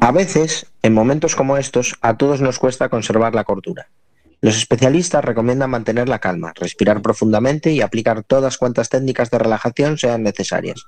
A 0.00 0.10
veces, 0.12 0.66
en 0.82 0.94
momentos 0.94 1.36
como 1.36 1.56
estos, 1.56 1.96
a 2.00 2.16
todos 2.16 2.40
nos 2.40 2.58
cuesta 2.58 2.88
conservar 2.88 3.34
la 3.34 3.44
cordura. 3.44 3.88
Los 4.40 4.56
especialistas 4.56 5.24
recomiendan 5.24 5.70
mantener 5.70 6.08
la 6.08 6.18
calma, 6.18 6.52
respirar 6.56 7.00
profundamente 7.00 7.70
y 7.70 7.80
aplicar 7.80 8.24
todas 8.24 8.58
cuantas 8.58 8.88
técnicas 8.88 9.30
de 9.30 9.38
relajación 9.38 9.98
sean 9.98 10.24
necesarias. 10.24 10.84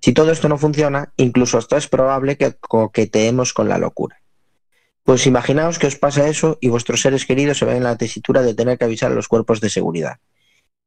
Si 0.00 0.14
todo 0.14 0.32
esto 0.32 0.48
no 0.48 0.56
funciona, 0.56 1.12
incluso 1.16 1.58
hasta 1.58 1.76
es 1.76 1.88
probable 1.88 2.38
que 2.38 2.54
coqueteemos 2.54 3.52
con 3.52 3.68
la 3.68 3.76
locura. 3.76 4.22
Pues 5.04 5.26
imaginaos 5.26 5.78
que 5.78 5.86
os 5.86 5.96
pasa 5.96 6.26
eso 6.26 6.58
y 6.60 6.68
vuestros 6.68 7.02
seres 7.02 7.26
queridos 7.26 7.58
se 7.58 7.66
ven 7.66 7.76
en 7.76 7.84
la 7.84 7.96
tesitura 7.96 8.42
de 8.42 8.54
tener 8.54 8.78
que 8.78 8.86
avisar 8.86 9.12
a 9.12 9.14
los 9.14 9.28
cuerpos 9.28 9.60
de 9.60 9.68
seguridad. 9.68 10.16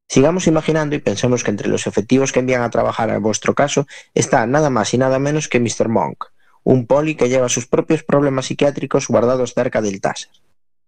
Sigamos 0.07 0.47
imaginando 0.47 0.95
y 0.95 0.99
pensemos 0.99 1.43
que 1.43 1.51
entre 1.51 1.69
los 1.69 1.85
efectivos 1.85 2.31
que 2.31 2.39
envían 2.39 2.63
a 2.63 2.71
trabajar 2.71 3.11
en 3.11 3.21
vuestro 3.21 3.53
caso 3.53 3.85
está 4.15 4.47
nada 4.47 4.71
más 4.71 4.93
y 4.95 4.97
nada 4.97 5.19
menos 5.19 5.47
que 5.47 5.59
Mr. 5.59 5.87
Monk, 5.87 6.25
un 6.63 6.85
poli 6.87 7.15
que 7.15 7.29
lleva 7.29 7.49
sus 7.49 7.67
propios 7.67 8.03
problemas 8.03 8.47
psiquiátricos 8.47 9.07
guardados 9.07 9.53
cerca 9.53 9.81
del 9.81 10.01
taser. 10.01 10.31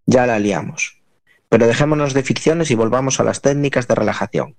Ya 0.05 0.25
la 0.25 0.39
liamos. 0.39 1.01
Pero 1.49 1.67
dejémonos 1.67 2.13
de 2.13 2.23
ficciones 2.23 2.71
y 2.71 2.75
volvamos 2.75 3.19
a 3.19 3.23
las 3.23 3.41
técnicas 3.41 3.87
de 3.87 3.95
relajación, 3.95 4.55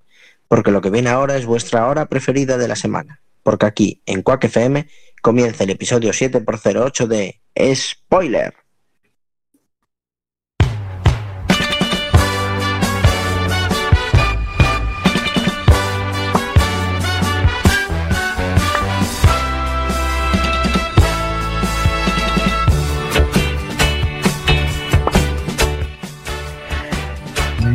porque 0.47 0.71
lo 0.71 0.81
que 0.81 0.89
viene 0.89 1.09
ahora 1.09 1.37
es 1.37 1.45
vuestra 1.45 1.87
hora 1.87 2.05
preferida 2.07 2.57
de 2.57 2.67
la 2.67 2.75
semana, 2.75 3.21
porque 3.41 3.65
aquí, 3.65 4.01
en 4.05 4.21
Quack 4.21 4.45
FM, 4.45 4.87
comienza 5.21 5.63
el 5.63 5.71
episodio 5.71 6.11
7x08 6.11 7.07
de 7.07 7.41
Spoiler. 7.75 8.62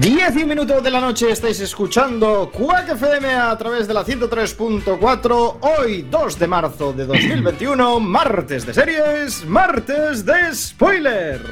Diez 0.09 0.35
minutos 0.47 0.83
de 0.83 0.91
la 0.91 1.03
noche 1.03 1.31
estáis 1.31 1.61
escuchando 1.61 2.51
Quack 2.51 2.93
FM 2.93 3.29
a 3.35 3.55
través 3.59 3.87
de 3.87 3.93
la 3.93 4.07
103.4 4.07 5.59
Hoy 5.61 6.07
2 6.11 6.39
de 6.39 6.47
marzo 6.47 6.95
de 6.95 7.05
2021 7.05 8.01
Martes 8.01 8.65
de 8.65 8.73
series, 8.73 9.45
martes 9.45 10.25
de 10.25 10.55
spoiler 10.55 11.43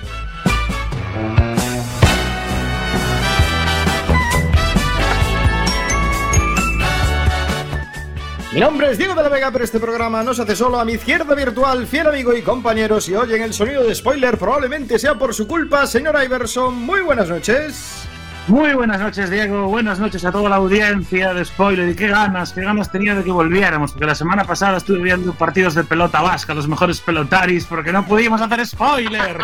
Mi 8.55 8.61
nombre 8.61 8.91
es 8.91 8.97
Diego 8.97 9.15
de 9.15 9.23
la 9.23 9.29
Vega, 9.29 9.51
pero 9.53 9.65
este 9.65 9.79
programa 9.79 10.23
no 10.23 10.33
se 10.33 10.41
hace 10.41 10.57
solo 10.57 10.81
a 10.81 10.85
mi 10.87 10.95
izquierda 10.95 11.35
virtual, 11.35 11.87
fiel 11.87 12.07
amigo 12.07 12.35
y 12.35 12.41
compañero. 12.41 13.03
Si 13.03 13.15
oyen 13.15 13.43
el 13.43 13.53
sonido 13.53 13.85
de 13.85 13.95
spoiler, 13.95 14.39
probablemente 14.39 14.99
sea 14.99 15.15
por 15.15 15.35
su 15.35 15.47
culpa. 15.47 15.87
Señor 15.87 16.17
Iverson, 16.25 16.75
muy 16.75 17.03
buenas 17.03 17.29
noches. 17.29 18.07
Muy 18.49 18.75
buenas 18.75 19.01
noches, 19.01 19.29
Diego. 19.29 19.67
Buenas 19.67 19.99
noches 19.99 20.25
a 20.25 20.31
toda 20.31 20.49
la 20.49 20.57
audiencia 20.57 21.35
de 21.35 21.45
Spoiler. 21.45 21.89
Y 21.89 21.97
qué 21.97 22.07
ganas, 22.07 22.53
qué 22.53 22.61
ganas 22.61 22.93
tenía 22.93 23.17
de 23.17 23.25
que 23.25 23.33
volviéramos. 23.33 23.91
Porque 23.91 24.07
la 24.07 24.15
semana 24.15 24.45
pasada 24.45 24.77
estuve 24.77 25.03
viendo 25.03 25.35
partidos 25.35 25.75
de 25.75 25.83
pelota 25.83 26.23
vasca, 26.23 26.55
los 26.55 26.69
mejores 26.69 27.01
pelotaris, 27.01 27.65
porque 27.65 27.93
no 27.93 28.07
pudimos 28.07 28.41
hacer 28.41 28.65
spoiler. 28.65 29.39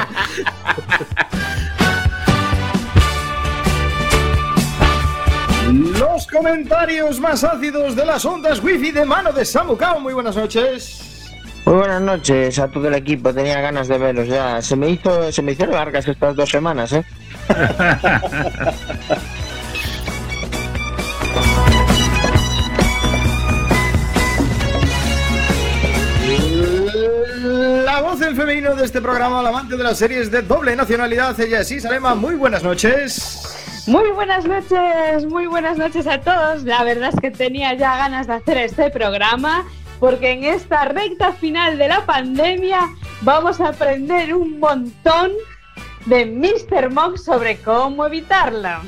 Los 5.72 6.27
comentarios 6.28 7.19
más 7.19 7.42
ácidos 7.42 7.97
de 7.97 8.06
las 8.06 8.25
ondas 8.25 8.62
wifi 8.62 8.92
de 8.92 9.05
mano 9.05 9.33
de 9.33 9.44
Samucao. 9.44 9.98
Muy 9.98 10.14
buenas 10.14 10.37
noches. 10.37 11.02
Muy 11.65 11.75
buenas 11.77 12.03
noches 12.03 12.59
a 12.59 12.69
todo 12.69 12.89
el 12.89 12.95
equipo, 12.95 13.33
tenía 13.33 13.61
ganas 13.61 13.87
de 13.87 13.97
verlos 13.97 14.27
ya. 14.27 14.61
Se 14.61 14.75
me 14.75 14.91
hizo, 14.91 15.31
se 15.31 15.43
me 15.43 15.53
hicieron 15.53 15.77
largas 15.77 16.09
estas 16.09 16.35
dos 16.35 16.51
semanas, 16.51 16.93
¿eh? 16.93 17.05
La 27.84 28.01
voz 28.01 28.21
en 28.22 28.34
femenino 28.37 28.75
de 28.75 28.84
este 28.84 29.01
programa, 29.01 29.43
la 29.43 29.51
amante 29.51 29.77
de 29.77 29.83
las 29.83 29.99
series 29.99 30.31
de 30.31 30.43
doble 30.43 30.75
nacionalidad, 30.75 31.39
ella 31.41 31.61
es 31.61 31.71
Isalema. 31.71 32.15
Muy 32.15 32.34
buenas 32.34 32.62
noches. 32.62 33.84
Muy 33.87 34.11
buenas 34.11 34.45
noches, 34.47 35.27
muy 35.27 35.47
buenas 35.47 35.77
noches 35.77 36.06
a 36.06 36.21
todos. 36.21 36.65
La 36.65 36.84
verdad 36.84 37.11
es 37.12 37.21
que 37.21 37.31
tenía 37.31 37.75
ya 37.75 37.97
ganas 37.97 38.27
de 38.27 38.34
hacer 38.34 38.59
este 38.59 38.91
programa 38.91 39.65
porque 40.03 40.33
en 40.33 40.43
esta 40.43 40.87
recta 40.87 41.33
final 41.33 41.79
de 41.79 41.87
la 41.87 42.05
pandemia 42.05 42.91
vamos 43.21 43.61
a 43.61 43.69
aprender 43.69 44.35
un 44.35 44.59
montón 44.59 45.31
de 46.07 46.27
Mr. 46.27 46.91
Monk 46.91 47.19
sobre 47.19 47.59
cómo 47.59 48.05
evitarla. 48.05 48.81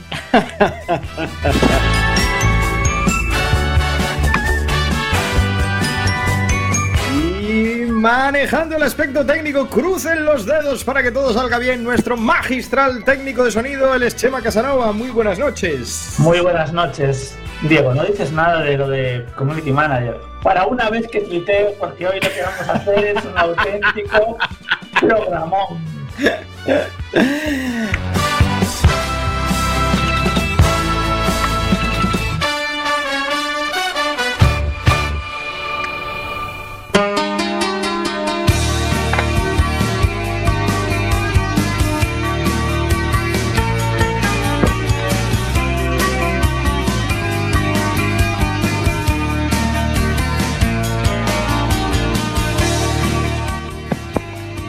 Y 7.49 7.87
manejando 7.89 8.75
el 8.75 8.83
aspecto 8.83 9.25
técnico, 9.25 9.69
crucen 9.69 10.25
los 10.25 10.45
dedos 10.45 10.83
para 10.83 11.01
que 11.01 11.13
todo 11.13 11.33
salga 11.33 11.59
bien. 11.59 11.85
Nuestro 11.85 12.17
magistral 12.17 13.05
técnico 13.05 13.45
de 13.45 13.53
sonido, 13.53 13.95
el 13.95 14.03
Eschema 14.03 14.43
Casanova. 14.43 14.91
Muy 14.91 15.11
buenas 15.11 15.39
noches. 15.39 16.17
Muy 16.19 16.41
buenas 16.41 16.73
noches. 16.73 17.39
Diego, 17.63 17.95
no 17.95 18.03
dices 18.03 18.33
nada 18.33 18.63
de 18.63 18.77
lo 18.77 18.89
de 18.89 19.25
Community 19.37 19.71
Manager. 19.71 20.34
Para 20.45 20.67
una 20.67 20.91
vez 20.91 21.09
que 21.09 21.23
tuiteo, 21.23 21.73
porque 21.81 22.07
hoy 22.07 22.21
lo 22.21 22.29
que 22.29 22.43
vamos 22.43 22.69
a 22.69 22.73
hacer 22.75 23.05
es 23.07 23.25
un 23.25 23.37
auténtico 23.37 24.37
programón. 25.01 25.83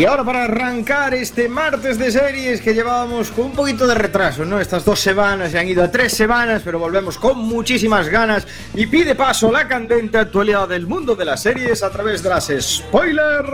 Y 0.00 0.06
ahora 0.06 0.24
para 0.24 0.44
arrancar 0.44 1.12
este 1.12 1.46
martes 1.46 1.98
de 1.98 2.10
series 2.10 2.62
que 2.62 2.72
llevábamos 2.72 3.30
con 3.30 3.44
un 3.44 3.52
poquito 3.52 3.86
de 3.86 3.94
retraso, 3.94 4.46
¿no? 4.46 4.58
Estas 4.58 4.82
dos 4.82 4.98
semanas 4.98 5.50
se 5.52 5.58
han 5.58 5.68
ido 5.68 5.84
a 5.84 5.90
tres 5.90 6.14
semanas, 6.14 6.62
pero 6.64 6.78
volvemos 6.78 7.18
con 7.18 7.36
muchísimas 7.36 8.08
ganas 8.08 8.46
y 8.72 8.86
pide 8.86 9.14
paso 9.14 9.52
la 9.52 9.68
candente 9.68 10.16
actualidad 10.16 10.66
del 10.68 10.86
mundo 10.86 11.14
de 11.14 11.26
las 11.26 11.42
series 11.42 11.82
a 11.82 11.90
través 11.90 12.22
de 12.22 12.30
las 12.30 12.50
spoiler 12.60 13.44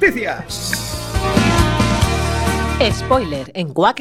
noticias. 0.00 0.72
Spoiler 2.80 3.50
en 3.52 3.74
Quack 3.74 4.00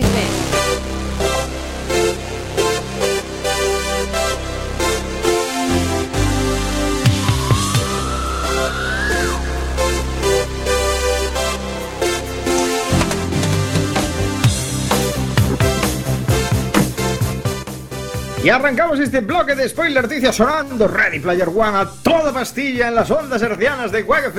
Y 18.44 18.50
arrancamos 18.50 19.00
este 19.00 19.22
bloque 19.22 19.56
de 19.56 19.70
spoiler 19.70 20.02
noticias 20.02 20.36
sonando 20.36 20.88
Ready 20.88 21.20
Player 21.20 21.48
One 21.48 21.78
a 21.78 21.88
toda 22.02 22.34
pastilla 22.34 22.88
en 22.88 22.96
las 22.96 23.12
ondas 23.12 23.40
hercianas 23.40 23.92
de 23.92 24.04
Quack 24.04 24.34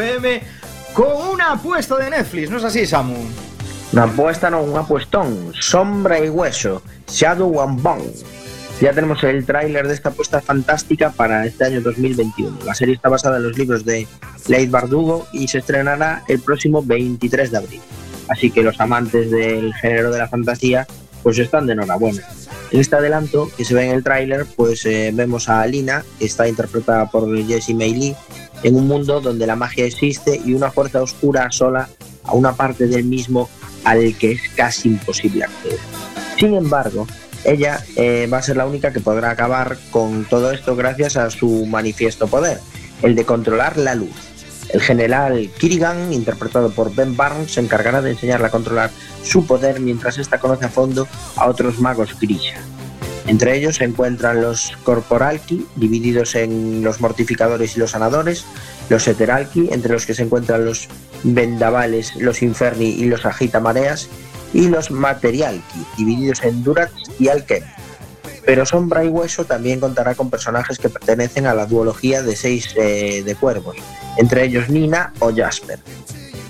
con 0.93 1.29
una 1.33 1.53
apuesta 1.53 1.97
de 1.97 2.11
Netflix, 2.11 2.51
¿no 2.51 2.59
es 2.59 2.65
así, 2.65 2.85
Samu? 2.85 3.17
Una 3.93 4.03
apuesta, 4.05 4.51
no, 4.51 4.63
un 4.63 4.77
apuestón. 4.77 5.53
Sombra 5.59 6.19
y 6.19 6.29
hueso. 6.29 6.83
Shadow 7.07 7.61
and 7.61 7.81
Bone. 7.81 8.13
Ya 8.81 8.93
tenemos 8.93 9.23
el 9.23 9.47
tráiler 9.47 9.87
de 9.87 9.95
esta 9.95 10.09
apuesta 10.09 10.41
fantástica 10.41 11.11
para 11.11 11.47
este 11.47 11.65
año 11.65 11.81
2021. 11.81 12.59
La 12.65 12.75
serie 12.75 12.97
está 12.97 13.09
basada 13.09 13.37
en 13.37 13.45
los 13.45 13.57
libros 13.57 13.85
de 13.85 14.09
Leigh 14.49 14.69
Bardugo 14.69 15.29
y 15.33 15.47
se 15.47 15.59
estrenará 15.59 16.25
el 16.27 16.41
próximo 16.41 16.83
23 16.83 17.53
de 17.53 17.57
abril. 17.57 17.81
Así 18.29 18.51
que 18.51 18.65
los 18.65 18.81
amantes 18.81 19.31
del 19.31 19.73
género 19.75 20.11
de 20.11 20.19
la 20.19 20.29
fantasía 20.29 20.89
pues 21.23 21.39
están 21.39 21.67
de 21.67 21.75
enhorabuena. 21.75 22.23
En 22.73 22.81
este 22.81 22.97
adelanto 22.97 23.51
que 23.55 23.67
se 23.67 23.75
ve 23.75 23.85
en 23.85 23.93
el 23.93 24.03
tráiler 24.03 24.47
pues 24.57 24.87
eh, 24.87 25.11
vemos 25.13 25.51
a 25.51 25.61
Alina, 25.61 26.05
que 26.19 26.25
está 26.25 26.49
interpretada 26.49 27.11
por 27.11 27.29
Jessie 27.47 27.75
May 27.75 27.93
Lee, 27.93 28.17
en 28.63 28.77
un 28.77 28.89
mundo 28.89 29.21
donde 29.21 29.47
la 29.47 29.57
magia 29.57 29.85
existe 29.85 30.41
y 30.43 30.55
una 30.55 30.71
fuerza 30.71 31.03
oscura 31.03 31.45
asola 31.45 31.91
a 32.25 32.33
una 32.33 32.55
parte 32.55 32.87
del 32.87 33.05
mismo 33.05 33.51
al 33.85 34.17
que 34.17 34.33
es 34.33 34.41
casi 34.57 34.89
imposible 34.89 35.45
acceder. 35.45 35.79
Sin 36.39 36.55
embargo, 36.55 37.07
ella 37.45 37.85
eh, 37.97 38.27
va 38.33 38.39
a 38.39 38.43
ser 38.43 38.57
la 38.57 38.67
única 38.67 38.93
que 38.93 39.01
podrá 39.01 39.31
acabar 39.31 39.77
con 39.91 40.25
todo 40.25 40.51
esto 40.51 40.75
gracias 40.75 41.17
a 41.17 41.29
su 41.29 41.67
manifiesto 41.67 42.27
poder, 42.27 42.59
el 43.03 43.15
de 43.15 43.25
controlar 43.25 43.77
la 43.77 43.95
luz. 43.95 44.32
El 44.73 44.81
general 44.81 45.51
Kirigan, 45.59 46.13
interpretado 46.13 46.71
por 46.71 46.95
Ben 46.95 47.17
Barnes, 47.17 47.53
se 47.53 47.61
encargará 47.61 48.01
de 48.01 48.13
enseñarle 48.13 48.47
a 48.47 48.51
controlar 48.51 48.91
su 49.23 49.47
poder 49.47 49.81
mientras 49.81 50.19
ésta 50.19 50.39
conoce 50.39 50.65
a 50.65 50.71
fondo 50.71 51.07
a 51.37 51.47
otros 51.47 51.79
magos 51.79 52.19
Grisha. 52.19 52.61
Entre 53.27 53.57
ellos 53.57 53.77
se 53.77 53.85
encuentran 53.85 54.41
los 54.41 54.73
Corporalki, 54.83 55.67
divididos 55.77 56.35
en 56.35 56.83
los 56.83 57.01
mortificadores 57.01 57.77
y 57.77 57.81
los 57.81 57.93
sanadores, 57.93 58.45
los 58.89 59.07
Eteralki, 59.07 59.69
entre 59.71 59.93
los 59.93 60.07
que 60.07 60.15
se 60.15 60.23
encuentran 60.23 60.65
los 60.65 60.89
Vendavales, 61.23 62.17
los 62.17 62.43
Inferni 62.43 62.89
y 62.89 63.05
los 63.05 63.25
Agitamareas, 63.25 64.09
y 64.53 64.69
los 64.69 64.91
Materialki, 64.91 65.87
divididos 65.97 66.43
en 66.43 66.65
Durats 66.65 67.11
y 67.19 67.29
Alkem. 67.29 67.63
Pero 68.45 68.67
Sombra 68.67 69.05
y 69.05 69.09
Hueso 69.09 69.45
también 69.45 69.81
contará 69.81 70.15
con 70.15 70.31
personajes 70.31 70.79
que 70.79 70.89
pertenecen 70.89 71.47
a 71.47 71.55
la 71.55 71.67
duología 71.67 72.23
de 72.23 72.35
seis 72.35 72.75
eh, 72.77 73.23
de 73.25 73.35
cuervos, 73.37 73.77
entre 74.17 74.45
ellos 74.45 74.69
Nina 74.69 75.13
o 75.21 75.33
Jasper. 75.35 75.79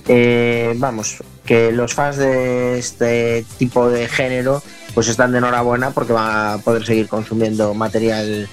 Eh, 0.09 0.75
vamos, 0.77 1.23
que 1.45 1.71
los 1.71 1.95
fans 1.95 2.17
de 2.17 2.79
este 2.79 3.45
tipo 3.59 3.89
de 3.89 4.09
género 4.09 4.63
pues 4.95 5.09
están 5.09 5.33
de 5.33 5.39
enhorabuena 5.39 5.91
porque 5.91 6.13
van 6.13 6.55
a 6.55 6.59
poder 6.59 6.85
seguir 6.85 7.09
consumiendo 7.09 7.73
material 7.75 8.49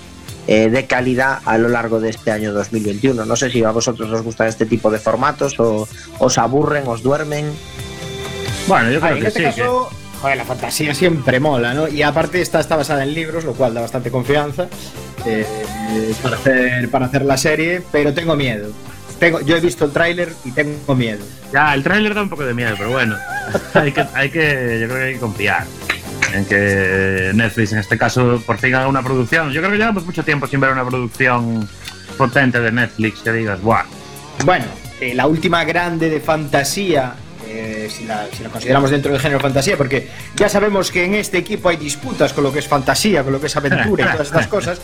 eh, 0.48 0.70
de 0.70 0.86
calidad 0.88 1.40
a 1.46 1.58
lo 1.58 1.70
largo 1.70 2.00
de 2.00 2.10
este 2.10 2.32
año 2.32 2.54
2021. 2.54 3.26
No 3.26 3.36
sé 3.36 3.50
si 3.52 3.64
a 3.64 3.72
vosotros 3.72 4.10
os 4.10 4.22
gustan 4.22 4.48
este 4.48 4.66
tipo 4.66 4.90
de 4.90 5.00
formatos 5.00 5.60
o 5.60 5.88
os 6.18 6.38
aburren, 6.38 6.88
os 6.88 7.04
duermen. 7.04 7.52
Bueno, 8.68 8.92
yo 8.92 9.00
creo 9.00 9.16
en 9.16 9.22
que 9.22 9.28
este 9.28 9.40
sí. 9.40 9.46
caso, 9.46 9.90
joder, 10.22 10.38
la 10.38 10.46
fantasía 10.46 10.94
siempre 10.94 11.40
mola, 11.40 11.74
¿no? 11.74 11.88
Y 11.88 12.02
aparte 12.02 12.42
esta 12.42 12.60
está 12.60 12.76
basada 12.76 13.04
en 13.04 13.14
libros, 13.14 13.44
lo 13.44 13.54
cual 13.54 13.74
da 13.74 13.82
bastante 13.82 14.12
confianza 14.12 14.68
eh, 15.26 15.46
para, 16.22 16.36
hacer, 16.36 16.90
para 16.90 17.06
hacer 17.06 17.26
la 17.26 17.38
serie, 17.38 17.82
pero 17.92 18.14
tengo 18.14 18.36
miedo. 18.36 18.72
Tengo, 19.20 19.42
yo 19.42 19.58
he 19.58 19.60
visto 19.60 19.86
el 19.86 19.92
tráiler 19.92 20.34
y 20.46 20.52
tengo 20.52 20.96
miedo. 20.96 21.26
ya, 21.52 21.74
el 21.74 21.84
tráiler 21.84 22.14
da 22.14 22.22
un 22.22 22.30
poco 22.30 22.46
de 22.46 22.54
miedo, 22.54 22.76
pero 22.78 22.92
bueno. 22.92 23.18
hay, 23.74 23.92
que, 23.92 24.06
hay 24.14 24.30
que, 24.30 24.80
yo 24.82 24.88
creo 24.88 24.98
que 24.98 25.04
hay 25.04 25.14
que 25.14 25.20
confiar 25.20 25.66
en 26.34 26.46
que 26.46 27.32
Netflix, 27.34 27.74
en 27.74 27.80
este 27.80 27.98
caso, 27.98 28.42
por 28.46 28.58
fin 28.58 28.76
haga 28.76 28.88
una 28.88 29.04
producción. 29.04 29.52
Yo 29.52 29.62
creo 29.62 29.72
que 29.72 29.78
llevamos 29.78 30.06
mucho 30.06 30.24
tiempo 30.24 30.48
sin 30.48 30.60
ver 30.60 30.72
una 30.72 30.86
producción 30.86 31.68
potente 32.18 32.60
de 32.60 32.72
Netflix 32.72 33.20
que 33.20 33.32
digas, 33.32 33.62
¡buah! 33.62 33.84
Bueno, 34.46 34.66
eh, 35.02 35.14
la 35.14 35.28
última 35.28 35.64
grande 35.64 36.10
de 36.10 36.20
fantasía, 36.20 37.16
eh, 37.60 37.90
si, 37.90 38.06
la, 38.06 38.28
si 38.32 38.44
la 38.44 38.50
consideramos 38.50 38.90
dentro 38.90 39.12
del 39.12 39.20
género 39.20 39.40
fantasía, 39.40 39.76
porque 39.76 40.08
ya 40.36 40.48
sabemos 40.48 40.92
que 40.92 41.04
en 41.04 41.16
este 41.16 41.38
equipo 41.38 41.70
hay 41.70 41.78
disputas 41.78 42.32
con 42.32 42.44
lo 42.44 42.54
que 42.54 42.60
es 42.60 42.68
fantasía, 42.68 43.24
con 43.24 43.34
lo 43.34 43.42
que 43.42 43.48
es 43.48 43.56
aventura 43.58 44.06
y 44.06 44.12
todas 44.12 44.28
estas 44.28 44.48
cosas, 44.56 44.80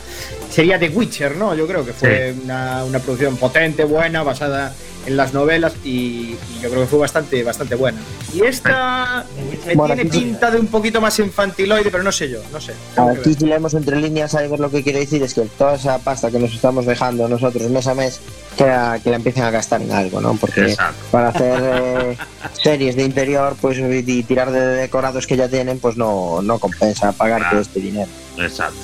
sería 0.50 0.78
The 0.78 0.90
Witcher, 0.90 1.36
¿no? 1.36 1.54
Yo 1.54 1.66
creo 1.66 1.84
que 1.84 1.92
fue 1.92 2.34
una, 2.44 2.84
una 2.84 2.98
producción 2.98 3.36
potente, 3.36 3.84
buena, 3.84 4.22
basada 4.22 4.74
en 5.06 5.16
las 5.16 5.32
novelas 5.32 5.74
y, 5.84 5.88
y 5.90 6.38
yo 6.62 6.68
creo 6.68 6.82
que 6.82 6.88
fue 6.88 6.98
bastante, 6.98 7.42
bastante 7.44 7.74
buena. 7.76 7.98
Y 8.34 8.42
esta 8.42 9.24
me 9.66 9.74
Bueno, 9.74 9.94
tiene 9.94 10.10
pinta 10.10 10.50
de 10.50 10.58
un 10.58 10.66
poquito 10.66 11.00
más 11.00 11.18
infantiloide, 11.18 11.90
pero 11.90 12.02
no 12.02 12.12
sé 12.12 12.28
yo, 12.28 12.40
no 12.52 12.60
sé. 12.60 12.72
Aquí 12.96 13.34
si 13.34 13.46
leemos 13.46 13.74
entre 13.74 13.96
líneas, 13.96 14.32
sabes 14.32 14.50
lo 14.58 14.70
que 14.70 14.82
quiere 14.82 14.98
decir 15.00 15.22
es 15.22 15.32
que 15.34 15.42
toda 15.42 15.76
esa 15.76 15.98
pasta 15.98 16.30
que 16.30 16.38
nos 16.38 16.52
estamos 16.52 16.86
dejando 16.86 17.28
nosotros 17.28 17.70
mes 17.70 17.86
a 17.86 17.94
mes, 17.94 18.20
que 18.56 18.64
la, 18.64 18.98
que 19.02 19.10
la 19.10 19.16
empiecen 19.16 19.44
a 19.44 19.50
gastar 19.50 19.80
en 19.82 19.92
algo, 19.92 20.20
¿no? 20.20 20.34
Porque 20.34 20.62
Exacto. 20.62 20.96
para 21.10 21.28
hacer 21.28 21.60
eh, 21.62 22.16
series 22.62 22.96
de 22.96 23.04
interior, 23.04 23.56
pues 23.60 23.78
y 23.78 24.22
tirar 24.24 24.50
de 24.50 24.60
decorados 24.60 25.26
que 25.26 25.36
ya 25.36 25.48
tienen, 25.48 25.78
pues 25.78 25.96
no, 25.96 26.42
no 26.42 26.58
compensa 26.58 27.12
pagar 27.12 27.38
Claro. 27.40 27.52
todo 27.56 27.60
este 27.62 27.80
dinero. 27.80 28.08
Exacto. 28.38 28.76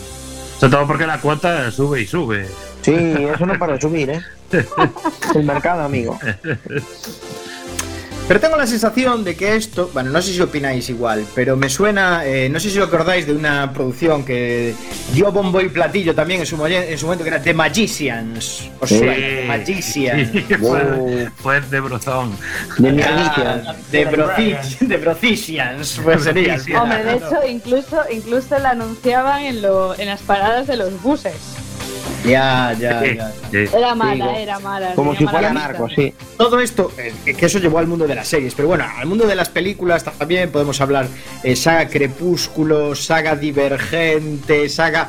Sobre 0.61 0.73
todo 0.77 0.87
porque 0.87 1.07
la 1.07 1.21
cuota 1.21 1.71
sube 1.73 2.03
y 2.03 2.07
sube. 2.07 2.47
Sí, 2.83 2.93
eso 2.95 3.47
no 3.47 3.59
para 3.59 3.75
de 3.75 3.81
subir, 3.81 4.11
¿eh? 4.11 4.21
El 5.35 5.45
mercado, 5.45 5.83
amigo. 5.83 6.19
Pero 8.29 8.39
tengo 8.41 8.57
la 8.57 8.69
sensación 8.69 9.25
de 9.25 9.35
que 9.35 9.57
esto, 9.57 9.91
bueno, 9.93 10.11
no 10.11 10.23
sé 10.23 10.33
si 10.33 10.41
opináis 10.41 10.89
igual, 10.89 11.27
pero 11.35 11.57
me 11.57 11.69
suena, 11.69 12.25
eh, 12.25 12.49
no 12.49 12.61
sé 12.61 12.71
si 12.71 12.79
os 12.79 12.87
acordáis 12.87 13.27
de 13.27 13.33
una 13.35 13.73
producción 13.75 14.25
que 14.25 14.75
dio 15.13 15.33
bombo 15.33 15.61
y 15.61 15.69
platillo 15.69 16.15
también 16.15 16.41
en 16.41 16.47
su, 16.47 16.65
en 16.65 16.97
su 16.99 17.07
momento, 17.07 17.25
que 17.25 17.31
era 17.31 17.43
The 17.43 17.53
Magicians. 17.53 18.71
¿Os 18.81 18.89
Sí. 18.89 18.99
suena? 18.99 19.15
The 19.17 19.45
Magicians. 19.49 20.31
Sí, 20.33 20.55
Wow. 20.61 21.29
fue 21.37 21.61
de 21.63 21.81
brozón. 21.81 22.31
De 22.79 23.03
Ah. 23.03 23.75
The, 23.91 24.07
Brothi- 24.09 24.89
The 24.89 24.97
Brothicians, 24.99 26.01
pues 26.03 26.23
sería. 26.23 26.57
Hombre, 26.81 27.03
de 27.05 27.15
hecho, 27.15 27.37
incluso, 27.51 27.99
incluso 28.11 28.57
la 28.61 28.71
anunciaban 28.71 29.43
en, 29.43 29.63
lo, 29.63 29.99
en 29.99 30.07
las 30.07 30.21
paradas 30.23 30.69
de 30.69 30.77
los 30.77 31.03
buses. 31.03 31.35
Ya, 32.25 32.73
ya, 32.79 33.03
ya. 33.05 33.33
Era 33.53 33.95
mala, 33.95 34.15
Digo, 34.27 34.37
era 34.39 34.59
mala. 34.61 34.95
Como 34.95 35.15
si 35.17 35.25
fuera 35.27 35.53
mala 35.53 35.69
narco, 35.69 35.89
sí. 35.89 36.15
Todo 36.37 36.61
esto, 36.61 36.93
eh, 36.99 37.35
que 37.35 37.47
eso 37.47 37.59
llevó 37.59 37.79
al 37.79 37.87
mundo 37.87 38.07
de 38.07 38.15
las 38.15 38.29
series, 38.29 38.55
pero 38.55 38.69
bueno, 38.69 38.85
al 38.97 39.07
mundo 39.07 39.27
de 39.27 39.35
las 39.35 39.49
películas 39.49 40.05
también 40.05 40.51
podemos 40.53 40.81
hablar 40.81 41.07
eh, 41.43 41.57
saga 41.57 41.89
Crepúsculo, 41.89 42.95
saga 42.95 43.35
Divergente, 43.37 44.69
saga... 44.69 45.09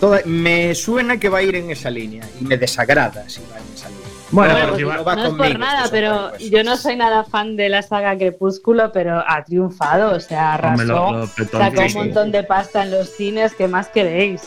Toda, 0.00 0.20
me 0.24 0.74
suena 0.74 1.18
que 1.18 1.28
va 1.28 1.38
a 1.38 1.42
ir 1.42 1.54
en 1.54 1.70
esa 1.70 1.88
línea 1.90 2.24
y 2.40 2.44
me 2.44 2.56
desagrada 2.56 3.28
si 3.28 3.40
va 3.42 3.58
en 3.58 3.74
esa 3.74 3.88
línea. 3.88 4.04
Bueno, 4.30 4.54
pero 4.54 4.72
pues 4.72 4.88
va- 4.88 4.96
no 4.96 5.04
va 5.04 5.14
no 5.16 5.22
es 5.26 5.34
por 5.34 5.58
nada, 5.58 5.88
pero 5.90 6.30
pues. 6.30 6.50
yo 6.50 6.64
no 6.64 6.76
soy 6.76 6.96
nada 6.96 7.24
fan 7.24 7.56
de 7.56 7.68
la 7.68 7.82
saga 7.82 8.16
Crepúsculo, 8.18 8.90
pero 8.90 9.22
ha 9.26 9.44
triunfado, 9.44 10.16
o 10.16 10.20
sea, 10.20 10.54
arrasó, 10.54 11.28
sacó 11.52 11.82
un 11.82 11.92
montón 11.94 12.32
de 12.32 12.42
pasta 12.42 12.82
en 12.82 12.90
los 12.90 13.10
cines, 13.10 13.54
¿qué 13.54 13.68
más 13.68 13.88
queréis? 13.88 14.42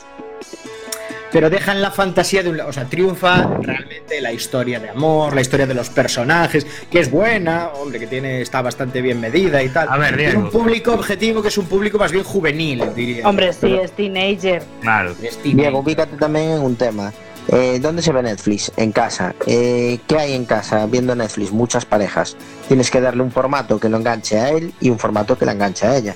Pero 1.31 1.49
dejan 1.49 1.81
la 1.81 1.91
fantasía 1.91 2.41
de 2.41 2.49
un 2.49 2.57
lado, 2.57 2.69
o 2.69 2.73
sea, 2.73 2.85
triunfa 2.85 3.49
realmente 3.61 4.21
la 4.21 4.31
historia 4.31 4.79
de 4.79 4.89
amor, 4.89 5.35
la 5.35 5.41
historia 5.41 5.67
de 5.67 5.73
los 5.73 5.89
personajes, 5.89 6.65
que 6.89 6.99
es 6.99 7.11
buena, 7.11 7.69
hombre, 7.69 7.99
que 7.99 8.07
tiene 8.07 8.41
está 8.41 8.61
bastante 8.61 9.01
bien 9.01 9.19
medida 9.19 9.61
y 9.61 9.69
tal. 9.69 9.87
A 9.89 9.97
ver, 9.97 10.15
Diego. 10.15 10.39
un 10.39 10.49
público 10.49 10.93
objetivo 10.93 11.41
que 11.41 11.49
es 11.49 11.57
un 11.57 11.65
público 11.65 11.97
más 11.97 12.11
bien 12.11 12.23
juvenil, 12.23 12.83
diría. 12.95 13.27
Hombre, 13.27 13.51
sí, 13.51 13.73
es 13.73 13.91
teenager. 13.91 14.63
Claro. 14.81 15.11
Es 15.11 15.37
teenager. 15.37 15.55
Diego, 15.55 15.79
ubícate 15.79 16.15
también 16.17 16.51
en 16.51 16.61
un 16.61 16.75
tema. 16.75 17.11
Eh, 17.49 17.79
¿Dónde 17.81 18.01
se 18.01 18.11
ve 18.11 18.21
Netflix? 18.23 18.71
En 18.75 18.91
casa. 18.91 19.33
Eh, 19.45 19.99
¿Qué 20.07 20.17
hay 20.17 20.33
en 20.33 20.45
casa 20.45 20.85
viendo 20.85 21.15
Netflix? 21.15 21.51
Muchas 21.51 21.85
parejas. 21.85 22.35
Tienes 22.67 22.91
que 22.91 22.99
darle 22.99 23.23
un 23.23 23.31
formato 23.31 23.79
que 23.79 23.89
lo 23.89 23.97
enganche 23.97 24.37
a 24.37 24.49
él 24.49 24.73
y 24.81 24.89
un 24.89 24.99
formato 24.99 25.37
que 25.37 25.45
la 25.45 25.53
enganche 25.53 25.87
a 25.87 25.97
ella. 25.97 26.15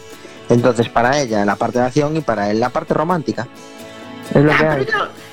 Entonces, 0.49 0.89
para 0.89 1.21
ella 1.21 1.45
la 1.45 1.55
parte 1.55 1.79
de 1.79 1.85
acción 1.85 2.17
y 2.17 2.21
para 2.21 2.51
él 2.51 2.59
la 2.59 2.69
parte 2.69 2.93
romántica. 2.93 3.47
Es 4.33 4.43
lo 4.43 4.51
Ah, 4.51 4.57
que 4.57 4.65
hay. 4.67 4.87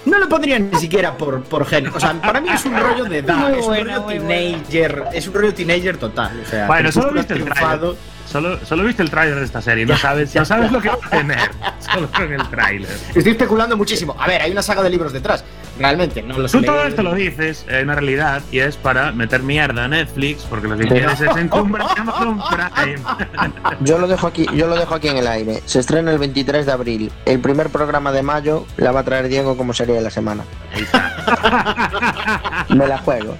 no 0.06 0.18
lo 0.18 0.28
pondría 0.28 0.58
ni 0.58 0.74
siquiera 0.78 1.16
por, 1.16 1.42
por 1.44 1.64
género. 1.66 1.96
O 1.96 2.00
sea, 2.00 2.14
para 2.20 2.40
mí 2.40 2.48
es 2.50 2.64
un 2.64 2.78
rollo 2.78 3.04
de 3.04 3.18
edad, 3.18 3.36
Muy 3.50 3.58
es 3.58 3.66
un 3.66 3.74
rollo 3.86 4.02
teenager, 4.02 5.04
es 5.12 5.28
un 5.28 5.34
rollo 5.34 5.54
teenager 5.54 5.96
total. 5.96 6.40
O 6.44 6.48
sea, 6.48 6.66
Bueno, 6.66 6.90
solo 6.92 7.12
viste 7.12 7.34
el 7.34 7.42
triunfado. 7.42 7.96
Solo, 8.26 8.58
solo 8.66 8.84
viste 8.84 9.02
el 9.02 9.08
tráiler 9.10 9.38
de 9.38 9.44
esta 9.46 9.62
serie, 9.62 9.86
no 9.86 9.96
sabes, 9.96 10.34
no 10.34 10.44
sabes 10.44 10.70
lo 10.70 10.82
que 10.82 10.88
va 10.90 10.98
a 11.02 11.10
tener. 11.10 11.38
Solo 11.80 12.10
con 12.10 12.30
el 12.30 12.46
tráiler. 12.50 12.90
Estoy 13.14 13.32
especulando 13.32 13.74
muchísimo. 13.74 14.14
A 14.18 14.26
ver, 14.26 14.42
hay 14.42 14.50
una 14.52 14.60
saga 14.60 14.82
de 14.82 14.90
libros 14.90 15.14
detrás. 15.14 15.42
Realmente, 15.78 16.22
no 16.22 16.38
lo 16.38 16.48
sé. 16.48 16.58
Tú 16.58 16.64
todo 16.64 16.84
esto 16.84 17.02
lo 17.02 17.14
dices 17.14 17.64
en 17.68 17.84
una 17.84 17.94
realidad 17.94 18.42
y 18.50 18.58
es 18.58 18.76
para 18.76 19.12
meter 19.12 19.42
mierda 19.42 19.84
a 19.84 19.88
Netflix 19.88 20.42
porque 20.42 20.68
lo 20.68 20.76
que 20.76 20.86
quieres 20.86 21.20
es 21.20 21.36
encumbrar 21.36 21.86
Amazon 21.96 22.40
Prime. 22.50 22.98
Yo 23.80 23.98
lo 23.98 24.08
dejo 24.08 24.26
aquí, 24.26 24.46
yo 24.54 24.66
lo 24.66 24.76
dejo 24.76 24.94
aquí 24.94 25.08
en 25.08 25.18
el 25.18 25.26
aire. 25.26 25.62
Se 25.66 25.78
estrena 25.80 26.10
el 26.10 26.18
23 26.18 26.66
de 26.66 26.72
abril. 26.72 27.12
El 27.24 27.40
primer 27.40 27.68
programa 27.70 28.12
de 28.12 28.22
mayo 28.22 28.66
la 28.76 28.92
va 28.92 29.00
a 29.00 29.04
traer 29.04 29.28
Diego 29.28 29.56
como 29.56 29.72
serie 29.72 29.94
de 29.94 30.00
la 30.00 30.10
semana. 30.10 30.44
Ahí 30.74 30.82
está. 30.82 32.66
Me 32.74 32.86
la 32.86 32.98
juego. 32.98 33.36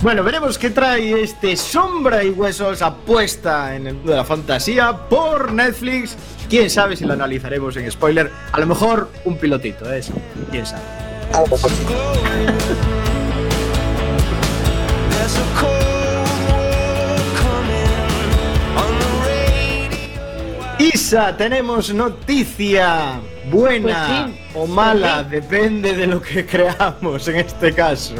Bueno, 0.00 0.22
veremos 0.22 0.58
qué 0.58 0.70
trae 0.70 1.22
este 1.22 1.56
Sombra 1.56 2.24
y 2.24 2.30
Huesos 2.30 2.80
apuesta 2.80 3.76
en 3.76 3.86
el 3.86 3.94
mundo 3.94 4.12
de 4.12 4.16
la 4.16 4.24
fantasía 4.24 4.96
por 5.08 5.52
Netflix. 5.52 6.16
Quién 6.48 6.70
sabe 6.70 6.96
si 6.96 7.04
lo 7.04 7.12
analizaremos 7.12 7.76
en 7.76 7.90
spoiler. 7.90 8.30
A 8.52 8.60
lo 8.60 8.66
mejor 8.66 9.10
un 9.24 9.36
pilotito, 9.36 9.92
¿eh? 9.92 10.00
Quién 10.50 10.64
sabe. 10.64 10.82
Isa, 20.78 21.36
tenemos 21.36 21.92
noticia 21.92 23.20
buena 23.50 24.26
Pues 24.26 24.34
sí, 24.34 24.50
o 24.54 24.66
mala, 24.66 25.22
depende 25.24 25.94
de 25.94 26.06
lo 26.06 26.20
que 26.20 26.44
creamos 26.52 27.26
en 27.28 27.36
este 27.36 27.72
caso. 27.72 28.14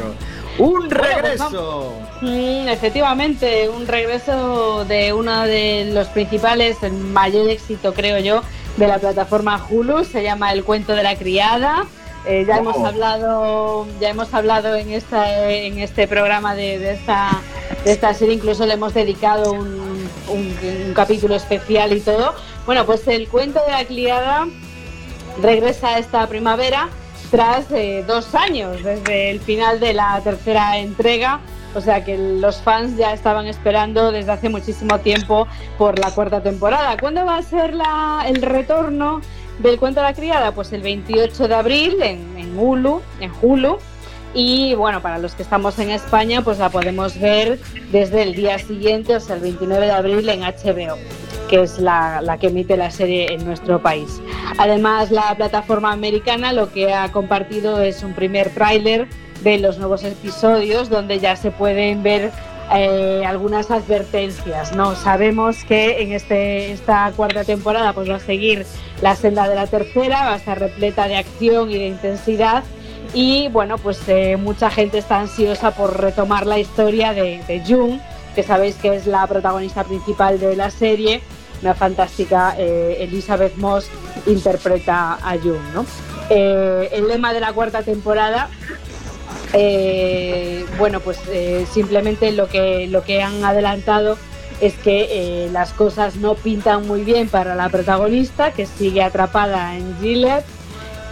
Un 0.59 0.73
Bueno, 0.73 0.89
pues 0.89 1.13
regreso. 1.15 1.93
Mm, 2.21 2.67
efectivamente, 2.69 3.69
un 3.69 3.85
regreso 3.87 4.85
de 4.85 5.13
uno 5.13 5.43
de 5.43 5.89
los 5.93 6.07
principales, 6.07 6.81
el 6.83 6.93
mayor 6.93 7.49
éxito 7.49 7.93
creo 7.93 8.17
yo, 8.19 8.41
de 8.77 8.87
la 8.87 8.97
plataforma 8.97 9.63
Hulu, 9.69 10.03
se 10.05 10.23
llama 10.23 10.51
El 10.53 10.63
cuento 10.63 10.93
de 10.93 11.03
la 11.03 11.15
criada. 11.15 11.85
Eh, 12.25 12.43
ya 12.47 12.57
hemos 12.57 12.77
hablado, 12.77 13.87
ya 14.01 14.09
hemos 14.09 14.33
hablado 14.33 14.75
en 14.75 14.91
esta, 14.91 15.49
en 15.49 15.79
este 15.79 16.07
programa 16.07 16.55
de, 16.55 16.77
de 16.77 16.93
esta, 16.93 17.29
de 17.85 17.91
esta 17.93 18.13
serie, 18.13 18.33
incluso 18.35 18.65
le 18.65 18.73
hemos 18.73 18.93
dedicado 18.93 19.53
un, 19.53 20.09
un- 20.27 20.57
un 20.87 20.93
capítulo 20.93 21.35
especial 21.35 21.93
y 21.95 22.01
todo. 22.01 22.33
Bueno, 22.65 22.85
pues 22.85 23.07
el 23.07 23.29
cuento 23.29 23.61
de 23.65 23.71
la 23.71 23.85
criada 23.85 24.45
regresa 25.41 25.97
esta 25.99 26.27
primavera 26.27 26.89
tras 27.31 27.71
eh, 27.71 28.03
dos 28.07 28.33
años 28.35 28.83
desde 28.83 29.31
el 29.31 29.39
final 29.39 29.79
de 29.79 29.93
la 29.93 30.19
tercera 30.23 30.77
entrega. 30.77 31.39
O 31.75 31.81
sea 31.81 32.03
que 32.03 32.17
los 32.17 32.57
fans 32.61 32.97
ya 32.97 33.13
estaban 33.13 33.45
esperando 33.45 34.11
desde 34.11 34.31
hace 34.31 34.49
muchísimo 34.49 34.99
tiempo 34.99 35.47
por 35.77 35.99
la 35.99 36.11
cuarta 36.11 36.41
temporada. 36.41 36.97
¿Cuándo 36.97 37.25
va 37.25 37.37
a 37.37 37.41
ser 37.43 37.73
la- 37.75 38.23
el 38.27 38.41
retorno 38.41 39.21
del 39.59 39.77
cuento 39.77 39.99
de 39.99 40.07
la 40.07 40.13
criada? 40.13 40.53
Pues 40.53 40.71
el 40.73 40.81
28 40.81 41.47
de 41.47 41.53
abril 41.55 42.01
en, 42.01 42.37
en 42.37 42.57
Hulu, 42.57 43.01
en 43.19 43.31
Hulu. 43.41 43.77
Y 44.39 44.75
bueno, 44.75 45.01
para 45.01 45.17
los 45.17 45.33
que 45.33 45.41
estamos 45.41 45.79
en 45.79 45.89
España, 45.89 46.43
pues 46.43 46.59
la 46.59 46.69
podemos 46.69 47.19
ver 47.19 47.57
desde 47.91 48.21
el 48.21 48.35
día 48.35 48.59
siguiente, 48.59 49.15
o 49.15 49.19
sea, 49.19 49.35
el 49.35 49.41
29 49.41 49.87
de 49.87 49.91
abril 49.91 50.29
en 50.29 50.41
HBO, 50.41 50.95
que 51.49 51.63
es 51.63 51.79
la, 51.79 52.21
la 52.21 52.37
que 52.37 52.49
emite 52.49 52.77
la 52.77 52.91
serie 52.91 53.33
en 53.33 53.43
nuestro 53.47 53.81
país. 53.81 54.21
Además, 54.59 55.09
la 55.09 55.33
plataforma 55.35 55.91
americana 55.91 56.53
lo 56.53 56.71
que 56.71 56.93
ha 56.93 57.11
compartido 57.11 57.81
es 57.81 58.03
un 58.03 58.13
primer 58.13 58.51
tráiler 58.51 59.07
de 59.43 59.57
los 59.57 59.79
nuevos 59.79 60.03
episodios 60.03 60.87
donde 60.87 61.17
ya 61.17 61.35
se 61.35 61.49
pueden 61.49 62.03
ver 62.03 62.31
eh, 62.75 63.23
algunas 63.25 63.71
advertencias. 63.71 64.75
No 64.75 64.95
sabemos 64.95 65.63
que 65.63 66.03
en 66.03 66.11
este, 66.11 66.73
esta 66.73 67.11
cuarta 67.15 67.43
temporada 67.43 67.93
pues 67.93 68.07
va 68.07 68.17
a 68.17 68.19
seguir 68.19 68.67
la 69.01 69.15
senda 69.15 69.47
de 69.47 69.55
la 69.55 69.65
tercera, 69.65 70.25
va 70.25 70.33
a 70.33 70.37
estar 70.37 70.59
repleta 70.59 71.07
de 71.07 71.15
acción 71.15 71.71
y 71.71 71.79
de 71.79 71.87
intensidad. 71.87 72.63
Y 73.13 73.47
bueno, 73.49 73.77
pues 73.77 73.99
eh, 74.07 74.37
mucha 74.37 74.69
gente 74.69 74.97
está 74.97 75.19
ansiosa 75.19 75.71
por 75.71 75.99
retomar 75.99 76.45
la 76.45 76.59
historia 76.59 77.13
de, 77.13 77.41
de 77.47 77.63
Jung, 77.65 77.99
que 78.35 78.43
sabéis 78.43 78.75
que 78.75 78.95
es 78.95 79.07
la 79.07 79.25
protagonista 79.27 79.83
principal 79.83 80.39
de 80.39 80.55
la 80.55 80.69
serie. 80.69 81.21
Una 81.61 81.73
fantástica 81.73 82.55
eh, 82.57 82.97
Elizabeth 82.99 83.55
Moss 83.55 83.89
interpreta 84.27 85.13
a 85.13 85.37
Jung. 85.37 85.85
Eh, 86.29 86.89
el 86.91 87.07
lema 87.07 87.33
de 87.33 87.39
la 87.39 87.53
cuarta 87.53 87.81
temporada 87.83 88.49
bueno, 90.77 90.99
pues 90.99 91.19
simplemente 91.71 92.31
lo 92.33 92.47
que, 92.47 92.85
lo 92.87 93.03
que 93.03 93.23
han 93.23 93.43
adelantado 93.43 94.17
es 94.61 94.75
que 94.75 95.49
las 95.51 95.71
cosas 95.71 96.17
no 96.17 96.35
pintan 96.35 96.85
muy 96.85 97.03
bien 97.03 97.27
para 97.27 97.55
la 97.55 97.69
protagonista, 97.69 98.51
que 98.51 98.67
sigue 98.67 99.01
atrapada 99.01 99.75
en 99.75 99.97
Gilead, 99.99 100.43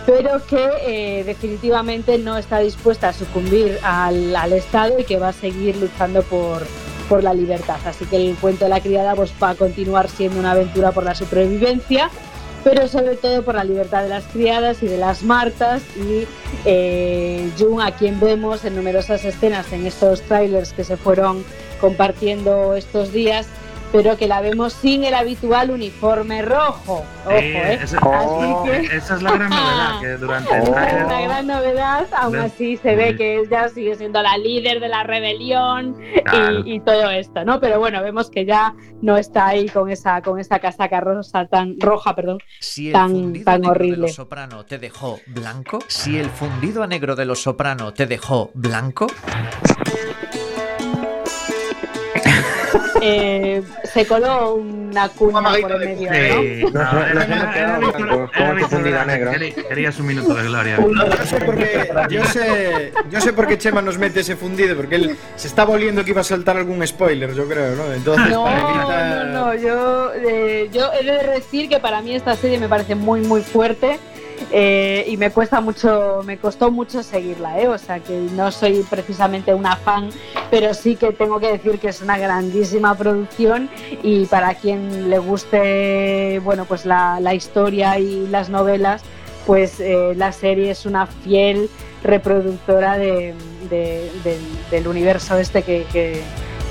pero 0.06 0.46
que 0.46 0.70
eh, 0.86 1.24
definitivamente 1.24 2.18
no 2.18 2.38
está 2.38 2.60
dispuesta 2.60 3.10
a 3.10 3.14
sucumbir 3.14 3.80
al, 3.84 4.36
al 4.36 4.54
Estado 4.54 5.00
y 5.00 5.04
que 5.04 5.18
va 5.18 5.30
a 5.30 5.34
seguir 5.34 5.76
luchando 5.78 6.22
por, 6.24 6.64
por 7.10 7.24
la 7.24 7.34
libertad. 7.34 7.78
Así 7.86 8.06
que 8.06 8.18
el 8.18 8.36
cuento 8.36 8.66
de 8.66 8.70
la 8.70 8.82
criada 8.82 9.16
pues, 9.16 9.34
va 9.42 9.52
a 9.52 9.56
continuar 9.56 10.10
siendo 10.10 10.40
una 10.40 10.52
aventura 10.52 10.92
por 10.92 11.04
la 11.04 11.16
supervivencia 11.16 12.10
pero 12.66 12.88
sobre 12.88 13.16
todo 13.16 13.44
por 13.44 13.54
la 13.54 13.64
libertad 13.64 14.02
de 14.02 14.10
las 14.10 14.24
criadas 14.24 14.82
y 14.82 14.88
de 14.88 14.98
las 14.98 15.22
martas 15.22 15.84
y 15.96 16.26
eh, 16.66 17.48
Jung 17.60 17.80
a 17.80 17.92
quien 17.92 18.20
vemos 18.20 18.66
en 18.66 18.76
numerosas 18.76 19.24
escenas 19.24 19.72
en 19.72 19.86
estos 19.86 20.24
trailers 20.24 20.74
que 20.74 20.84
se 20.84 20.98
fueron 20.98 21.46
compartiendo 21.80 22.74
estos 22.74 23.14
días 23.14 23.46
pero 23.96 24.18
que 24.18 24.28
la 24.28 24.42
vemos 24.42 24.74
sin 24.74 25.04
el 25.06 25.14
habitual 25.14 25.72
uniforme 25.72 26.42
rojo. 26.42 27.06
Ojo, 27.26 27.32
Sí, 27.40 27.46
¿eh? 27.46 27.80
esa, 27.82 27.98
Así 27.98 28.56
que- 28.66 28.96
esa 28.98 29.16
es 29.16 29.22
la 29.24 29.32
gran 29.32 29.50
novedad, 29.50 30.00
que 30.02 30.08
durante 30.18 30.54
el 30.58 30.62
es 30.64 30.70
una 30.70 31.22
gran 31.22 31.48
novedad, 31.48 32.08
aún 32.18 32.36
así 32.36 32.78
se 32.78 32.96
ve 32.96 33.16
que 33.16 33.40
ella 33.40 33.70
sigue 33.70 33.96
siendo 33.96 34.22
la 34.22 34.38
líder 34.38 34.80
de 34.80 34.90
la 34.90 35.04
rebelión 35.04 35.98
Claro. 36.26 36.60
y, 36.66 36.74
y 36.76 36.80
todo 36.82 37.10
esto, 37.10 37.46
¿no? 37.46 37.60
Pero 37.62 37.80
bueno, 37.80 38.04
vemos 38.04 38.30
que 38.30 38.46
ya 38.46 38.74
no 39.02 39.16
está 39.18 39.48
ahí 39.48 39.70
con 39.70 39.90
esa, 39.90 40.22
con 40.22 40.40
esa 40.40 40.60
casaca 40.60 41.00
rosa 41.00 41.46
tan 41.48 41.80
roja, 41.80 42.16
perdón, 42.16 42.40
Si 42.60 42.88
el 42.88 42.94
tan- 42.94 43.12
fundido 43.12 43.46
tan 43.46 43.62
negro 43.62 43.74
de 43.74 43.80
horrible. 43.80 43.98
los 44.08 44.14
soprano 44.16 44.66
te 44.66 44.78
dejó 44.78 45.20
blanco, 45.28 45.80
si 45.88 46.18
el 46.20 46.30
fundido 46.30 46.84
a 46.84 46.88
negro 46.88 47.16
de 47.16 47.26
los 47.26 47.42
soprano 47.42 47.94
te 47.94 48.06
dejó 48.08 48.52
blanco, 48.54 49.08
eh, 53.08 53.64
se 53.84 54.06
coló 54.06 54.56
una 54.56 55.10
cuña 55.10 55.42
por 55.62 55.72
el 55.74 55.80
medio, 55.80 56.10
Sí, 56.12 56.66
¿no? 56.74 56.84
no, 56.84 58.32
como 58.70 58.84
Grande, 58.84 59.06
negra. 59.18 59.32
quería- 59.32 59.54
Querías 59.70 60.00
un 60.00 60.08
minuto 60.08 60.34
de 60.34 60.44
gloria. 60.44 60.78
Yo 60.78 61.26
sé 61.26 61.42
por 61.42 61.56
qué, 61.58 61.92
yo 62.10 62.24
sé, 62.26 62.94
yo 63.10 63.22
sé 63.22 63.34
por 63.34 63.48
qué 63.48 63.58
Chema 63.58 63.82
nos 63.82 63.98
mete 63.98 64.22
ese 64.22 64.36
fundido, 64.36 64.76
porque 64.76 64.96
él 64.96 65.18
se 65.36 65.48
estaba 65.48 65.72
oliendo 65.74 66.04
que 66.04 66.12
iba 66.12 66.22
a 66.22 66.24
saltar 66.24 66.58
algún 66.58 66.86
spoiler, 66.86 67.34
yo 67.34 67.48
creo, 67.48 67.76
¿no? 67.76 67.92
Entonces, 67.94 68.30
No, 68.30 68.44
para 68.46 68.60
evitar- 68.60 69.26
no, 69.28 69.46
no, 69.46 69.54
yo, 69.56 70.12
eh, 70.16 70.70
yo 70.72 70.92
he 70.94 71.04
de 71.04 71.28
decir 71.34 71.70
que 71.70 71.80
para 71.80 72.02
mí 72.02 72.16
esta 72.16 72.36
serie 72.36 72.58
me 72.60 72.68
parece 72.70 72.96
muy, 72.96 73.22
muy 73.22 73.42
fuerte 73.42 74.00
eh, 74.52 75.06
y 75.08 75.18
me 75.18 75.32
cuesta 75.32 75.62
mucho, 75.62 76.22
me 76.26 76.38
costó 76.38 76.72
mucho 76.72 77.04
seguirla, 77.04 77.60
¿eh? 77.60 77.68
o 77.68 77.78
sea 77.78 78.00
que 78.00 78.14
no 78.36 78.52
soy 78.52 78.86
precisamente 78.90 79.54
una 79.54 79.76
fan, 79.76 80.10
pero 80.52 80.74
sí 80.74 80.96
que 80.96 81.12
tengo 81.12 81.40
que 81.40 81.52
decir 81.52 81.80
que 81.80 81.90
es 81.90 82.02
una 82.02 82.18
grandísima 82.18 82.96
producción 82.96 83.70
y 84.04 84.26
para 84.26 84.54
quien 84.56 85.10
le 85.10 85.20
guste, 85.20 86.40
bueno, 86.44 86.66
pues 86.66 86.86
la, 86.86 87.20
la 87.20 87.34
historia 87.34 87.98
y 88.00 88.28
las 88.28 88.50
novelas, 88.50 89.02
pues 89.46 89.80
eh, 89.80 90.14
la 90.16 90.32
serie 90.32 90.72
es 90.72 90.86
una 90.86 91.06
fiel 91.08 91.70
reproductora 92.04 92.98
de, 92.98 93.34
de- 93.70 94.12
del, 94.24 94.40
del 94.72 94.88
universo 94.88 95.38
este 95.38 95.64
que, 95.64 95.86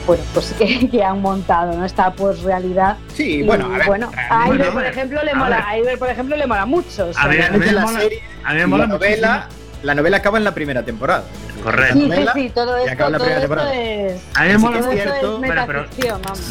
bueno, 0.07 0.23
pues 0.33 0.53
que, 0.59 0.89
que 0.91 1.03
han 1.05 1.21
montado, 1.23 1.77
¿no? 1.77 1.85
Esta 1.85 2.13
pues 2.13 2.43
realidad. 2.43 2.97
Sí, 3.15 3.37
Y, 3.37 3.43
bueno, 3.43 3.67
a 3.67 3.79
ver. 3.79 3.87
bueno, 3.87 4.11
a 4.31 4.49
Iber, 4.49 4.67
por 4.73 4.83
ver, 4.83 4.93
ejemplo, 4.93 5.23
le 5.25 5.31
a 5.31 5.35
mola, 5.35 5.57
ver. 5.57 5.65
a 5.67 5.79
Iber, 5.79 5.99
por 5.99 6.11
ejemplo, 6.11 6.37
le 6.37 6.47
mola 6.47 6.67
mucho. 6.67 7.07
o 7.09 7.13
sea, 7.13 7.23
A 7.23 7.29
ver, 7.29 7.39
realmente 7.39 7.69
a 7.69 7.71
mí 7.71 7.75
me 7.75 7.81
la 7.81 7.87
mola- 7.87 8.01
serie 8.01 8.23
A 8.45 8.51
mí 8.51 8.57
me 8.57 8.63
y 8.63 8.67
mola 8.67 8.83
la 8.87 8.89
novela, 8.95 9.29
muchísimo. 9.47 9.81
la 9.83 9.95
novela 9.95 10.17
acaba 10.19 10.39
en 10.39 10.45
la 10.45 10.55
primera 10.55 10.83
temporada. 10.85 11.25
Correcto. 11.63 11.95
sí, 11.99 12.11
sí, 12.13 12.27
sí, 12.35 12.51
todo 12.55 12.77
esto, 12.77 12.93
acaba 12.93 13.11
la 13.11 13.17
todo 13.19 13.27
primera 13.27 13.43
esto 13.45 13.55
temporada. 13.57 13.75
es, 13.75 14.23
A 14.35 14.43
mí 14.43 14.49
me 14.49 14.59
mola 14.59 14.83
cierto, 14.83 15.43
es 15.43 15.49
pero- 15.49 15.67
pero-. 15.67 15.87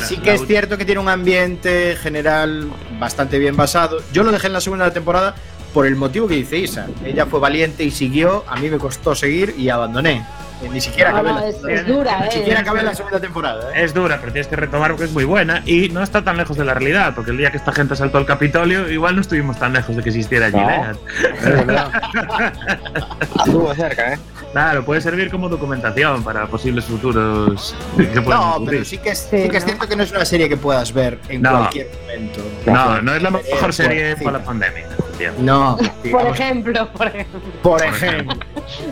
Sí 0.07 0.15
La- 0.17 0.23
que 0.23 0.33
es 0.33 0.47
cierto 0.47 0.77
que 0.77 0.85
tiene 0.85 1.01
un 1.01 1.09
ambiente 1.09 1.95
general 2.01 2.71
bastante 2.99 3.37
bien 3.37 3.55
basado. 3.55 3.99
Yo 4.11 4.23
lo 4.23 4.31
dejé 4.31 4.47
en 4.47 4.53
la 4.53 4.61
segunda 4.61 4.91
temporada 4.91 5.35
por 5.71 5.85
el 5.85 5.95
motivo 5.95 6.27
que 6.27 6.35
dice 6.35 6.57
Isa. 6.57 6.87
Ella 7.05 7.25
fue 7.27 7.39
valiente 7.39 7.83
y 7.83 7.91
siguió, 7.91 8.43
a 8.47 8.55
mí 8.57 8.69
me 8.69 8.77
costó 8.79 9.13
seguir 9.13 9.53
y 9.57 9.69
abandoné. 9.69 10.25
Eh, 10.63 10.69
Ni 10.71 10.81
siquiera 10.81 11.11
No, 11.11 11.17
acabé 11.17 11.29
no, 11.33 11.39
la, 11.39 11.47
es, 11.47 11.55
es 11.79 11.87
dura, 11.87 12.19
ni 12.21 12.27
¿eh? 12.27 12.31
siquiera 12.31 12.59
acabé 12.61 12.83
la 12.83 12.95
segunda 12.95 13.19
temporada. 13.19 13.69
¿eh? 13.75 13.83
Es 13.83 13.93
dura, 13.93 14.17
pero 14.19 14.31
tienes 14.31 14.47
que 14.47 14.55
retomar 14.55 14.91
porque 14.91 15.05
es 15.05 15.11
muy 15.11 15.23
buena 15.25 15.61
y 15.65 15.89
no 15.89 16.01
está 16.03 16.23
tan 16.23 16.37
lejos 16.37 16.57
de 16.57 16.65
la 16.65 16.73
realidad, 16.73 17.13
porque 17.15 17.31
el 17.31 17.37
día 17.37 17.51
que 17.51 17.57
esta 17.57 17.71
gente 17.73 17.95
saltó 17.95 18.17
al 18.17 18.25
Capitolio, 18.25 18.89
igual 18.89 19.15
no 19.15 19.21
estuvimos 19.21 19.57
tan 19.59 19.73
lejos 19.73 19.95
de 19.95 20.03
que 20.03 20.09
existiera. 20.09 20.47
Es 20.47 20.53
verdad. 21.43 21.91
Estuvo 23.45 23.73
cerca, 23.75 24.13
¿eh? 24.13 24.19
Claro, 24.51 24.85
puede 24.85 25.01
servir 25.01 25.31
como 25.31 25.49
documentación 25.49 26.23
para 26.23 26.45
posibles 26.45 26.85
futuros 26.85 27.75
que 27.97 28.21
No, 28.21 28.55
ocurrir. 28.57 28.69
pero 28.69 28.85
sí 28.85 28.97
que, 28.99 29.09
es, 29.09 29.27
Sí, 29.31 29.43
sí 29.43 29.49
que 29.49 29.57
es 29.57 29.63
¿no? 29.63 29.69
cierto 29.69 29.87
que 29.87 29.95
no 29.95 30.03
es 30.03 30.11
una 30.11 30.25
serie 30.25 30.47
que 30.47 30.57
puedas 30.57 30.93
ver 30.93 31.19
en 31.29 31.41
No. 31.41 31.51
cualquier 31.57 31.87
momento. 32.01 32.41
No, 32.67 33.01
no 33.01 33.15
es 33.15 33.21
la 33.23 33.29
Eh, 33.29 33.43
mejor 33.51 33.73
serie 33.73 34.15
sí. 34.15 34.23
para 34.23 34.37
la 34.39 34.43
pandemia. 34.45 34.85
No, 35.39 35.77
Por 36.11 36.27
ejemplo, 36.27 36.87
por 36.89 37.07
ejemplo. 37.07 37.39
por 37.61 37.83
ejemplo. 37.83 38.35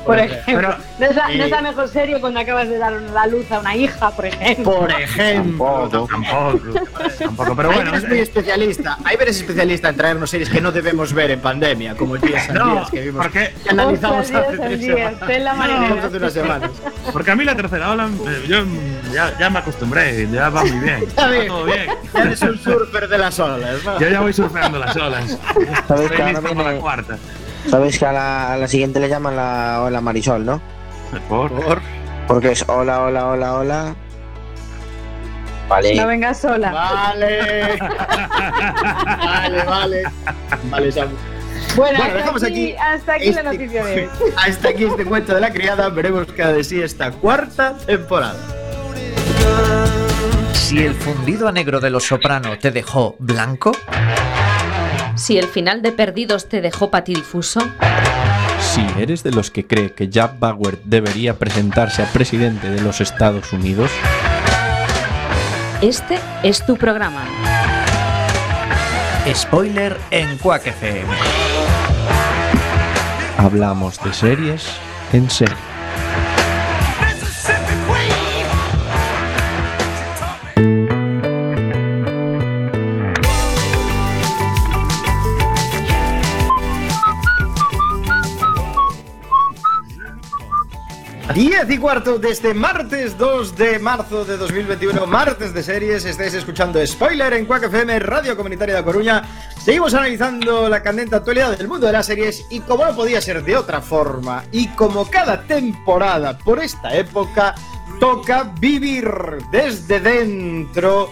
Por 0.06 0.20
ejemplo. 0.20 0.44
Pero- 0.46 0.76
no, 1.00 1.06
es 1.06 1.16
la, 1.16 1.28
no 1.28 1.44
es 1.44 1.50
la 1.50 1.60
eh, 1.60 1.62
mejor 1.64 1.88
serie 1.88 2.20
cuando 2.20 2.40
acabas 2.40 2.68
de 2.70 2.78
dar 2.78 2.94
la 2.94 3.28
luz 3.28 3.52
a 3.52 3.60
una 3.60 3.76
hija, 3.76 4.12
por 4.12 4.26
ejemplo. 4.26 4.64
Por 4.80 4.92
ejemplo. 4.92 5.90
Tampoco. 5.90 6.08
Tampoco, 6.08 6.80
tampoco, 7.20 7.56
pero 7.56 7.72
bueno. 7.72 7.92
Hay 7.94 8.06
muy 8.06 8.20
especialista. 8.20 8.98
Hay 9.04 9.18
veres 9.18 9.38
especialista 9.38 9.90
en 9.90 9.98
traernos 9.98 10.30
series 10.30 10.50
que 10.50 10.62
no 10.62 10.72
debemos 10.72 11.14
ver 11.14 11.32
en 11.32 11.40
pandemia, 11.40 11.96
como 11.96 12.16
el 12.16 12.22
Días 12.22 12.50
No, 12.54 12.72
Días 12.74 12.90
que 12.92 13.02
vimos. 13.02 13.24
porque- 13.26 13.54
que 13.64 13.70
analizamos 13.70 14.20
hace 14.20 14.34
Días 14.34 14.48
tres 14.50 14.62
al 14.62 14.80
día, 14.80 15.52
semanas. 15.52 16.06
Hace 16.06 16.18
unas 16.18 16.34
semanas. 16.34 16.72
Porque 17.12 17.32
a 17.32 17.36
mí 17.36 17.44
la 17.44 17.56
tercera 17.56 17.92
ola, 17.92 18.08
eh, 18.28 18.46
yo 18.48 18.64
ya, 19.14 19.38
ya 19.40 19.50
me 19.50 19.60
acostumbré, 19.60 20.28
ya 20.32 20.50
va 20.50 20.62
muy 20.64 20.80
bien. 20.80 21.06
Va 21.18 21.46
todo 21.48 21.66
bien. 21.66 21.88
Ya 22.14 22.22
eres 22.24 22.42
un 22.42 22.58
surfer 22.60 23.08
de 23.08 23.18
las 23.18 23.40
olas, 23.40 23.84
¿no? 23.84 24.00
Yo 24.00 24.10
ya 24.10 24.22
voy 24.22 24.34
surfeando 24.34 24.78
las 24.80 24.96
olas. 24.96 25.38
¿Sabes 25.88 26.12
Estoy 26.12 26.21
que 26.26 26.36
ahora 26.48 26.74
la 26.74 26.80
cuarta. 26.80 27.18
Sabes 27.70 27.98
que 28.00 28.06
a 28.06 28.12
la, 28.12 28.54
a 28.54 28.58
la 28.58 28.68
siguiente 28.68 29.00
le 29.00 29.08
llaman 29.10 29.36
la 29.36 29.82
ola 29.84 30.02
Marisol, 30.02 30.46
¿no? 30.46 30.62
Por- 31.30 31.52
Por- 31.52 31.82
Porque 32.28 32.52
es 32.54 32.64
hola, 32.68 33.02
hola, 33.02 33.28
hola, 33.28 33.54
hola. 33.56 33.96
Vale. 35.68 35.96
No 35.96 36.08
vengas 36.08 36.38
sola. 36.42 36.72
Vale. 36.72 37.78
vale, 39.18 39.64
vale. 39.64 40.04
Vale, 40.70 40.92
Samu. 40.92 41.16
Bueno, 41.76 42.00
dejamos 42.14 42.44
aquí, 42.44 42.72
aquí 42.72 42.76
hasta 42.78 43.14
aquí 43.14 43.30
este- 43.30 43.44
la 43.44 43.52
noticia 43.54 43.86
de 43.86 43.94
hoy. 44.04 44.10
Hasta 44.38 44.70
aquí 44.70 44.84
este 44.86 45.06
cuento 45.06 45.34
de 45.36 45.40
la 45.42 45.52
criada. 45.54 45.88
Veremos 45.90 46.28
qué 46.28 46.44
ha 46.44 46.52
de 46.52 46.64
sí 46.64 46.82
esta 46.82 47.12
cuarta 47.12 47.78
temporada. 47.86 48.36
Si 50.54 50.80
el 50.84 50.94
fundido 50.96 51.48
a 51.48 51.52
negro 51.52 51.80
de 51.80 51.90
los 51.90 52.06
soprano 52.06 52.58
te 52.58 52.72
dejó 52.72 53.16
blanco, 53.20 53.72
si 55.16 55.38
el 55.38 55.46
final 55.46 55.82
de 55.82 55.92
Perdidos 55.92 56.48
te 56.48 56.62
dejó 56.62 56.90
patidifuso. 56.90 57.62
Si 58.60 58.86
eres 59.00 59.24
de 59.24 59.32
los 59.32 59.52
que 59.52 59.68
cree 59.68 59.94
que 59.94 60.10
Jack 60.10 60.40
Bauer 60.40 60.80
debería 60.84 61.38
presentarse 61.38 62.02
a 62.02 62.12
presidente 62.12 62.70
de 62.70 62.82
los 62.82 63.02
Estados 63.02 63.52
Unidos. 63.54 63.92
Este 65.82 66.20
es 66.44 66.66
tu 66.66 66.78
programa. 66.78 67.26
Spoiler 69.34 69.98
en 70.12 70.38
Quack 70.38 70.68
FM. 70.68 71.14
Hablamos 73.38 74.02
de 74.04 74.14
series 74.14 74.66
en 75.12 75.30
serio. 75.30 75.71
10 91.34 91.70
y 91.70 91.78
cuarto 91.78 92.20
de 92.20 92.30
este 92.30 92.54
martes 92.54 93.18
2 93.18 93.56
de 93.56 93.80
marzo 93.80 94.26
de 94.26 94.36
2021, 94.36 95.06
martes 95.06 95.54
de 95.54 95.64
series. 95.64 96.04
Estáis 96.04 96.34
escuchando 96.34 96.86
Spoiler 96.86 97.32
en 97.34 97.46
Quack 97.46 97.64
FM, 97.64 98.00
Radio 98.00 98.36
Comunitaria 98.36 98.76
de 98.76 98.84
Coruña. 98.84 99.24
Seguimos 99.64 99.94
analizando 99.94 100.68
la 100.68 100.84
candente 100.84 101.16
actualidad 101.16 101.58
del 101.58 101.70
mundo 101.70 101.88
de 101.88 101.94
las 101.94 102.08
series 102.08 102.46
y, 102.50 102.60
como 102.60 102.86
no 102.86 102.94
podía 102.96 103.22
ser 103.22 103.44
de 103.44 103.56
otra 103.56 103.82
forma, 103.82 104.44
y 104.52 104.68
como 104.70 105.10
cada 105.10 105.44
temporada 105.44 106.38
por 106.38 106.62
esta 106.62 106.94
época, 106.96 107.56
toca 108.02 108.52
vivir 108.60 109.10
desde 109.52 110.02
dentro 110.02 111.12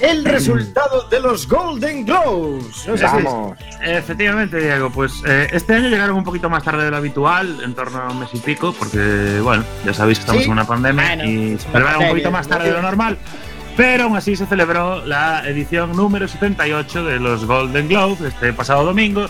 el 0.00 0.24
resultado 0.24 1.08
de 1.08 1.20
los 1.20 1.48
Golden 1.48 2.04
Globes. 2.04 2.86
No 2.86 2.96
sé 2.96 3.08
si- 3.08 3.22
Vamos. 3.22 3.58
Efectivamente, 3.82 4.58
Diego, 4.60 4.90
pues 4.90 5.12
eh, 5.26 5.48
este 5.52 5.74
año 5.74 5.88
llegaron 5.88 6.16
un 6.16 6.24
poquito 6.24 6.48
más 6.50 6.62
tarde 6.62 6.84
de 6.84 6.90
lo 6.90 6.96
habitual, 6.96 7.60
en 7.64 7.74
torno 7.74 7.98
a 8.02 8.10
un 8.10 8.20
mes 8.20 8.30
y 8.32 8.38
pico, 8.38 8.72
porque, 8.78 9.40
bueno, 9.42 9.64
ya 9.84 9.92
sabéis 9.94 10.18
que 10.18 10.22
estamos 10.22 10.42
Sí. 10.42 10.46
en 10.46 10.52
una 10.52 10.66
pandemia 10.66 11.06
Bueno, 11.16 11.24
y 11.24 11.58
se 11.58 11.66
celebraron 11.70 12.02
un 12.04 12.08
poquito 12.10 12.30
más 12.30 12.46
tarde 12.48 12.66
de 12.68 12.72
lo 12.74 12.82
normal. 12.82 13.18
Pero 13.76 14.04
aún 14.04 14.16
así 14.16 14.34
se 14.34 14.44
celebró 14.46 15.04
la 15.06 15.48
edición 15.48 15.94
número 15.96 16.26
78 16.26 17.04
de 17.04 17.20
los 17.20 17.44
Golden 17.44 17.86
Globes 17.88 18.20
este 18.22 18.52
pasado 18.52 18.84
domingo 18.84 19.26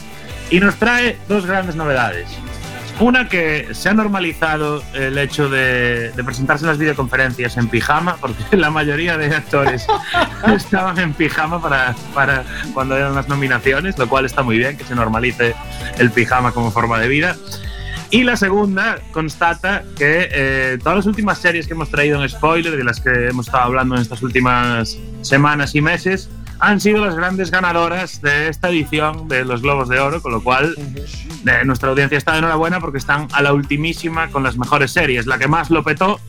y 0.50 0.58
nos 0.60 0.76
trae 0.76 1.18
dos 1.28 1.44
grandes 1.44 1.76
novedades. 1.76 2.28
Una 3.00 3.28
que 3.28 3.68
se 3.72 3.88
ha 3.88 3.94
normalizado 3.94 4.82
el 4.92 5.16
hecho 5.18 5.48
de, 5.48 6.10
de 6.10 6.24
presentarse 6.24 6.64
en 6.64 6.70
las 6.70 6.78
videoconferencias 6.78 7.56
en 7.56 7.68
pijama, 7.68 8.16
porque 8.20 8.44
la 8.56 8.70
mayoría 8.70 9.16
de 9.16 9.34
actores 9.34 9.86
estaban 10.48 10.98
en 10.98 11.12
pijama 11.12 11.62
para, 11.62 11.94
para 12.12 12.44
cuando 12.74 12.96
eran 12.96 13.14
las 13.14 13.28
nominaciones, 13.28 13.96
lo 13.98 14.08
cual 14.08 14.24
está 14.24 14.42
muy 14.42 14.58
bien 14.58 14.76
que 14.76 14.84
se 14.84 14.96
normalice 14.96 15.54
el 15.98 16.10
pijama 16.10 16.50
como 16.50 16.72
forma 16.72 16.98
de 16.98 17.08
vida. 17.08 17.36
Y 18.10 18.24
la 18.24 18.36
segunda 18.36 18.98
constata 19.12 19.84
que 19.96 20.28
eh, 20.32 20.78
todas 20.82 20.96
las 20.96 21.06
últimas 21.06 21.38
series 21.38 21.66
que 21.66 21.74
hemos 21.74 21.90
traído 21.90 22.20
en 22.22 22.28
spoiler, 22.28 22.76
de 22.76 22.82
las 22.82 23.00
que 23.00 23.28
hemos 23.28 23.46
estado 23.46 23.64
hablando 23.64 23.96
en 23.96 24.02
estas 24.02 24.22
últimas 24.22 24.96
semanas 25.20 25.74
y 25.74 25.82
meses, 25.82 26.30
han 26.60 26.80
sido 26.80 27.04
las 27.04 27.14
grandes 27.14 27.50
ganadoras 27.50 28.20
de 28.20 28.48
esta 28.48 28.68
edición 28.68 29.28
de 29.28 29.44
los 29.44 29.62
Globos 29.62 29.88
de 29.88 30.00
Oro, 30.00 30.20
con 30.20 30.32
lo 30.32 30.42
cual 30.42 30.74
eh, 30.76 31.62
nuestra 31.64 31.90
audiencia 31.90 32.18
está 32.18 32.32
de 32.32 32.38
enhorabuena 32.38 32.80
porque 32.80 32.98
están 32.98 33.28
a 33.32 33.42
la 33.42 33.52
ultimísima 33.52 34.28
con 34.28 34.42
las 34.42 34.56
mejores 34.56 34.90
series. 34.90 35.26
La 35.26 35.38
que 35.38 35.46
más 35.48 35.70
lo 35.70 35.84
petó 35.84 36.20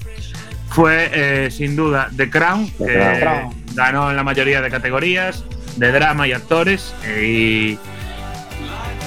fue, 0.70 1.10
eh, 1.14 1.52
sin 1.52 1.76
duda, 1.76 2.10
The 2.16 2.30
Crown, 2.30 2.70
The 2.78 2.86
que 2.86 3.20
Crown. 3.22 3.56
ganó 3.74 4.10
en 4.12 4.16
la 4.16 4.24
mayoría 4.24 4.62
de 4.62 4.70
categorías, 4.70 5.44
de 5.78 5.92
drama 5.92 6.28
y 6.28 6.34
actores. 6.34 6.94
eh, 7.06 7.78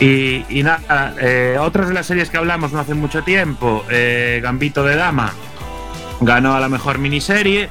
y, 0.00 0.04
y, 0.04 0.44
y 0.48 0.62
nada, 0.64 1.14
eh, 1.20 1.56
otras 1.60 1.86
de 1.88 1.94
las 1.94 2.06
series 2.06 2.30
que 2.30 2.36
hablamos 2.38 2.72
no 2.72 2.80
hace 2.80 2.94
mucho 2.94 3.22
tiempo, 3.22 3.84
Gambito 4.42 4.82
de 4.82 4.96
Dama 4.96 5.32
ganó 6.20 6.54
a 6.56 6.60
la 6.60 6.68
mejor 6.68 6.98
miniserie. 6.98 7.68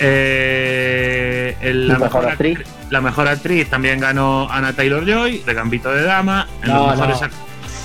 Eh, 0.00 1.56
el- 1.60 1.84
Y 1.96 2.00
mejor 2.00 2.26
actriz. 2.28 2.58
actri- 2.58 2.66
la 2.90 3.00
mejor 3.00 3.28
actriz 3.28 3.68
también 3.68 4.00
ganó 4.00 4.50
Anna 4.50 4.72
Taylor 4.72 5.04
Joy 5.06 5.38
de 5.44 5.54
Gambito 5.54 5.90
de 5.92 6.02
Dama. 6.02 6.46
En 6.62 6.68
No, 6.70 6.86
los 6.86 6.96
mejores 6.96 7.20
no. 7.20 7.26
ac- 7.28 7.32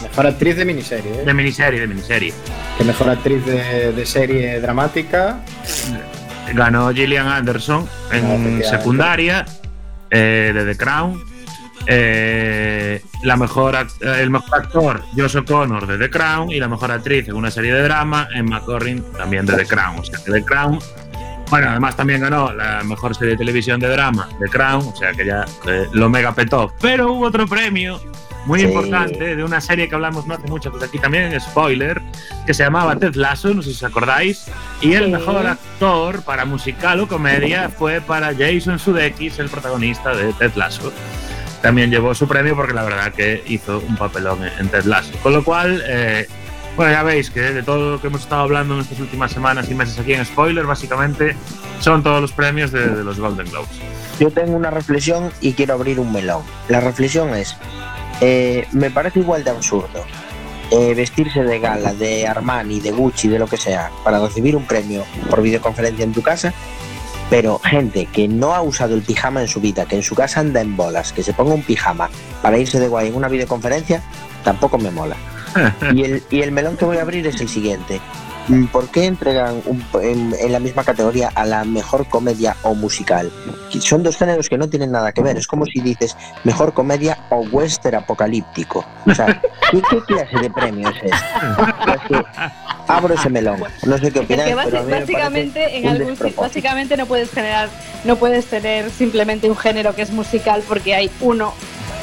Mejor 0.10 0.28
actriz 0.28 0.56
de 0.58 0.66
miniserie, 0.66 1.22
¿eh? 1.22 1.26
de 1.26 1.34
miniserie, 1.34 1.80
de 1.80 1.88
miniserie. 1.88 2.34
Que 2.78 2.84
mejor 2.84 3.10
actriz 3.10 3.46
de, 3.46 3.92
de 3.94 4.06
serie 4.06 4.60
dramática. 4.60 5.40
Ganó 6.54 6.92
Gillian 6.94 7.28
Anderson 7.28 7.88
en 8.12 8.18
efectivamente. 8.26 8.64
secundaria 8.68 9.46
eh, 10.12 10.52
de 10.54 10.66
The 10.66 10.78
Crown. 10.78 11.22
Eh, 11.88 13.02
la 13.24 13.36
mejor 13.38 13.76
el 14.02 14.30
mejor 14.30 14.60
actor, 14.60 15.04
Josh 15.16 15.38
O'Connor 15.38 15.88
de 15.88 15.98
The 15.98 16.10
Crown. 16.10 16.52
Y 16.52 16.60
la 16.60 16.68
mejor 16.68 16.92
actriz 16.92 17.28
en 17.28 17.36
una 17.36 17.50
serie 17.50 17.74
de 17.74 17.82
drama, 17.84 18.28
Emma 18.36 18.60
Corrin, 18.62 19.04
también 19.18 19.46
de 19.46 19.54
The 19.56 19.66
Crown. 19.66 20.00
O 20.00 20.04
sea 20.04 20.20
que 20.24 20.32
The 20.32 20.44
Crown. 20.44 20.80
Bueno, 21.50 21.70
además 21.70 21.96
también 21.96 22.22
ganó 22.22 22.52
la 22.52 22.84
mejor 22.84 23.14
serie 23.16 23.32
de 23.32 23.38
televisión 23.38 23.80
de 23.80 23.88
drama, 23.90 24.28
The 24.40 24.50
Crown, 24.50 24.88
o 24.88 24.96
sea 24.96 25.14
que 25.14 25.26
ya 25.26 25.46
eh, 25.68 25.88
lo 25.92 26.10
mega 26.10 26.34
petó. 26.34 26.74
Pero 26.82 27.12
hubo 27.14 27.26
otro 27.28 27.46
premio 27.48 28.02
muy 28.48 28.60
Sí. 28.60 28.66
importante 28.66 29.36
de 29.36 29.44
una 29.44 29.62
serie 29.62 29.88
que 29.88 29.96
hablamos 29.96 30.26
no 30.28 30.34
hace 30.36 30.48
mucho, 30.48 30.72
pues 30.72 30.84
aquí 30.84 30.98
también, 31.00 31.40
spoiler, 31.40 32.02
que 32.46 32.54
se 32.54 32.64
llamaba 32.64 32.96
Ted 32.96 33.16
Lasso, 33.16 33.54
no 33.54 33.62
sé 33.62 33.70
si 33.70 33.76
os 33.76 33.84
acordáis, 33.84 34.46
y 34.82 34.94
el 34.94 35.06
Sí. 35.06 35.12
mejor 35.12 35.46
actor 35.48 36.22
para 36.24 36.46
musical 36.46 37.00
o 37.00 37.08
comedia 37.08 37.70
fue 37.70 38.02
para 38.02 38.34
Jason 38.36 38.78
Sudeikis, 38.80 39.38
el 39.40 39.50
protagonista 39.50 40.16
de 40.16 40.34
Ted 40.34 40.52
Lasso. 40.56 40.92
También 41.62 41.90
llevó 41.90 42.14
su 42.14 42.28
premio 42.28 42.56
porque 42.56 42.74
la 42.74 42.84
verdad 42.84 43.12
que 43.14 43.44
hizo 43.48 43.80
un 43.88 43.96
papelón 43.98 44.44
en- 44.44 44.52
en 44.60 44.70
Ted 44.70 44.86
Lasso. 44.86 45.12
Con 45.24 45.34
lo 45.34 45.44
cual, 45.44 45.84
eh, 45.88 46.28
bueno, 46.76 46.92
ya 46.92 47.04
veis 47.04 47.30
que 47.30 47.42
de 47.42 47.64
todo 47.64 47.92
lo 47.92 48.02
que 48.02 48.08
hemos 48.08 48.22
estado 48.22 48.42
hablando 48.42 48.76
en 48.76 48.82
estas 48.82 49.00
últimas 49.00 49.32
semanas 49.32 49.70
y 49.70 49.76
meses 49.76 49.98
aquí 50.00 50.14
en 50.14 50.26
Spoiler, 50.26 50.66
básicamente 50.66 51.36
son 51.80 52.04
todos 52.04 52.22
los 52.22 52.32
premios 52.32 52.72
de, 52.72 52.88
de 52.88 53.04
los 53.04 53.20
Golden 53.20 53.50
Globes. 53.50 53.80
Yo 54.20 54.32
tengo 54.32 54.56
una 54.56 54.72
reflexión 54.72 55.32
y 55.42 55.54
quiero 55.54 55.74
abrir 55.74 56.00
un 56.00 56.12
melón. 56.12 56.44
La 56.70 56.80
reflexión 56.80 57.34
es, 57.36 57.56
eh, 58.22 58.68
me 58.72 58.90
parece 58.90 59.20
igual 59.20 59.44
de 59.44 59.52
absurdo 59.52 60.06
eh, 60.72 60.94
vestirse 60.96 61.44
de 61.44 61.60
gala, 61.60 61.94
de 61.94 62.28
Armani, 62.28 62.80
de 62.80 62.92
Gucci, 62.92 63.28
de 63.28 63.40
lo 63.40 63.48
que 63.48 63.58
sea, 63.58 63.92
para 64.04 64.20
recibir 64.20 64.56
un 64.56 64.66
premio 64.66 65.04
por 65.30 65.42
videoconferencia 65.42 66.04
en 66.04 66.12
tu 66.12 66.22
casa, 66.22 66.54
pero 67.30 67.60
gente 67.60 68.08
que 68.08 68.28
no 68.28 68.56
ha 68.56 68.62
usado 68.62 68.96
el 68.96 69.02
pijama 69.02 69.42
en 69.42 69.48
su 69.48 69.62
vida, 69.62 69.86
que 69.86 69.96
en 69.96 70.04
su 70.04 70.16
casa 70.16 70.40
anda 70.40 70.62
en 70.62 70.76
bolas, 70.76 71.14
que 71.14 71.24
se 71.24 71.34
ponga 71.34 71.54
un 71.54 71.62
pijama 71.62 72.10
para 72.42 72.58
irse 72.58 72.80
de 72.80 72.88
guay 72.88 73.10
en 73.10 73.16
una 73.16 73.28
videoconferencia, 73.28 74.02
tampoco 74.44 74.78
me 74.78 74.92
mola. 74.92 75.16
Y 75.94 76.04
el, 76.04 76.24
y 76.30 76.42
el 76.42 76.52
melón 76.52 76.78
que 76.78 76.86
voy 76.86 76.98
a 76.98 77.02
abrir 77.02 77.26
es 77.28 77.40
el 77.42 77.48
siguiente. 77.50 78.00
Mm, 78.48 78.66
¿Por 78.68 78.90
qué 78.92 79.06
entregan 79.06 79.60
un- 79.66 79.84
en, 80.04 80.36
en 80.40 80.52
la 80.52 80.60
misma 80.60 80.84
categoría 80.84 81.32
a 81.34 81.46
la 81.46 81.64
mejor 81.64 82.08
comedia 82.08 82.56
o 82.62 82.76
musical? 82.76 83.32
Son 83.80 84.04
dos 84.04 84.18
géneros 84.18 84.50
que 84.50 84.58
no 84.58 84.70
tienen 84.70 84.92
nada 84.92 85.12
que 85.14 85.22
ver. 85.24 85.36
Es 85.38 85.48
como 85.48 85.66
si 85.66 85.80
dices 85.82 86.16
mejor 86.44 86.74
comedia 86.74 87.18
o 87.32 87.38
western 87.52 87.96
apocalíptico. 87.98 88.86
O 89.08 89.16
sea, 89.16 89.42
¿qué, 89.72 89.82
qué 89.90 90.02
clase 90.04 90.38
de 90.40 90.50
premio 90.52 90.90
es 90.90 90.96
este? 90.96 92.24
Abro 92.88 93.16
ese 93.16 93.30
melón. 93.30 93.64
No 93.86 93.98
sé 93.98 94.12
qué 94.12 94.20
Es 94.20 94.26
opináis, 94.26 94.50
que 94.50 94.56
basi- 94.56 94.66
pero 94.66 94.78
a 94.78 94.84
mí 94.84 94.92
me 94.92 95.00
básicamente 95.00 95.78
en 95.78 95.88
algún 95.88 96.18
básicamente 96.38 96.98
no 96.98 97.06
puedes 97.08 97.32
generar 97.32 97.70
no 98.04 98.16
puedes 98.18 98.46
tener 98.46 98.92
simplemente 98.92 99.50
un 99.50 99.58
género 99.58 99.96
que 99.96 100.04
es 100.04 100.12
musical 100.12 100.62
porque 100.68 100.94
hay 100.94 101.10
uno 101.22 101.54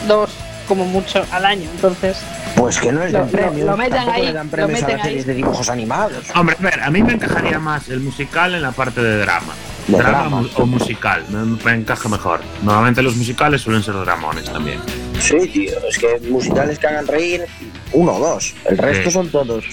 dos 0.09 0.31
como 0.67 0.85
mucho 0.85 1.25
al 1.31 1.45
año. 1.45 1.69
Entonces, 1.75 2.19
Pues 2.57 2.79
que 2.79 2.93
no 2.93 3.01
les 3.01 3.13
Lo- 3.13 3.19
dan 3.21 3.27
lo- 3.27 3.33
premios. 3.33 3.67
lo 3.67 3.77
metan 3.77 4.09
ahí, 4.11 4.27
le 4.27 4.33
dan 4.35 4.51
lo 4.55 4.65
a 4.65 4.67
meten 4.69 4.97
ahí. 4.97 5.03
series 5.05 5.27
de 5.27 5.35
dibujos 5.35 5.69
animados. 5.71 6.25
Hombre, 6.35 6.57
a 6.59 6.63
ver, 6.63 6.81
a 6.83 6.91
mí 6.91 7.03
me 7.03 7.15
encajaría 7.15 7.59
más 7.59 7.89
el 7.89 8.01
musical 8.01 8.55
en 8.55 8.63
la 8.63 8.73
parte 8.73 9.03
de 9.03 9.19
drama. 9.19 9.55
De 9.89 9.97
drama, 9.99 10.45
o 10.57 10.67
musical, 10.67 11.25
me, 11.31 11.45
me 11.45 11.73
encaja 11.81 12.09
mejor. 12.09 12.41
Normalmente 12.63 13.03
los 13.03 13.17
musicales 13.17 13.63
suelen 13.63 13.83
ser 13.83 13.95
dramones 13.95 14.45
también. 14.45 14.79
Sí, 15.19 15.39
tío, 15.49 15.73
es 15.89 15.99
que 15.99 16.21
musicales 16.31 16.79
que 16.79 16.87
hagan 16.87 17.07
reír, 17.07 17.47
uno 17.93 18.13
o 18.13 18.19
dos. 18.21 18.55
El 18.67 18.79
resto 18.79 19.07
Sí. 19.09 19.11
son 19.11 19.29
todos 19.31 19.65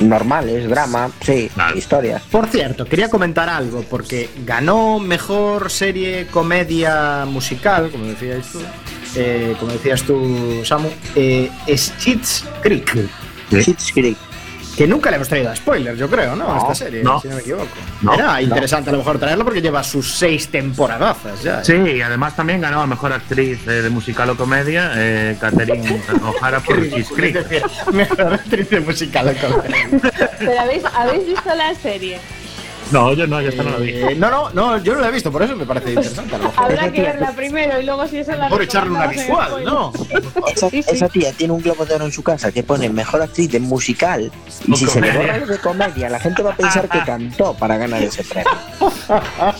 normales, 0.00 0.68
drama, 0.68 1.10
sí, 1.20 1.50
historias. 1.74 2.22
Por 2.30 2.46
cierto, 2.48 2.84
quería 2.84 3.08
comentar 3.08 3.48
algo, 3.48 3.82
porque 3.90 4.28
ganó 4.44 4.98
mejor 4.98 5.70
serie 5.70 6.26
comedia 6.28 7.24
musical, 7.26 7.90
como 7.90 8.04
decías 8.06 8.46
tú, 8.52 8.60
eh, 9.16 9.56
como 9.58 9.72
decías 9.72 10.02
tú, 10.02 10.62
Samu, 10.64 10.88
eh, 11.14 11.50
Schitt's 11.76 12.44
Creek, 12.62 12.94
Sí. 13.50 13.62
Schitt's 13.62 13.92
Creek. 13.92 14.16
que 14.76 14.86
nunca 14.86 15.08
le 15.08 15.16
hemos 15.16 15.28
traído 15.28 15.50
a 15.50 15.56
spoilers, 15.56 15.98
yo 15.98 16.06
creo, 16.10 16.36
¿no? 16.36 16.50
A 16.50 16.54
No, 16.56 16.60
esta 16.60 16.74
serie, 16.74 17.02
no. 17.02 17.18
si 17.18 17.28
no 17.28 17.36
me 17.36 17.40
equivoco. 17.40 17.66
No, 18.02 18.12
Era 18.12 18.42
interesante 18.42 18.90
a 18.90 18.92
lo 18.92 18.98
mejor 18.98 19.18
traerlo 19.18 19.42
porque 19.44 19.62
lleva 19.62 19.82
sus 19.82 20.12
seis 20.18 20.48
temporadazas 20.48 21.42
ya. 21.42 21.64
Sí, 21.64 21.72
y 21.72 22.02
además 22.02 22.36
también 22.36 22.60
ganó 22.60 22.82
a 22.82 22.86
mejor 22.86 23.10
actriz 23.14 23.58
eh, 23.66 23.80
de 23.82 23.88
musical 23.88 24.28
o 24.28 24.36
comedia, 24.36 24.92
eh, 24.96 25.36
Catherine 25.40 26.02
O'Hara 26.22 26.60
por 26.60 26.76
Schitt's 26.90 27.08
Creek. 27.08 27.36
Es 27.50 27.62
Mejor 27.94 28.34
actriz 28.34 28.68
de 28.68 28.80
musical. 28.80 29.34
¿pero 30.38 30.60
habéis, 30.60 30.84
¿habéis 30.94 31.26
visto 31.26 31.54
la 31.54 31.74
serie? 31.74 32.18
No, 32.92 33.12
yo 33.14 33.26
no, 33.26 33.40
ya 33.42 33.48
está 33.48 33.62
no 33.64 33.70
la 33.70 33.76
vi. 33.78 33.90
Eh, 33.90 34.14
no, 34.16 34.30
no, 34.30 34.50
no, 34.50 34.78
yo 34.78 34.94
no 34.94 35.00
la 35.00 35.08
he 35.08 35.10
visto, 35.10 35.32
por 35.32 35.42
eso 35.42 35.56
me 35.56 35.66
parece 35.66 35.88
interesante. 35.90 36.34
A 36.36 36.38
lo 36.38 36.44
mejor. 36.44 36.64
Habrá 36.64 36.92
que 36.92 37.02
verla 37.02 37.32
primero 37.32 37.80
y 37.80 37.84
luego 37.84 38.06
si 38.06 38.18
eso 38.18 38.32
la 38.36 38.48
Por 38.48 38.62
echarle 38.62 38.90
una 38.90 39.06
visual, 39.08 39.48
spoiler. 39.48 39.72
¿no? 39.72 39.92
Esa, 40.54 40.70
Sí, 40.70 40.82
sí. 40.82 40.90
esa 40.94 41.08
tía 41.08 41.32
tiene 41.32 41.52
un 41.52 41.62
globo 41.62 41.84
de 41.84 41.94
oro 41.96 42.04
en 42.04 42.12
su 42.12 42.22
casa 42.22 42.52
que 42.52 42.62
pone 42.62 42.88
mejor 42.88 43.22
actriz 43.22 43.50
de 43.50 43.58
musical. 43.60 44.30
Y 44.66 44.72
O 44.72 44.76
si 44.76 44.86
se 44.86 45.00
le 45.00 45.10
borra 45.12 45.38
de 45.40 45.58
comedia, 45.58 46.08
la 46.08 46.20
gente 46.20 46.42
va 46.42 46.52
a 46.52 46.56
pensar 46.56 46.88
que 46.88 47.00
cantó 47.02 47.54
para 47.54 47.76
ganar 47.76 48.02
ese 48.02 48.22
premio. 48.24 48.50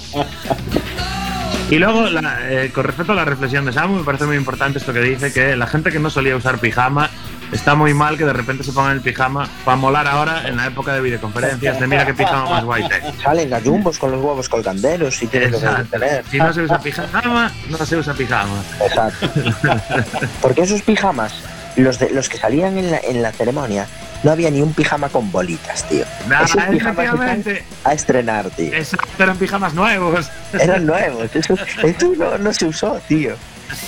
Y 1.68 1.80
luego, 1.80 2.02
la- 2.06 2.38
eh, 2.48 2.70
con 2.72 2.84
respecto 2.84 3.10
a 3.10 3.16
la 3.16 3.24
reflexión 3.24 3.64
de 3.64 3.72
Samu, 3.72 3.96
me 3.98 4.04
parece 4.04 4.24
muy 4.24 4.36
importante 4.36 4.78
esto 4.78 4.92
que 4.92 5.00
dice 5.00 5.32
que 5.32 5.56
la 5.56 5.66
gente 5.66 5.90
que 5.90 5.98
no 5.98 6.10
solía 6.10 6.36
usar 6.36 6.58
pijama 6.58 7.10
está 7.52 7.74
muy 7.74 7.94
mal 7.94 8.16
que 8.16 8.24
de 8.24 8.32
repente 8.32 8.64
se 8.64 8.72
pongan 8.72 8.92
el 8.92 9.00
pijama 9.00 9.48
para 9.64 9.76
molar 9.76 10.06
ahora 10.06 10.46
en 10.46 10.56
la 10.56 10.66
época 10.66 10.94
de 10.94 11.00
videoconferencias 11.00 11.80
de 11.80 11.86
mira 11.86 12.06
qué 12.06 12.14
pijama 12.14 12.48
más 12.50 12.64
guay 12.64 12.88
tengo. 12.88 13.12
Salen 13.22 13.50
gallumbos 13.50 13.98
con 13.98 14.10
los 14.12 14.22
huevos 14.22 14.48
colganderos 14.48 15.22
y 15.22 15.26
tienen 15.26 15.52
que 15.52 15.58
tener. 15.90 16.24
Si 16.30 16.38
no 16.38 16.52
se 16.52 16.62
usa 16.62 16.78
pijama, 16.78 17.52
no 17.68 17.78
se 17.84 17.96
usa 17.96 18.14
pijama. 18.14 18.62
Exacto. 18.80 19.30
Porque 20.42 20.62
esos 20.62 20.82
pijamas, 20.82 21.34
los, 21.76 21.98
de, 21.98 22.10
los 22.10 22.28
que 22.28 22.38
salían 22.38 22.78
en 22.78 22.90
la, 22.90 22.98
en 22.98 23.22
la 23.22 23.32
ceremonia, 23.32 23.86
no 24.22 24.32
había 24.32 24.50
ni 24.50 24.60
un 24.60 24.72
pijama 24.72 25.08
con 25.08 25.30
bolitas, 25.30 25.86
tío. 25.88 26.04
Nada, 26.28 26.46
Esos 26.46 26.62
pijamas 26.64 26.98
efectivamente. 27.04 27.52
están 27.58 27.92
a 27.92 27.94
estrenar, 27.94 28.50
tío. 28.50 28.72
Eran 29.18 29.36
pijamas 29.36 29.74
nuevos. 29.74 30.30
Eran 30.52 30.86
nuevos. 30.86 31.34
Eso, 31.34 31.54
eso 31.82 32.12
no, 32.16 32.38
no 32.38 32.52
se 32.52 32.66
usó, 32.66 33.00
tío. 33.06 33.36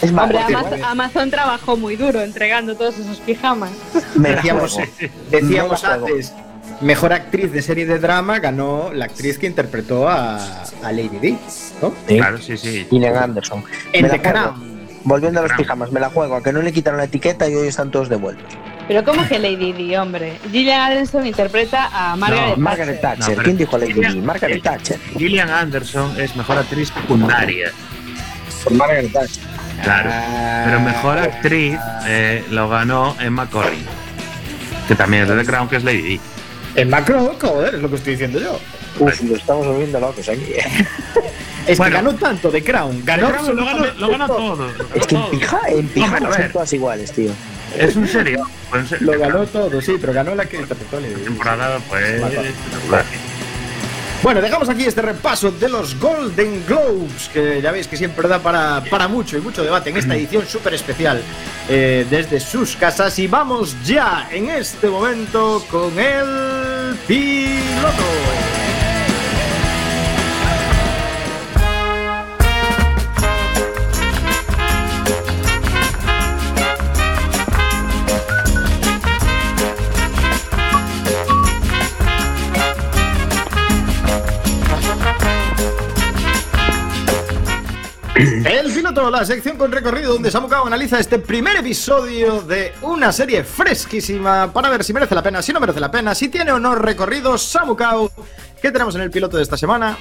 Es 0.03 0.13
más, 0.13 0.25
Hombre, 0.25 0.39
Amazon, 0.39 0.85
Amazon 0.85 1.31
trabajó 1.31 1.77
muy 1.77 1.97
duro 1.97 2.21
entregando 2.21 2.75
todos 2.77 2.99
esos 2.99 3.19
pijamas. 3.21 3.71
me 4.17 4.31
Decíamos, 4.31 5.85
antes, 5.85 6.33
mejor 6.81 7.13
actriz 7.13 7.53
de 7.53 7.63
serie 7.63 7.87
de 7.87 7.99
drama 7.99 8.39
ganó 8.39 8.93
la 8.93 9.07
actriz 9.07 9.39
que 9.39 9.47
interpretó 9.47 10.09
a, 10.09 10.37
a 10.83 10.93
Lady 10.93 11.19
Di, 11.21 11.39
¿no? 11.83 11.93
Sí. 12.07 12.17
Claro, 12.17 12.39
sí, 12.39 12.57
sí. 12.57 12.87
Gillian 12.91 13.17
Anderson. 13.17 13.65
En 13.93 14.09
The. 14.09 14.21
Volviendo 15.05 15.41
a 15.41 15.45
los 15.45 15.53
pijamas, 15.53 15.91
me 15.91 16.01
la 16.01 16.11
juego. 16.11 16.37
A 16.37 16.43
que 16.43 16.53
no 16.53 16.61
le 16.61 16.73
quitaron 16.73 16.99
la 16.99 17.05
etiqueta 17.05 17.49
y 17.49 17.55
hoy 17.55 17.69
están 17.69 17.91
todos 17.91 18.09
devueltos. 18.09 18.53
Pero 18.89 19.05
¿cómo 19.05 19.27
que 19.29 19.39
Lady 19.39 19.73
Di, 19.73 19.97
hombre? 19.97 20.39
Gillian 20.51 20.81
Anderson 20.81 21.27
interpreta 21.27 21.89
a 21.93 22.17
Margaret, 22.17 22.57
No, 22.57 22.63
Margaret 22.63 23.01
Thatcher. 23.01 23.39
¿Quién 23.39 23.57
dijo 23.57 23.79
Lady 23.79 23.93
Di? 23.93 24.01
Gillian- 24.01 24.25
Margaret 24.25 24.63
Thatcher. 24.63 24.99
Gillian 25.17 25.51
Anderson 25.51 26.19
es 26.21 26.35
mejor 26.37 26.59
actriz 26.59 26.89
secundaria. 26.89 27.71
Por 28.65 28.73
Margaret 28.75 29.13
Thatcher. 29.13 29.45
Claro. 29.83 30.11
Ah. 30.13 30.63
Pero 30.67 30.81
mejor 30.81 31.19
actriz 31.19 31.79
eh, 32.07 32.45
lo 32.51 32.69
ganó 32.69 33.17
Emma 33.21 33.49
Corrin. 33.49 33.85
Que 34.87 34.95
también 34.95 35.25
es 35.25 35.29
de 35.29 35.37
The 35.37 35.45
Crown, 35.45 35.69
que 35.69 35.77
es 35.77 35.85
Lady 35.85 36.03
Di. 36.03 36.21
En 36.75 36.91
Macron, 36.91 37.31
joder, 37.41 37.75
es 37.75 37.81
lo 37.83 37.89
que 37.91 37.97
estoy 37.97 38.13
diciendo 38.13 38.39
yo. 38.41 38.59
Uf, 38.99 39.21
lo 39.23 39.37
estamos 39.37 39.67
volviendo 39.67 40.01
locos 40.01 40.29
aquí. 40.29 40.55
Es 41.67 41.77
Bueno. 41.77 41.91
que 41.99 42.03
ganó 42.03 42.15
tanto 42.19 42.49
The 42.51 42.65
Crown, 42.65 43.03
ganó 43.05 43.29
Crown 43.31 43.57
lo 43.57 43.65
ganó, 43.65 43.69
absolutamente 43.71 44.01
lo 44.01 44.09
ganó 44.09 44.27
todo. 44.27 44.71
Es 44.95 45.07
que 45.07 45.17
en, 45.17 45.31
pija, 45.31 45.61
en 45.69 45.75
Hombre, 45.77 45.93
pijamas 45.95 46.23
a 46.23 46.29
ver, 46.29 46.43
son 46.43 46.53
todas 46.53 46.73
iguales, 46.73 47.13
tío. 47.13 47.31
Es 47.77 47.95
un 47.97 48.09
serio. 48.09 48.49
pues, 48.71 49.01
Lo 49.03 49.19
ganó 49.19 49.45
todo, 49.47 49.81
sí, 49.83 49.97
pero 50.01 50.15
ganó 50.15 50.35
la 50.35 50.47
que 50.47 50.57
interpretó 50.57 50.99
Lady 51.01 51.15
temporada, 51.23 51.79
pues. 51.89 52.23
Bueno, 54.23 54.41
dejamos 54.41 54.69
aquí 54.69 54.85
este 54.85 55.01
repaso 55.01 55.53
de 55.53 55.69
los 55.69 55.99
Golden 55.99 56.65
Globes, 56.67 57.29
que 57.33 57.63
ya 57.63 57.71
veis 57.71 57.87
que 57.87 57.97
siempre 57.97 58.27
da 58.27 58.41
para, 58.41 58.83
para 58.91 59.07
mucho 59.07 59.39
y 59.39 59.41
mucho 59.41 59.63
debate 59.63 59.91
en 59.91 59.97
esta 59.97 60.17
edición 60.17 60.45
súper 60.45 60.75
especial 60.75 61.23
eh, 61.69 62.05
desde 62.11 62.41
sus 62.41 62.75
casas. 62.75 63.17
Y 63.21 63.29
vamos 63.29 63.77
ya 63.85 64.29
en 64.33 64.51
este 64.51 64.89
momento 64.89 65.65
con 65.71 65.97
el 65.99 66.97
piloto. 67.07 68.68
La 88.99 89.25
sección 89.25 89.57
con 89.57 89.71
recorrido 89.71 90.13
donde 90.13 90.29
Samucao 90.29 90.67
analiza 90.67 90.99
este 90.99 91.21
primer 91.21 91.57
episodio 91.57 92.43
de 92.43 92.73
una 92.83 93.13
serie 93.13 93.45
fresquísima 93.45 94.53
para 94.53 94.69
ver 94.69 94.83
si 94.83 94.93
merece 94.93 95.15
la 95.15 95.23
pena, 95.23 95.41
si 95.41 95.53
no 95.53 95.61
merece 95.61 95.79
la 95.79 95.91
pena, 95.91 96.17
si 96.17 96.29
tiene 96.29 96.51
o 96.51 96.59
no 96.59 96.75
recorrido. 96.75 97.39
Samucao, 97.39 98.11
¿qué 98.61 98.73
tenemos 98.73 98.97
en 98.97 99.03
el 99.03 99.11
piloto 99.11 99.37
de 99.37 99.45
esta 99.45 99.57
semana? 99.57 99.97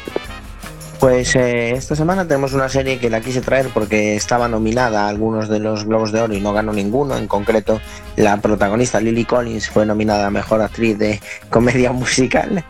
Pues 0.99 1.36
eh, 1.36 1.71
esta 1.71 1.95
semana 1.95 2.27
tenemos 2.27 2.53
una 2.53 2.69
serie 2.69 2.97
que 2.97 3.12
la 3.12 3.21
quise 3.21 3.41
traer 3.41 3.69
porque 3.71 4.15
estaba 4.15 4.47
nominada 4.47 5.05
a 5.05 5.10
algunos 5.10 5.47
de 5.47 5.60
los 5.60 5.86
Globos 5.86 6.12
de 6.12 6.21
Oro 6.21 6.33
y 6.33 6.41
no 6.41 6.51
ganó 6.51 6.73
ninguno. 6.73 7.15
En 7.15 7.27
concreto, 7.27 7.79
la 8.15 8.41
protagonista 8.41 8.99
Lily 8.99 9.25
Collins 9.25 9.69
fue 9.69 9.86
nominada 9.86 10.25
a 10.25 10.31
Mejor 10.31 10.62
Actriz 10.62 10.97
de 10.97 11.21
Comedia 11.51 11.91
Musical, 11.91 12.65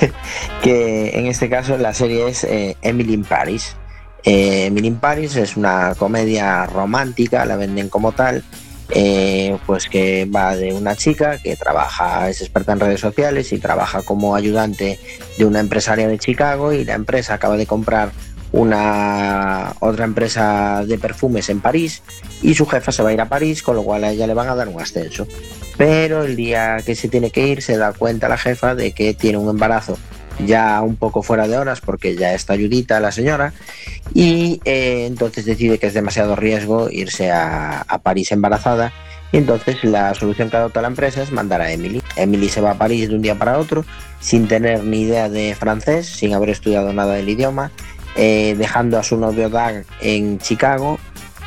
que 0.62 1.18
en 1.18 1.26
este 1.26 1.48
caso 1.48 1.78
la 1.78 1.94
serie 1.94 2.28
es 2.28 2.44
eh, 2.44 2.76
Emily 2.82 3.14
in 3.14 3.24
Paris. 3.24 3.74
Eh, 4.24 4.66
Emily 4.66 4.90
Paris 4.92 5.36
es 5.36 5.56
una 5.56 5.94
comedia 5.96 6.66
romántica, 6.66 7.44
la 7.44 7.56
venden 7.56 7.88
como 7.88 8.12
tal, 8.12 8.44
eh, 8.90 9.56
pues 9.66 9.88
que 9.88 10.26
va 10.26 10.54
de 10.54 10.72
una 10.74 10.94
chica 10.94 11.38
que 11.38 11.56
trabaja, 11.56 12.28
es 12.28 12.40
experta 12.40 12.72
en 12.72 12.80
redes 12.80 13.00
sociales 13.00 13.52
y 13.52 13.58
trabaja 13.58 14.02
como 14.02 14.36
ayudante 14.36 14.98
de 15.38 15.44
una 15.44 15.60
empresaria 15.60 16.06
de 16.08 16.18
Chicago 16.18 16.72
y 16.72 16.84
la 16.84 16.94
empresa 16.94 17.34
acaba 17.34 17.56
de 17.56 17.66
comprar 17.66 18.12
una 18.52 19.74
otra 19.80 20.04
empresa 20.04 20.84
de 20.86 20.98
perfumes 20.98 21.48
en 21.48 21.60
París 21.60 22.02
y 22.42 22.54
su 22.54 22.66
jefa 22.66 22.92
se 22.92 23.02
va 23.02 23.08
a 23.08 23.12
ir 23.14 23.20
a 23.20 23.28
París, 23.28 23.62
con 23.62 23.76
lo 23.76 23.82
cual 23.82 24.04
a 24.04 24.10
ella 24.10 24.26
le 24.26 24.34
van 24.34 24.48
a 24.48 24.54
dar 24.54 24.68
un 24.68 24.80
ascenso. 24.80 25.26
Pero 25.78 26.22
el 26.22 26.36
día 26.36 26.76
que 26.84 26.94
se 26.94 27.08
tiene 27.08 27.30
que 27.30 27.48
ir 27.48 27.62
se 27.62 27.78
da 27.78 27.94
cuenta 27.94 28.28
la 28.28 28.36
jefa 28.36 28.74
de 28.74 28.92
que 28.92 29.14
tiene 29.14 29.38
un 29.38 29.48
embarazo 29.48 29.98
ya 30.38 30.82
un 30.82 30.96
poco 30.96 31.22
fuera 31.22 31.48
de 31.48 31.56
horas 31.56 31.80
porque 31.80 32.16
ya 32.16 32.34
está 32.34 32.54
ayudita 32.54 33.00
la 33.00 33.12
señora 33.12 33.52
y 34.14 34.60
eh, 34.64 35.06
entonces 35.06 35.44
decide 35.44 35.78
que 35.78 35.86
es 35.86 35.94
demasiado 35.94 36.36
riesgo 36.36 36.90
irse 36.90 37.30
a, 37.30 37.84
París 38.02 38.32
embarazada 38.32 38.92
y 39.30 39.38
entonces 39.38 39.82
la 39.84 40.14
solución 40.14 40.50
que 40.50 40.56
adopta 40.56 40.82
la 40.82 40.88
empresa 40.88 41.22
es 41.22 41.30
mandar 41.30 41.60
a 41.60 41.72
Emily. 41.72 42.02
Emily 42.16 42.48
se 42.48 42.60
va 42.60 42.72
a 42.72 42.78
París 42.78 43.08
de 43.08 43.16
un 43.16 43.22
día 43.22 43.38
para 43.38 43.58
otro 43.58 43.84
sin 44.20 44.48
tener 44.48 44.84
ni 44.84 45.02
idea 45.02 45.28
de 45.28 45.54
francés, 45.54 46.06
sin 46.06 46.34
haber 46.34 46.50
estudiado 46.50 46.92
nada 46.92 47.14
del 47.14 47.28
idioma, 47.28 47.70
eh, 48.16 48.54
dejando 48.58 48.98
a 48.98 49.02
su 49.02 49.16
novio 49.16 49.48
Doug 49.48 49.84
en 50.00 50.38
Chicago 50.38 50.98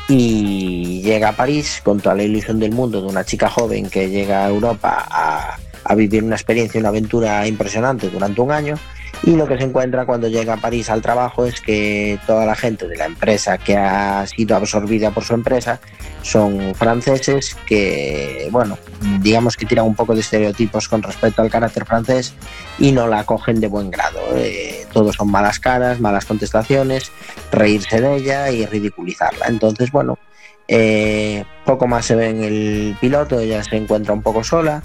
y 0.08 1.02
llega 1.02 1.30
a 1.30 1.36
París 1.36 1.80
con 1.82 2.00
toda 2.00 2.14
la 2.14 2.22
ilusión 2.22 2.60
del 2.60 2.72
mundo 2.72 3.00
de 3.00 3.08
una 3.08 3.24
chica 3.24 3.48
joven 3.48 3.90
que 3.90 4.08
llega 4.08 4.44
a 4.44 4.48
Europa 4.48 5.04
a, 5.08 5.58
a 5.88 5.94
vivir 5.94 6.24
una 6.24 6.36
experiencia, 6.36 6.80
una 6.80 6.90
aventura 6.90 7.46
impresionante 7.46 8.08
durante 8.10 8.40
un 8.40 8.50
año. 8.50 8.76
Y 9.22 9.34
lo 9.34 9.46
que 9.46 9.56
se 9.56 9.64
encuentra 9.64 10.04
cuando 10.04 10.28
llega 10.28 10.54
a 10.54 10.56
París 10.58 10.90
al 10.90 11.00
trabajo 11.00 11.46
es 11.46 11.62
que 11.62 12.18
toda 12.26 12.44
la 12.44 12.54
gente 12.54 12.86
de 12.86 12.96
la 12.96 13.06
empresa 13.06 13.56
que 13.56 13.74
ha 13.74 14.26
sido 14.26 14.56
absorbida 14.56 15.10
por 15.10 15.24
su 15.24 15.32
empresa 15.32 15.80
son 16.20 16.74
franceses 16.74 17.56
que, 17.66 18.48
bueno, 18.50 18.76
digamos 19.20 19.56
que 19.56 19.64
tiran 19.64 19.86
un 19.86 19.94
poco 19.94 20.14
de 20.14 20.20
estereotipos 20.20 20.88
con 20.88 21.02
respecto 21.02 21.40
al 21.40 21.50
carácter 21.50 21.86
francés 21.86 22.34
y 22.78 22.92
no 22.92 23.06
la 23.06 23.20
acogen 23.20 23.58
de 23.58 23.68
buen 23.68 23.90
grado. 23.90 24.20
Eh, 24.34 24.84
todos 24.92 25.16
son 25.16 25.30
malas 25.30 25.60
caras, 25.60 25.98
malas 25.98 26.26
contestaciones, 26.26 27.10
reírse 27.50 28.02
de 28.02 28.16
ella 28.16 28.50
y 28.50 28.66
ridiculizarla. 28.66 29.46
Entonces, 29.46 29.90
bueno, 29.90 30.18
Eh, 30.68 31.44
poco 31.64 31.86
más 31.86 32.06
se 32.06 32.16
ve 32.16 32.28
en 32.28 32.42
el 32.42 32.96
piloto, 33.00 33.38
ella 33.38 33.62
se 33.62 33.76
encuentra 33.76 34.12
un 34.12 34.20
poco 34.20 34.42
sola 34.42 34.82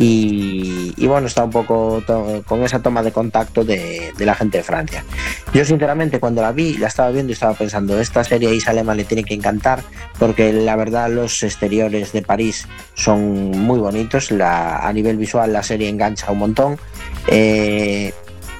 y, 0.00 1.06
bueno, 1.08 1.26
está 1.26 1.42
un 1.42 1.50
poco 1.50 2.00
con 2.46 2.62
esa 2.62 2.80
toma 2.80 3.02
de 3.02 3.10
contacto 3.10 3.64
de, 3.64 4.12
la 4.18 4.36
gente 4.36 4.58
de 4.58 4.64
Francia. 4.64 5.04
Yo 5.52 5.64
sinceramente 5.64 6.20
cuando 6.20 6.40
la 6.40 6.52
vi, 6.52 6.76
la 6.76 6.86
estaba 6.86 7.10
viendo 7.10 7.30
y 7.30 7.32
estaba 7.32 7.54
pensando, 7.54 7.98
esta 8.00 8.22
serie 8.22 8.48
a 8.48 8.52
Isa 8.52 8.72
Lema 8.72 8.94
le 8.94 9.02
tiene 9.02 9.24
que 9.24 9.34
encantar 9.34 9.82
porque 10.20 10.52
la 10.52 10.76
verdad 10.76 11.10
los 11.10 11.42
exteriores 11.42 12.12
de 12.12 12.22
París 12.22 12.68
son 12.94 13.50
muy 13.50 13.80
bonitos, 13.80 14.30
la, 14.30 14.86
a 14.86 14.92
nivel 14.92 15.16
visual 15.16 15.52
la 15.52 15.64
serie 15.64 15.88
engancha 15.88 16.30
un 16.30 16.38
montón. 16.38 16.78
Eh, 17.26 18.12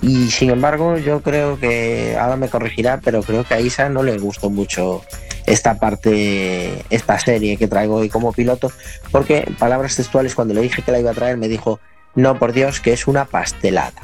y 0.02 0.30
sin 0.30 0.50
embargo, 0.50 0.98
yo 0.98 1.22
creo 1.22 1.58
que 1.60 2.16
ahora 2.18 2.36
me 2.36 2.48
corregirá, 2.48 3.00
pero 3.00 3.22
creo 3.22 3.44
que 3.44 3.54
a 3.54 3.60
Isa 3.60 3.88
no 3.88 4.02
le 4.02 4.18
gustó 4.18 4.50
mucho 4.50 5.02
esta 5.52 5.78
parte, 5.78 6.84
esta 6.90 7.18
serie 7.18 7.56
que 7.56 7.68
traigo 7.68 7.96
hoy 7.96 8.08
como 8.08 8.32
piloto, 8.32 8.70
porque 9.10 9.50
palabras 9.58 9.96
textuales 9.96 10.34
cuando 10.34 10.54
le 10.54 10.60
dije 10.60 10.82
que 10.82 10.92
la 10.92 11.00
iba 11.00 11.10
a 11.10 11.14
traer 11.14 11.36
me 11.36 11.48
dijo, 11.48 11.80
no 12.14 12.38
por 12.38 12.52
Dios, 12.52 12.80
que 12.80 12.92
es 12.92 13.06
una 13.06 13.24
pastelada. 13.24 14.00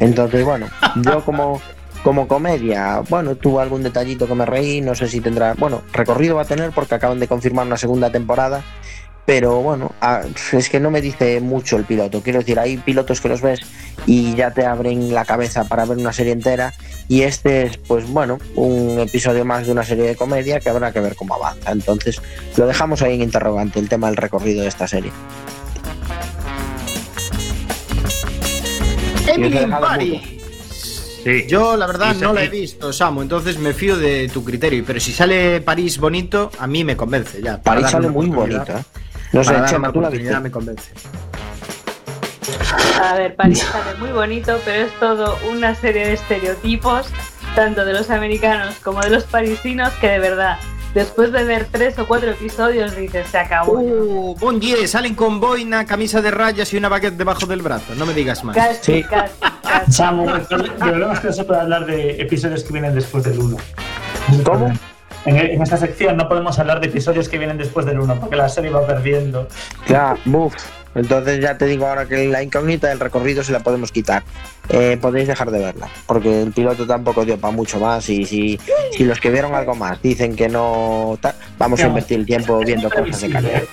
Entonces, 0.00 0.44
bueno, 0.44 0.68
yo 0.96 1.24
como, 1.24 1.60
como 2.02 2.28
comedia, 2.28 3.02
bueno, 3.08 3.36
tuvo 3.36 3.60
algún 3.60 3.82
detallito 3.82 4.26
que 4.26 4.34
me 4.34 4.46
reí, 4.46 4.80
no 4.80 4.94
sé 4.94 5.08
si 5.08 5.20
tendrá, 5.20 5.54
bueno, 5.54 5.82
recorrido 5.92 6.36
va 6.36 6.42
a 6.42 6.46
tener 6.46 6.70
porque 6.70 6.94
acaban 6.94 7.20
de 7.20 7.28
confirmar 7.28 7.66
una 7.66 7.76
segunda 7.76 8.10
temporada, 8.10 8.62
pero 9.26 9.60
bueno, 9.60 9.92
es 10.52 10.70
que 10.70 10.78
no 10.78 10.92
me 10.92 11.00
dice 11.00 11.40
mucho 11.40 11.76
el 11.76 11.84
piloto. 11.84 12.22
Quiero 12.22 12.38
decir, 12.38 12.60
hay 12.60 12.76
pilotos 12.76 13.20
que 13.20 13.28
los 13.28 13.42
ves 13.42 13.58
y 14.06 14.36
ya 14.36 14.52
te 14.52 14.64
abren 14.64 15.12
la 15.12 15.24
cabeza 15.24 15.64
para 15.64 15.84
ver 15.84 15.98
una 15.98 16.12
serie 16.12 16.32
entera. 16.32 16.72
Y 17.08 17.22
este 17.22 17.64
es, 17.64 17.76
pues 17.76 18.08
bueno, 18.08 18.38
un 18.54 19.00
episodio 19.00 19.44
más 19.44 19.66
de 19.66 19.72
una 19.72 19.84
serie 19.84 20.04
de 20.04 20.16
comedia 20.16 20.60
que 20.60 20.70
habrá 20.70 20.92
que 20.92 21.00
ver 21.00 21.16
cómo 21.16 21.34
avanza. 21.34 21.72
Entonces, 21.72 22.22
lo 22.56 22.66
dejamos 22.68 23.02
ahí 23.02 23.16
en 23.16 23.22
interrogante, 23.22 23.80
el 23.80 23.88
tema 23.88 24.06
del 24.06 24.16
recorrido 24.16 24.62
de 24.62 24.68
esta 24.68 24.86
serie. 24.86 25.10
Emily 29.26 29.66
Paris. 29.66 30.22
Sí. 31.24 31.44
Yo, 31.48 31.76
la 31.76 31.88
verdad, 31.88 32.14
no 32.14 32.32
la 32.32 32.44
he 32.44 32.48
visto, 32.48 32.92
Samu, 32.92 33.22
entonces 33.22 33.58
me 33.58 33.74
fío 33.74 33.98
de 33.98 34.28
tu 34.28 34.44
criterio. 34.44 34.84
Pero 34.86 35.00
si 35.00 35.10
sale 35.10 35.60
París 35.60 35.98
bonito, 35.98 36.52
a 36.60 36.68
mí 36.68 36.84
me 36.84 36.96
convence 36.96 37.42
ya. 37.42 37.60
París 37.60 37.90
sale 37.90 38.08
muy 38.08 38.28
oportunidad. 38.28 38.86
No 39.36 39.44
sé, 39.44 39.52
Para 39.52 39.66
Chema, 39.66 39.92
tú 39.92 40.00
la 40.00 40.08
viste. 40.10 40.40
me 40.40 40.50
convence. 40.50 40.90
A 43.02 43.14
ver, 43.14 43.34
París 43.36 43.58
sale 43.60 43.94
muy 43.98 44.10
bonito, 44.10 44.58
pero 44.64 44.86
es 44.86 44.92
todo 44.98 45.38
una 45.50 45.74
serie 45.74 46.06
de 46.06 46.12
estereotipos, 46.14 47.08
tanto 47.54 47.84
de 47.84 47.92
los 47.92 48.10
americanos 48.10 48.74
como 48.82 49.00
de 49.00 49.10
los 49.10 49.24
parisinos, 49.24 49.92
que 50.00 50.08
de 50.08 50.18
verdad, 50.18 50.56
después 50.94 51.32
de 51.32 51.44
ver 51.44 51.66
tres 51.70 51.98
o 51.98 52.06
cuatro 52.06 52.30
episodios, 52.30 52.96
dices, 52.96 53.26
se 53.28 53.38
acabó. 53.38 53.72
Uh, 53.80 54.34
bon 54.38 54.58
Dieu, 54.58 54.86
salen 54.88 55.14
con 55.14 55.40
boina, 55.40 55.84
camisa 55.84 56.22
de 56.22 56.30
rayas 56.30 56.72
y 56.72 56.76
una 56.78 56.88
baguette 56.88 57.16
debajo 57.16 57.46
del 57.46 57.60
brazo. 57.62 57.94
No 57.96 58.06
me 58.06 58.14
digas 58.14 58.42
más. 58.44 58.56
Casi, 58.56 58.78
Sí. 58.82 59.04
casi, 59.04 59.34
casi. 59.62 59.92
Samu, 59.92 60.30
el 60.34 60.40
problema 60.42 61.12
es 61.12 61.20
que 61.20 61.26
no 61.26 61.32
se 61.32 61.44
puede 61.44 61.60
hablar 61.60 61.84
de 61.86 62.20
episodios 62.22 62.64
que 62.64 62.72
vienen 62.72 62.94
después 62.94 63.24
del 63.24 63.38
1. 63.38 63.56
¿Cómo? 64.44 64.72
En, 65.26 65.36
en 65.36 65.60
esta 65.62 65.76
sección 65.76 66.16
no 66.16 66.28
podemos 66.28 66.58
hablar 66.58 66.80
de 66.80 66.86
episodios 66.86 67.28
que 67.28 67.36
vienen 67.38 67.58
después 67.58 67.84
del 67.84 67.98
1, 68.00 68.20
porque 68.20 68.36
la 68.36 68.48
serie 68.48 68.70
va 68.70 68.86
perdiendo. 68.86 69.48
Ya, 69.88 70.16
buf. 70.24 70.54
Entonces 70.94 71.40
ya 71.40 71.58
te 71.58 71.66
digo 71.66 71.86
ahora 71.86 72.06
que 72.06 72.26
la 72.26 72.42
incógnita 72.42 72.88
del 72.88 72.98
recorrido 73.00 73.44
se 73.44 73.52
la 73.52 73.58
podemos 73.60 73.92
quitar. 73.92 74.22
Eh, 74.70 74.96
podéis 74.98 75.28
dejar 75.28 75.50
de 75.50 75.58
verla, 75.58 75.88
porque 76.06 76.42
el 76.42 76.52
piloto 76.52 76.86
tampoco 76.86 77.24
dio 77.26 77.36
para 77.38 77.52
mucho 77.54 77.78
más 77.78 78.08
y 78.08 78.24
si, 78.24 78.58
si 78.96 79.04
los 79.04 79.20
que 79.20 79.30
vieron 79.30 79.54
algo 79.54 79.74
más 79.74 80.00
dicen 80.00 80.34
que 80.34 80.48
no... 80.48 81.18
ta- 81.20 81.34
vamos 81.58 81.80
a 81.80 81.88
invertir 81.88 82.20
el 82.20 82.24
tiempo 82.26 82.58
viendo 82.60 82.88
cosas 82.88 83.20
de 83.20 83.30
calidad. 83.30 83.56
¿eh? 83.62 83.68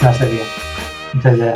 La 0.00 0.12
serie. 0.14 0.40
Entonces 1.14 1.40
ya. 1.40 1.54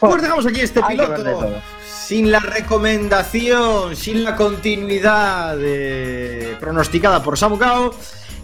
Pues 0.00 0.22
dejamos 0.22 0.46
aquí 0.46 0.60
este 0.60 0.80
piloto. 0.82 1.60
Sin 1.86 2.30
la 2.30 2.38
recomendación, 2.40 3.94
sin 3.96 4.24
la 4.24 4.34
continuidad 4.36 5.56
de- 5.58 6.56
pronosticada 6.58 7.22
por 7.22 7.36
Samu 7.36 7.58
Kao. 7.58 7.94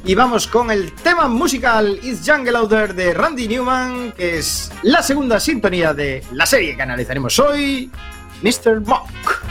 Y 0.05 0.17
vamos 0.17 0.49
con 0.49 0.73
el 0.73 0.93
tema 0.93 1.29
musical 1.29 2.01
It's 2.03 2.29
Jungle 2.29 2.57
Out 2.57 2.71
There 2.71 2.93
de 2.93 3.15
Randy 3.15 3.47
Newman, 3.47 4.11
que 4.13 4.39
es 4.39 4.73
la 4.83 5.01
segunda 5.01 5.39
sintonía 5.39 5.95
de 5.95 6.25
la 6.33 6.45
serie 6.45 6.75
que 6.75 6.83
analizaremos 6.83 7.39
hoy, 7.39 7.89
Mr. 8.43 8.81
Mock. 8.81 9.42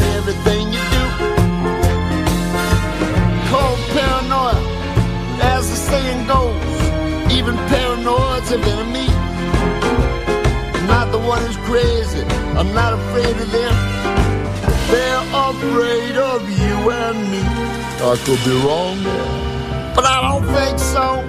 Checking 0.00 0.08
out 0.08 0.16
everything 0.16 0.72
you 0.72 0.82
do. 0.90 1.04
Called 3.48 3.78
paranoia, 3.90 4.56
as 5.42 5.70
the 5.70 5.76
saying 5.76 6.26
goes. 6.26 7.32
Even 7.32 7.56
paranoid's 7.68 8.50
an 8.52 8.62
enemy. 8.62 9.08
I'm 10.74 10.86
not 10.86 11.12
the 11.12 11.18
one 11.18 11.42
who's 11.44 11.56
crazy. 11.68 12.22
I'm 12.56 12.72
not 12.74 12.94
afraid 12.94 13.36
of 13.36 13.50
them. 13.52 13.74
They're 14.90 15.24
afraid 15.32 16.16
of 16.16 16.48
you 16.48 16.90
and 16.90 17.30
me. 17.30 17.42
I 18.02 18.16
could 18.24 18.42
be 18.44 18.54
wrong 18.66 19.02
there, 19.04 19.94
but 19.94 20.04
I 20.04 20.20
don't 20.28 20.46
think 20.54 20.78
so. 20.78 21.24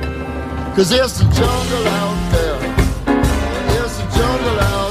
Cause 0.76 0.90
there's 0.90 1.20
a 1.20 1.26
jungle 1.26 1.88
out 1.88 2.32
there. 2.32 2.60
There's 3.68 4.00
a 4.00 4.18
jungle 4.18 4.60
out 4.60 4.86
there. 4.86 4.91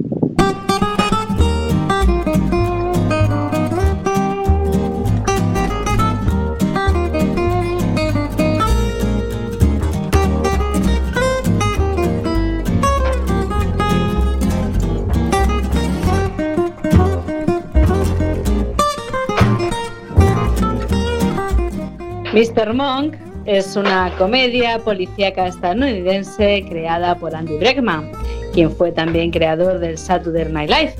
Mr. 22.33 22.73
Monk 22.73 23.15
es 23.43 23.75
una 23.75 24.09
comedia 24.17 24.79
policíaca 24.79 25.47
estadounidense 25.47 26.63
creada 26.69 27.13
por 27.15 27.35
Andy 27.35 27.57
Breckman, 27.57 28.09
quien 28.53 28.71
fue 28.71 28.93
también 28.93 29.31
creador 29.31 29.79
del 29.79 29.97
Saturday 29.97 30.45
Night 30.45 30.69
Live, 30.69 30.95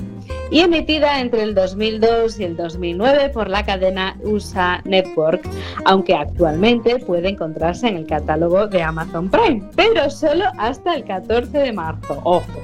y 0.50 0.60
emitida 0.60 1.20
entre 1.20 1.44
el 1.44 1.54
2002 1.54 2.38
y 2.38 2.44
el 2.44 2.56
2009 2.56 3.30
por 3.30 3.48
la 3.48 3.64
cadena 3.64 4.14
USA 4.24 4.82
Network, 4.84 5.40
aunque 5.86 6.14
actualmente 6.14 6.98
puede 6.98 7.30
encontrarse 7.30 7.88
en 7.88 7.96
el 7.96 8.06
catálogo 8.06 8.66
de 8.66 8.82
Amazon 8.82 9.30
Prime, 9.30 9.62
pero 9.74 10.10
solo 10.10 10.44
hasta 10.58 10.96
el 10.96 11.04
14 11.04 11.56
de 11.56 11.72
marzo. 11.72 12.20
Ojo. 12.24 12.60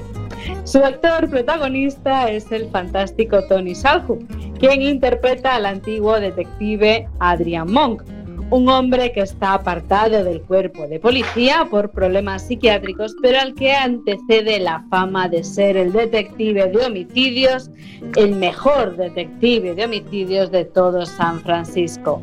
Su 0.63 0.77
actor 0.77 1.27
protagonista 1.27 2.29
es 2.29 2.51
el 2.51 2.69
fantástico 2.69 3.41
Tony 3.47 3.73
Salhu, 3.73 4.19
quien 4.59 4.83
interpreta 4.83 5.55
al 5.55 5.65
antiguo 5.65 6.19
detective 6.19 7.07
Adrian 7.19 7.71
Monk, 7.71 8.03
un 8.51 8.67
hombre 8.67 9.11
que 9.11 9.21
está 9.21 9.53
apartado 9.53 10.23
del 10.23 10.41
cuerpo 10.41 10.87
de 10.87 10.99
policía 10.99 11.67
por 11.69 11.91
problemas 11.91 12.47
psiquiátricos, 12.47 13.15
pero 13.21 13.39
al 13.39 13.53
que 13.53 13.73
antecede 13.73 14.59
la 14.59 14.83
fama 14.89 15.27
de 15.29 15.43
ser 15.43 15.77
el 15.77 15.91
detective 15.91 16.67
de 16.67 16.85
homicidios, 16.85 17.69
el 18.15 18.35
mejor 18.35 18.95
detective 18.97 19.75
de 19.75 19.85
homicidios 19.85 20.51
de 20.51 20.65
todo 20.65 21.05
San 21.05 21.41
Francisco. 21.41 22.21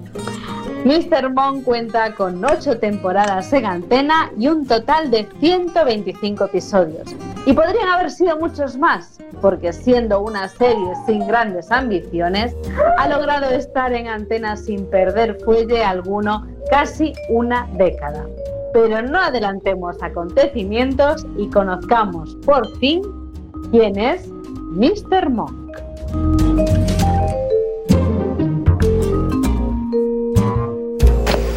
Mr. 0.87 1.35
Monk 1.35 1.65
cuenta 1.65 2.15
con 2.15 2.45
8 2.45 2.79
temporadas 2.79 3.53
en 3.53 3.67
antena 3.67 4.31
y 4.39 4.47
un 4.47 4.65
total 4.65 5.11
de 5.11 5.27
125 5.41 6.45
episodios. 6.45 7.09
Y 7.45 7.55
podrían 7.55 7.89
haber 7.89 8.09
sido 8.09 8.39
muchos 8.39 8.79
más, 8.79 9.19
porque 9.41 9.73
siendo 9.73 10.21
una 10.21 10.47
serie 10.49 10.93
sin 11.05 11.27
grandes 11.27 11.73
ambiciones, 11.73 12.55
ha 12.99 13.09
logrado 13.09 13.51
estar 13.51 13.93
en 13.93 14.07
antena 14.07 14.57
sin 14.57 14.89
perder 14.89 15.37
fuelle 15.45 15.83
alguno 15.83 16.47
casi 16.71 17.13
una 17.31 17.69
década. 17.73 18.25
Pero 18.73 19.03
no 19.03 19.19
adelantemos 19.19 20.01
acontecimientos 20.01 21.27
y 21.37 21.51
conozcamos 21.51 22.37
por 22.47 22.65
fin 22.79 23.03
quién 23.73 23.99
es 23.99 24.29
Mr. 24.29 25.31
Monk. 25.31 26.86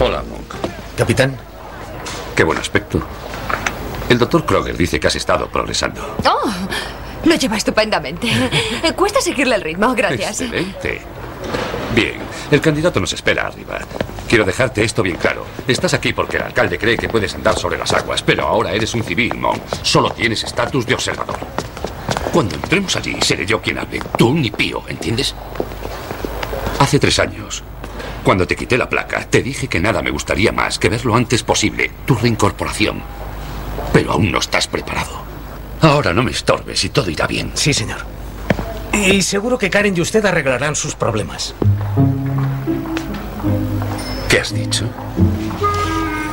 Hola, 0.09 0.23
Monk. 0.23 0.55
Capitán. 0.97 1.37
Qué 2.35 2.43
buen 2.43 2.57
aspecto. 2.57 2.99
El 4.09 4.17
doctor 4.17 4.43
Kroger 4.43 4.75
dice 4.75 4.99
que 4.99 5.05
has 5.05 5.15
estado 5.15 5.47
progresando. 5.47 6.15
Oh, 6.25 6.51
lo 7.25 7.35
lleva 7.35 7.57
estupendamente. 7.57 8.27
Cuesta 8.95 9.21
seguirle 9.21 9.53
el 9.53 9.61
ritmo, 9.61 9.93
gracias. 9.93 10.41
Excelente. 10.41 11.01
Bien, 11.93 12.17
el 12.49 12.59
candidato 12.59 12.99
nos 12.99 13.13
espera 13.13 13.45
arriba. 13.45 13.77
Quiero 14.27 14.45
dejarte 14.45 14.83
esto 14.83 15.03
bien 15.03 15.17
claro. 15.17 15.45
Estás 15.67 15.93
aquí 15.93 16.11
porque 16.11 16.37
el 16.37 16.43
alcalde 16.43 16.79
cree 16.79 16.97
que 16.97 17.07
puedes 17.07 17.35
andar 17.35 17.55
sobre 17.59 17.77
las 17.77 17.93
aguas, 17.93 18.23
pero 18.23 18.47
ahora 18.47 18.71
eres 18.71 18.95
un 18.95 19.03
civil, 19.03 19.35
Monk. 19.35 19.61
Solo 19.83 20.09
tienes 20.09 20.43
estatus 20.43 20.87
de 20.87 20.95
observador. 20.95 21.37
Cuando 22.33 22.55
entremos 22.55 22.95
allí, 22.95 23.15
seré 23.21 23.45
yo 23.45 23.61
quien 23.61 23.77
hable. 23.77 24.01
Tú 24.17 24.33
ni 24.33 24.49
pío, 24.49 24.81
¿entiendes? 24.87 25.35
Hace 26.79 26.97
tres 26.97 27.19
años, 27.19 27.63
cuando 28.23 28.45
te 28.45 28.55
quité 28.55 28.77
la 28.77 28.89
placa, 28.89 29.25
te 29.29 29.41
dije 29.41 29.67
que 29.67 29.79
nada 29.79 30.01
me 30.01 30.11
gustaría 30.11 30.51
más 30.51 30.79
que 30.79 30.89
ver 30.89 31.05
lo 31.05 31.15
antes 31.15 31.43
posible 31.43 31.91
tu 32.05 32.15
reincorporación. 32.15 33.01
Pero 33.93 34.13
aún 34.13 34.31
no 34.31 34.39
estás 34.39 34.67
preparado. 34.67 35.23
Ahora 35.81 36.13
no 36.13 36.23
me 36.23 36.31
estorbes 36.31 36.83
y 36.83 36.89
todo 36.89 37.09
irá 37.09 37.27
bien. 37.27 37.51
Sí, 37.53 37.73
señor. 37.73 37.99
Y 38.93 39.21
seguro 39.21 39.57
que 39.57 39.69
Karen 39.69 39.95
y 39.95 40.01
usted 40.01 40.25
arreglarán 40.25 40.75
sus 40.75 40.95
problemas. 40.95 41.55
¿Qué 44.27 44.39
has 44.39 44.53
dicho? 44.53 44.85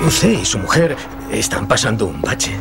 Usted 0.04 0.40
y 0.40 0.44
su 0.44 0.58
mujer 0.58 0.96
están 1.30 1.68
pasando 1.68 2.06
un 2.06 2.20
bache. 2.20 2.56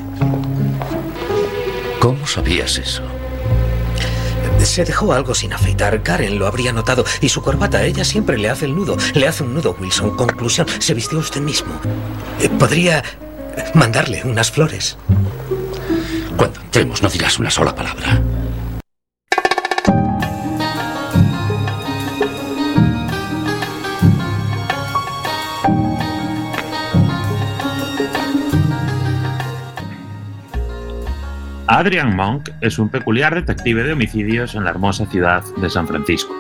¿Cómo 1.99 2.25
sabías 2.27 2.77
eso? 2.77 3.03
Se 4.65 4.83
dejó 4.83 5.13
algo 5.13 5.33
sin 5.35 5.53
afeitar. 5.53 6.01
Karen 6.03 6.37
lo 6.39 6.47
habría 6.47 6.73
notado. 6.73 7.05
Y 7.21 7.29
su 7.29 7.41
corbata, 7.41 7.83
ella 7.83 8.03
siempre 8.03 8.37
le 8.37 8.49
hace 8.49 8.65
el 8.65 8.75
nudo. 8.75 8.97
Le 9.13 9.27
hace 9.27 9.43
un 9.43 9.53
nudo, 9.53 9.75
Wilson. 9.79 10.17
Conclusión, 10.17 10.67
se 10.79 10.93
vistió 10.93 11.19
usted 11.19 11.39
mismo. 11.39 11.79
Eh, 12.41 12.49
Podría 12.49 13.03
mandarle 13.73 14.21
unas 14.25 14.51
flores. 14.51 14.97
Cuando 16.35 16.59
entremos 16.59 17.01
no 17.01 17.09
dirás 17.09 17.39
una 17.39 17.49
sola 17.49 17.73
palabra. 17.73 18.21
Adrian 31.67 32.15
Monk 32.15 32.49
es 32.61 32.77
un 32.77 32.89
peculiar 32.89 33.33
detective 33.33 33.83
de 33.83 33.93
homicidios 33.93 34.53
en 34.55 34.63
la 34.63 34.69
hermosa 34.69 35.05
ciudad 35.07 35.43
de 35.57 35.69
San 35.69 35.87
Francisco. 35.87 36.33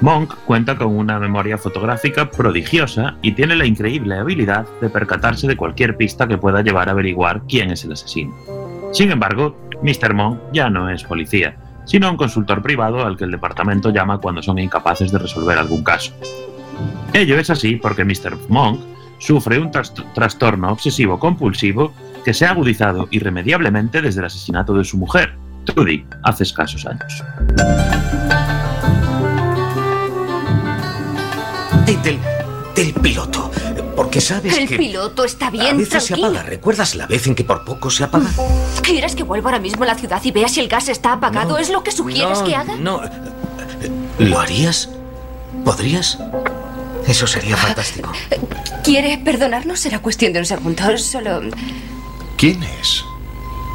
Monk 0.00 0.34
cuenta 0.46 0.76
con 0.76 0.96
una 0.96 1.18
memoria 1.18 1.58
fotográfica 1.58 2.30
prodigiosa 2.30 3.16
y 3.20 3.32
tiene 3.32 3.56
la 3.56 3.66
increíble 3.66 4.16
habilidad 4.16 4.66
de 4.80 4.88
percatarse 4.88 5.46
de 5.46 5.56
cualquier 5.56 5.96
pista 5.96 6.26
que 6.26 6.38
pueda 6.38 6.62
llevar 6.62 6.88
a 6.88 6.92
averiguar 6.92 7.42
quién 7.48 7.70
es 7.70 7.84
el 7.84 7.92
asesino. 7.92 8.34
Sin 8.92 9.10
embargo, 9.10 9.56
Mr. 9.82 10.14
Monk 10.14 10.40
ya 10.52 10.70
no 10.70 10.88
es 10.88 11.04
policía, 11.04 11.56
sino 11.84 12.10
un 12.10 12.16
consultor 12.16 12.62
privado 12.62 13.04
al 13.04 13.16
que 13.18 13.24
el 13.24 13.30
departamento 13.32 13.90
llama 13.90 14.18
cuando 14.18 14.42
son 14.42 14.58
incapaces 14.58 15.12
de 15.12 15.18
resolver 15.18 15.58
algún 15.58 15.84
caso. 15.84 16.12
Ello 17.12 17.38
es 17.38 17.50
así 17.50 17.76
porque 17.76 18.04
Mr. 18.04 18.38
Monk 18.48 18.80
sufre 19.18 19.58
un 19.58 19.70
tras- 19.70 19.92
trastorno 20.14 20.70
obsesivo 20.72 21.18
compulsivo 21.18 21.92
que 22.24 22.32
se 22.34 22.46
ha 22.46 22.50
agudizado 22.50 23.08
irremediablemente 23.10 24.00
desde 24.00 24.20
el 24.20 24.26
asesinato 24.26 24.74
de 24.74 24.84
su 24.84 24.96
mujer, 24.96 25.34
Trudy, 25.66 26.06
hace 26.22 26.44
escasos 26.44 26.86
años. 26.86 27.22
Del, 31.86 32.18
del 32.74 32.92
piloto. 32.94 33.50
Porque 33.94 34.20
sabes 34.20 34.56
El 34.58 34.68
que... 34.68 34.76
piloto 34.76 35.24
está 35.24 35.46
A 35.46 35.50
bien, 35.50 35.78
veces 35.78 36.04
se 36.04 36.14
apaga. 36.14 36.42
¿Recuerdas 36.42 36.94
la 36.96 37.06
vez 37.06 37.26
en 37.26 37.34
que 37.34 37.44
por 37.44 37.64
poco 37.64 37.90
se 37.90 38.04
apaga? 38.04 38.28
¿Quieres 38.82 39.14
que 39.14 39.22
vuelva 39.22 39.50
ahora 39.50 39.60
mismo 39.60 39.84
a 39.84 39.86
la 39.86 39.94
ciudad 39.94 40.20
y 40.24 40.32
vea 40.32 40.48
si 40.48 40.60
el 40.60 40.68
gas 40.68 40.88
está 40.88 41.12
apagado? 41.12 41.58
¿Es 41.58 41.70
lo 41.70 41.84
que 41.84 41.92
sugieres 41.92 42.40
no, 42.40 42.44
que 42.44 42.56
haga? 42.56 42.76
No. 42.76 43.00
¿Lo 44.18 44.40
harías? 44.40 44.88
¿Podrías? 45.64 46.18
Eso 47.06 47.26
sería 47.26 47.56
fantástico. 47.56 48.10
¿Quiere 48.82 49.18
perdonarnos? 49.18 49.78
Será 49.78 50.00
cuestión 50.00 50.32
de 50.32 50.40
un 50.40 50.46
segundo. 50.46 50.98
Solo. 50.98 51.42
¿Quién 52.44 52.62
es? 52.62 53.02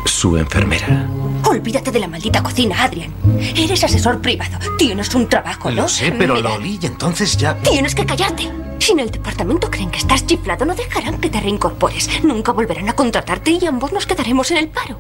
Su 0.06 0.38
enfermera. 0.38 1.10
Olvídate 1.44 1.90
de 1.90 2.00
la 2.02 2.08
maldita 2.08 2.44
cocina, 2.44 2.84
Adrian. 2.84 3.12
Eres 3.56 3.84
asesor 3.84 4.22
privado. 4.22 4.60
Tienes 4.78 5.16
un 5.16 5.28
trabajo, 5.28 5.72
¿no? 5.72 5.82
Lo 5.82 5.88
sé, 5.88 6.12
pero 6.12 6.36
Mira, 6.36 6.56
lo 6.56 6.64
y 6.64 6.78
entonces 6.84 7.36
ya... 7.36 7.58
Tienes 7.64 7.96
que 7.96 8.06
callarte. 8.06 8.48
Si 8.78 8.92
en 8.92 9.00
el 9.00 9.10
departamento 9.10 9.72
creen 9.72 9.90
que 9.90 9.98
estás 9.98 10.24
chiflado, 10.24 10.66
no 10.66 10.76
dejarán 10.76 11.18
que 11.18 11.32
te 11.32 11.42
reincorpores. 11.42 12.24
Nunca 12.24 12.52
volverán 12.52 12.88
a 12.88 12.94
contratarte 12.94 13.50
y 13.60 13.66
ambos 13.66 13.92
nos 13.92 14.06
quedaremos 14.06 14.52
en 14.52 14.58
el 14.58 14.68
paro. 14.68 15.00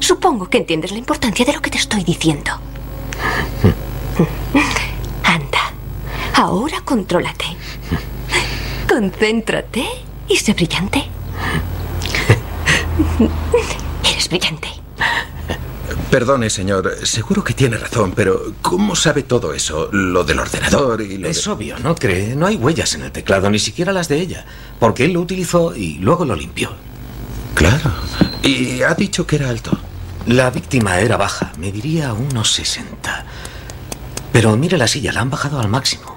Supongo 0.00 0.50
que 0.50 0.58
entiendes 0.58 0.90
la 0.90 0.98
importancia 0.98 1.44
de 1.44 1.52
lo 1.52 1.62
que 1.62 1.70
te 1.70 1.78
estoy 1.78 2.02
diciendo. 2.02 2.58
Anda, 5.22 5.72
ahora 6.34 6.80
contrólate. 6.84 7.44
Concéntrate 8.88 9.86
y 10.26 10.36
sé 10.38 10.54
brillante. 10.54 11.04
Eres 14.04 14.28
brillante. 14.28 14.68
Perdone, 16.10 16.48
señor. 16.50 16.94
Seguro 17.04 17.42
que 17.42 17.54
tiene 17.54 17.76
razón, 17.76 18.12
pero 18.14 18.54
¿cómo 18.62 18.94
sabe 18.96 19.22
todo 19.24 19.52
eso? 19.52 19.88
Lo 19.92 20.24
del 20.24 20.38
ordenador 20.38 21.00
y 21.02 21.18
lo 21.18 21.28
Es 21.28 21.44
de- 21.44 21.50
obvio, 21.50 21.78
¿no 21.80 21.94
cree? 21.94 22.34
No 22.36 22.46
hay 22.46 22.56
huellas 22.56 22.94
en 22.94 23.02
el 23.02 23.12
teclado, 23.12 23.50
ni 23.50 23.58
siquiera 23.58 23.92
las 23.92 24.08
de 24.08 24.20
ella. 24.20 24.44
Porque 24.78 25.04
él 25.04 25.12
lo 25.12 25.20
utilizó 25.20 25.74
y 25.74 25.98
luego 25.98 26.24
lo 26.24 26.34
limpió. 26.36 26.70
Claro. 27.54 27.92
Y 28.42 28.82
ha 28.82 28.94
dicho 28.94 29.26
que 29.26 29.36
era 29.36 29.48
alto. 29.48 29.76
La 30.26 30.50
víctima 30.50 30.98
era 31.00 31.16
baja, 31.16 31.52
mediría 31.58 32.12
unos 32.12 32.52
60. 32.52 33.24
Pero 34.32 34.56
mire 34.56 34.78
la 34.78 34.88
silla, 34.88 35.12
la 35.12 35.20
han 35.20 35.30
bajado 35.30 35.60
al 35.60 35.68
máximo. 35.68 36.16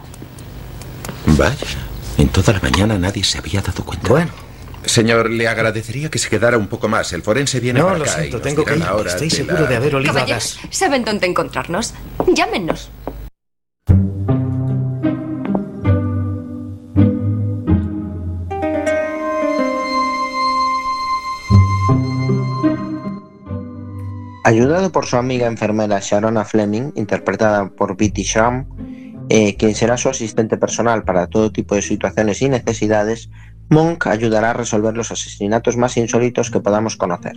Vaya. 1.25 1.55
En 2.17 2.29
toda 2.29 2.53
la 2.53 2.59
mañana 2.59 2.97
nadie 2.97 3.23
se 3.23 3.37
había 3.37 3.61
dado 3.61 3.83
cuenta. 3.83 4.07
Bueno. 4.09 4.31
Señor, 4.87 5.29
le 5.29 5.47
agradecería 5.47 6.09
que 6.09 6.17
se 6.19 6.29
quedara 6.29 6.57
un 6.57 6.67
poco 6.67 6.87
más. 6.87 7.11
El 7.13 7.21
forense 7.21 7.59
viene 7.59 7.79
No, 7.79 7.87
para 7.87 7.97
lo 7.99 8.03
acá 8.05 8.13
y 8.13 8.15
siento, 8.19 8.37
nos 8.37 8.43
tengo 8.47 8.63
que 8.65 8.75
ir. 8.75 8.83
Estoy 9.07 9.29
de 9.29 9.35
seguro 9.35 9.61
la- 9.63 9.67
de 9.69 9.75
haber 9.75 9.95
olido 9.95 10.17
a 10.17 10.25
gas. 10.25 10.57
¿saben 10.71 11.03
dónde 11.03 11.27
encontrarnos? 11.27 11.93
Llámenos. 12.33 12.89
Ayudado 24.43 24.91
por 24.91 25.05
su 25.05 25.17
amiga 25.17 25.47
enfermera 25.47 25.99
Sharona 26.01 26.45
Fleming, 26.45 26.91
interpretada 26.95 27.69
por 27.69 27.97
Betty 27.97 28.23
Sham, 28.23 28.65
eh, 29.29 29.57
quien 29.57 29.75
será 29.75 29.97
su 29.97 30.07
asistente 30.07 30.55
personal 30.57 31.03
para 31.03 31.27
todo 31.27 31.51
tipo 31.51 31.75
de 31.75 31.81
situaciones 31.81 32.41
y 32.41 32.47
necesidades, 32.47 33.29
Monk 33.69 34.07
ayudará 34.07 34.51
a 34.51 34.53
resolver 34.53 34.95
los 34.95 35.11
asesinatos 35.11 35.75
más 35.75 35.97
insólitos 35.97 36.49
que 36.49 36.61
podamos 36.61 36.95
conocer, 36.95 37.33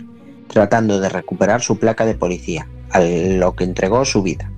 tratando 0.47 0.99
de 0.99 1.09
recuperar 1.09 1.61
su 1.61 1.77
placa 1.77 2.05
de 2.05 2.15
policía, 2.15 2.67
a 2.91 3.01
lo 3.01 3.55
que 3.55 3.65
entregó 3.65 4.05
su 4.05 4.23
vida. 4.23 4.49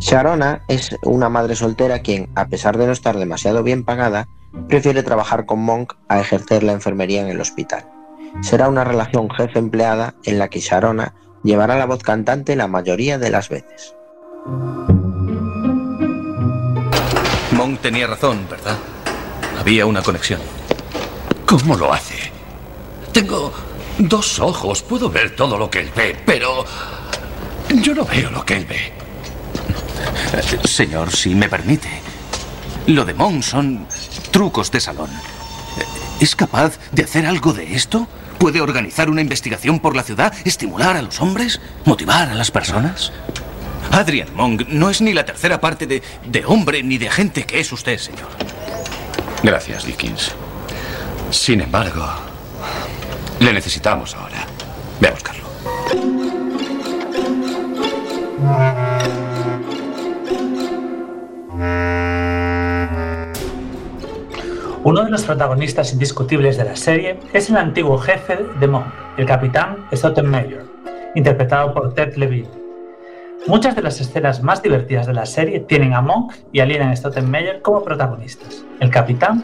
Sharona 0.00 0.62
es 0.68 0.94
una 1.02 1.30
madre 1.30 1.56
soltera 1.56 2.00
quien, 2.00 2.28
a 2.34 2.48
pesar 2.48 2.76
de 2.76 2.86
no 2.86 2.92
estar 2.92 3.16
demasiado 3.16 3.62
bien 3.62 3.84
pagada, 3.84 4.28
prefiere 4.68 5.02
trabajar 5.02 5.46
con 5.46 5.60
Monk 5.60 5.94
a 6.08 6.20
ejercer 6.20 6.62
la 6.62 6.72
enfermería 6.72 7.22
en 7.22 7.28
el 7.28 7.40
hospital. 7.40 7.86
Será 8.42 8.68
una 8.68 8.84
relación 8.84 9.30
jefe-empleada 9.30 10.14
en 10.24 10.38
la 10.38 10.48
que 10.48 10.60
Sharona 10.60 11.14
llevará 11.42 11.78
la 11.78 11.86
voz 11.86 12.02
cantante 12.02 12.54
la 12.54 12.68
mayoría 12.68 13.18
de 13.18 13.30
las 13.30 13.48
veces. 13.48 13.94
Monk 17.52 17.80
tenía 17.80 18.06
razón, 18.06 18.46
¿verdad? 18.50 18.76
Había 19.58 19.86
una 19.86 20.02
conexión. 20.02 20.55
¿Cómo 21.46 21.76
lo 21.76 21.92
hace? 21.92 22.32
Tengo 23.12 23.52
dos 23.98 24.40
ojos, 24.40 24.82
puedo 24.82 25.08
ver 25.08 25.36
todo 25.36 25.56
lo 25.56 25.70
que 25.70 25.80
él 25.80 25.90
ve, 25.94 26.16
pero 26.26 26.64
yo 27.82 27.94
no 27.94 28.04
veo 28.04 28.30
lo 28.30 28.44
que 28.44 28.56
él 28.56 28.66
ve. 28.66 28.92
Señor, 30.64 31.12
si 31.12 31.34
me 31.36 31.48
permite, 31.48 31.88
lo 32.88 33.04
de 33.04 33.14
Monk 33.14 33.42
son 33.42 33.86
trucos 34.32 34.72
de 34.72 34.80
salón. 34.80 35.10
¿Es 36.20 36.34
capaz 36.34 36.78
de 36.90 37.04
hacer 37.04 37.26
algo 37.26 37.52
de 37.52 37.74
esto? 37.74 38.08
¿Puede 38.38 38.60
organizar 38.60 39.08
una 39.08 39.20
investigación 39.20 39.78
por 39.78 39.94
la 39.94 40.02
ciudad, 40.02 40.34
estimular 40.44 40.96
a 40.96 41.02
los 41.02 41.20
hombres, 41.20 41.60
motivar 41.84 42.28
a 42.28 42.34
las 42.34 42.50
personas? 42.50 43.12
Adrian 43.92 44.34
Monk 44.34 44.66
no 44.68 44.90
es 44.90 45.00
ni 45.00 45.14
la 45.14 45.24
tercera 45.24 45.60
parte 45.60 45.86
de, 45.86 46.02
de 46.26 46.44
hombre 46.44 46.82
ni 46.82 46.98
de 46.98 47.08
agente 47.08 47.44
que 47.44 47.60
es 47.60 47.72
usted, 47.72 47.98
señor. 47.98 48.28
Gracias, 49.44 49.86
Dickens. 49.86 50.34
Sin 51.30 51.60
embargo, 51.60 52.04
le 53.40 53.52
necesitamos 53.52 54.14
ahora. 54.14 54.46
Ve 55.00 55.08
a 55.08 55.10
buscarlo. 55.10 55.46
Uno 64.84 65.04
de 65.04 65.10
los 65.10 65.24
protagonistas 65.24 65.92
indiscutibles 65.92 66.56
de 66.56 66.64
la 66.64 66.76
serie 66.76 67.18
es 67.32 67.50
el 67.50 67.56
antiguo 67.56 67.98
jefe 67.98 68.38
de 68.60 68.68
Monk, 68.68 68.86
el 69.16 69.26
capitán 69.26 69.88
Stottenmeyer, 69.92 70.64
interpretado 71.16 71.74
por 71.74 71.92
Ted 71.92 72.14
Levine. 72.14 72.48
Muchas 73.48 73.74
de 73.74 73.82
las 73.82 74.00
escenas 74.00 74.42
más 74.42 74.62
divertidas 74.62 75.06
de 75.06 75.14
la 75.14 75.26
serie 75.26 75.60
tienen 75.60 75.92
a 75.92 76.02
Monk 76.02 76.34
y 76.52 76.60
a 76.60 76.66
Lilian 76.66 76.96
Stottenmeyer 76.96 77.62
como 77.62 77.82
protagonistas. 77.82 78.64
El 78.78 78.90
capitán 78.90 79.42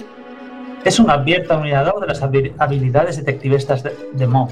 es 0.84 0.98
un 0.98 1.10
abierto 1.10 1.54
admirador 1.54 2.00
de 2.00 2.06
las 2.08 2.22
habi- 2.22 2.52
habilidades 2.58 3.16
detectivestas 3.16 3.82
de, 3.82 3.96
de 4.12 4.26
Monk, 4.26 4.50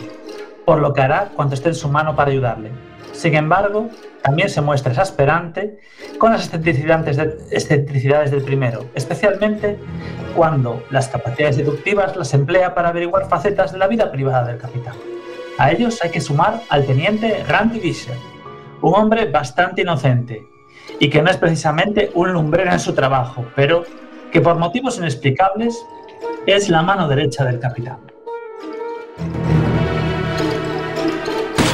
por 0.64 0.78
lo 0.78 0.92
que 0.92 1.00
hará 1.00 1.30
cuanto 1.34 1.54
esté 1.54 1.70
en 1.70 1.74
su 1.74 1.88
mano 1.88 2.14
para 2.14 2.30
ayudarle. 2.30 2.70
Sin 3.12 3.34
embargo, 3.34 3.88
también 4.22 4.48
se 4.48 4.60
muestra 4.60 4.92
exasperante 4.92 5.78
con 6.18 6.32
las 6.32 6.44
excentricidades, 6.44 7.16
de- 7.16 7.36
excentricidades 7.50 8.30
del 8.30 8.42
primero, 8.42 8.86
especialmente 8.94 9.78
cuando 10.36 10.82
las 10.90 11.08
capacidades 11.08 11.56
deductivas 11.56 12.16
las 12.16 12.32
emplea 12.34 12.74
para 12.74 12.90
averiguar 12.90 13.28
facetas 13.28 13.72
de 13.72 13.78
la 13.78 13.88
vida 13.88 14.10
privada 14.12 14.46
del 14.46 14.58
capitán. 14.58 14.94
A 15.58 15.72
ellos 15.72 15.98
hay 16.02 16.10
que 16.10 16.20
sumar 16.20 16.62
al 16.70 16.86
teniente 16.86 17.44
Randy 17.48 17.80
Visser, 17.80 18.14
un 18.80 18.94
hombre 18.94 19.26
bastante 19.26 19.82
inocente 19.82 20.42
y 21.00 21.10
que 21.10 21.20
no 21.20 21.30
es 21.30 21.36
precisamente 21.36 22.10
un 22.14 22.32
lumbrero 22.32 22.70
en 22.72 22.80
su 22.80 22.94
trabajo, 22.94 23.44
pero 23.56 23.84
que 24.32 24.40
por 24.40 24.56
motivos 24.56 24.96
inexplicables 24.98 25.84
es 26.46 26.68
la 26.68 26.82
mano 26.82 27.08
derecha 27.08 27.44
del 27.44 27.58
capitán. 27.60 27.98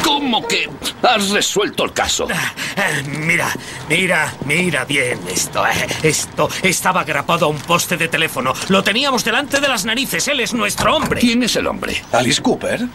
¿Cómo 0.05 0.47
que 0.47 0.69
has 1.03 1.31
resuelto 1.31 1.85
el 1.85 1.93
caso? 1.93 2.27
Eh, 2.31 3.03
Mira, 3.21 3.49
mira, 3.89 4.33
mira 4.45 4.85
bien 4.85 5.21
esto. 5.33 5.65
eh. 5.67 5.87
Esto 6.03 6.49
estaba 6.63 7.05
grapado 7.05 7.47
a 7.47 7.49
un 7.49 7.59
poste 7.59 7.97
de 7.97 8.09
teléfono. 8.09 8.53
Lo 8.69 8.83
teníamos 8.83 9.25
delante 9.25 9.61
de 9.61 9.69
las 9.69 9.85
narices. 9.85 10.27
Él 10.29 10.41
es 10.41 10.53
nuestro 10.53 10.97
hombre. 10.97 11.21
¿Quién 11.21 11.43
es 11.45 11.55
el 11.57 11.67
hombre? 11.69 12.03
¿Alice 12.13 12.43
Cooper? 12.43 12.87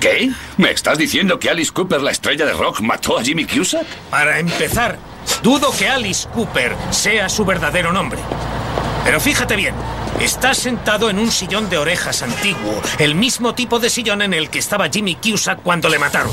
¿Qué? 0.00 0.30
¿Me 0.56 0.72
estás 0.72 0.98
diciendo 0.98 1.38
que 1.38 1.48
Alice 1.48 1.72
Cooper, 1.72 2.02
la 2.02 2.10
estrella 2.10 2.44
de 2.44 2.52
rock, 2.52 2.80
mató 2.80 3.18
a 3.18 3.22
Jimmy 3.22 3.44
Cusack? 3.46 3.86
Para 4.10 4.38
empezar, 4.40 4.98
dudo 5.42 5.70
que 5.78 5.88
Alice 5.88 6.28
Cooper 6.34 6.74
sea 6.90 7.28
su 7.28 7.44
verdadero 7.44 7.92
nombre. 7.92 8.18
Pero 9.04 9.20
fíjate 9.20 9.54
bien, 9.54 9.74
está 10.20 10.54
sentado 10.54 11.10
en 11.10 11.18
un 11.18 11.30
sillón 11.30 11.68
de 11.68 11.78
orejas 11.78 12.22
antiguo, 12.22 12.80
el 12.98 13.14
mismo 13.14 13.54
tipo 13.54 13.78
de 13.78 13.90
sillón 13.90 14.22
en 14.22 14.34
el 14.34 14.50
que 14.50 14.58
estaba 14.58 14.88
Jimmy 14.88 15.16
Cusack 15.16 15.62
cuando 15.62 15.88
le 15.88 15.98
mataron. 15.98 16.32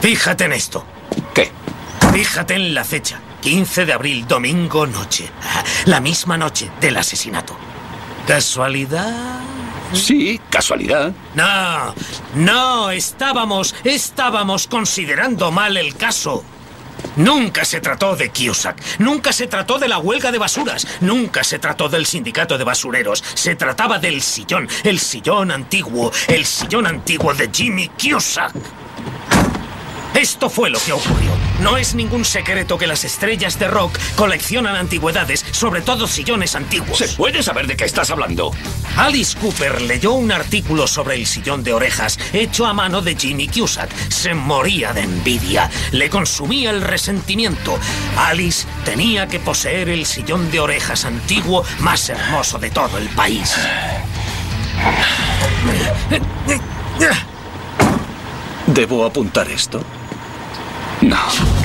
Fíjate 0.00 0.44
en 0.44 0.52
esto. 0.52 0.84
¿Qué? 1.34 1.50
Fíjate 2.12 2.54
en 2.54 2.74
la 2.74 2.84
fecha, 2.84 3.20
15 3.40 3.86
de 3.86 3.92
abril, 3.92 4.26
domingo 4.26 4.86
noche. 4.86 5.30
Ah, 5.42 5.62
La 5.86 6.00
misma 6.00 6.36
noche 6.38 6.70
del 6.80 6.96
asesinato. 6.96 7.56
¿Casualidad? 8.26 9.40
Sí, 9.94 10.38
casualidad. 10.50 11.12
No, 11.34 11.94
no, 12.34 12.90
estábamos, 12.90 13.74
estábamos 13.84 14.66
considerando 14.66 15.50
mal 15.50 15.76
el 15.78 15.96
caso. 15.96 16.44
Nunca 17.16 17.64
se 17.64 17.80
trató 17.80 18.16
de 18.16 18.30
Cusack, 18.30 18.80
nunca 18.98 19.32
se 19.32 19.46
trató 19.46 19.78
de 19.78 19.88
la 19.88 19.98
huelga 19.98 20.30
de 20.30 20.38
basuras, 20.38 20.86
nunca 21.00 21.44
se 21.44 21.58
trató 21.58 21.88
del 21.88 22.06
sindicato 22.06 22.58
de 22.58 22.64
basureros, 22.64 23.24
se 23.34 23.56
trataba 23.56 23.98
del 23.98 24.22
sillón, 24.22 24.68
el 24.84 24.98
sillón 24.98 25.50
antiguo, 25.50 26.12
el 26.28 26.44
sillón 26.44 26.86
antiguo 26.86 27.34
de 27.34 27.50
Jimmy 27.52 27.88
Cusack. 27.88 28.87
Esto 30.18 30.50
fue 30.50 30.68
lo 30.68 30.80
que 30.80 30.92
ocurrió. 30.92 31.30
No 31.60 31.76
es 31.76 31.94
ningún 31.94 32.24
secreto 32.24 32.76
que 32.76 32.88
las 32.88 33.04
estrellas 33.04 33.56
de 33.60 33.68
rock 33.68 33.96
coleccionan 34.16 34.74
antigüedades, 34.74 35.44
sobre 35.52 35.80
todo 35.80 36.08
sillones 36.08 36.56
antiguos. 36.56 36.98
¿Se 36.98 37.06
puede 37.10 37.40
saber 37.40 37.68
de 37.68 37.76
qué 37.76 37.84
estás 37.84 38.10
hablando? 38.10 38.50
Alice 38.96 39.38
Cooper 39.38 39.80
leyó 39.80 40.14
un 40.14 40.32
artículo 40.32 40.88
sobre 40.88 41.14
el 41.14 41.24
sillón 41.24 41.62
de 41.62 41.72
orejas 41.72 42.18
hecho 42.32 42.66
a 42.66 42.72
mano 42.72 43.00
de 43.00 43.14
Jimmy 43.14 43.46
Cusack. 43.46 43.94
Se 44.10 44.34
moría 44.34 44.92
de 44.92 45.02
envidia. 45.02 45.70
Le 45.92 46.10
consumía 46.10 46.70
el 46.70 46.82
resentimiento. 46.82 47.78
Alice 48.16 48.66
tenía 48.84 49.28
que 49.28 49.38
poseer 49.38 49.88
el 49.88 50.04
sillón 50.04 50.50
de 50.50 50.58
orejas 50.58 51.04
antiguo 51.04 51.62
más 51.78 52.08
hermoso 52.08 52.58
de 52.58 52.70
todo 52.70 52.98
el 52.98 53.08
país. 53.10 53.54
¿Debo 58.66 59.04
apuntar 59.04 59.48
esto? 59.48 59.80
No. 61.00 61.18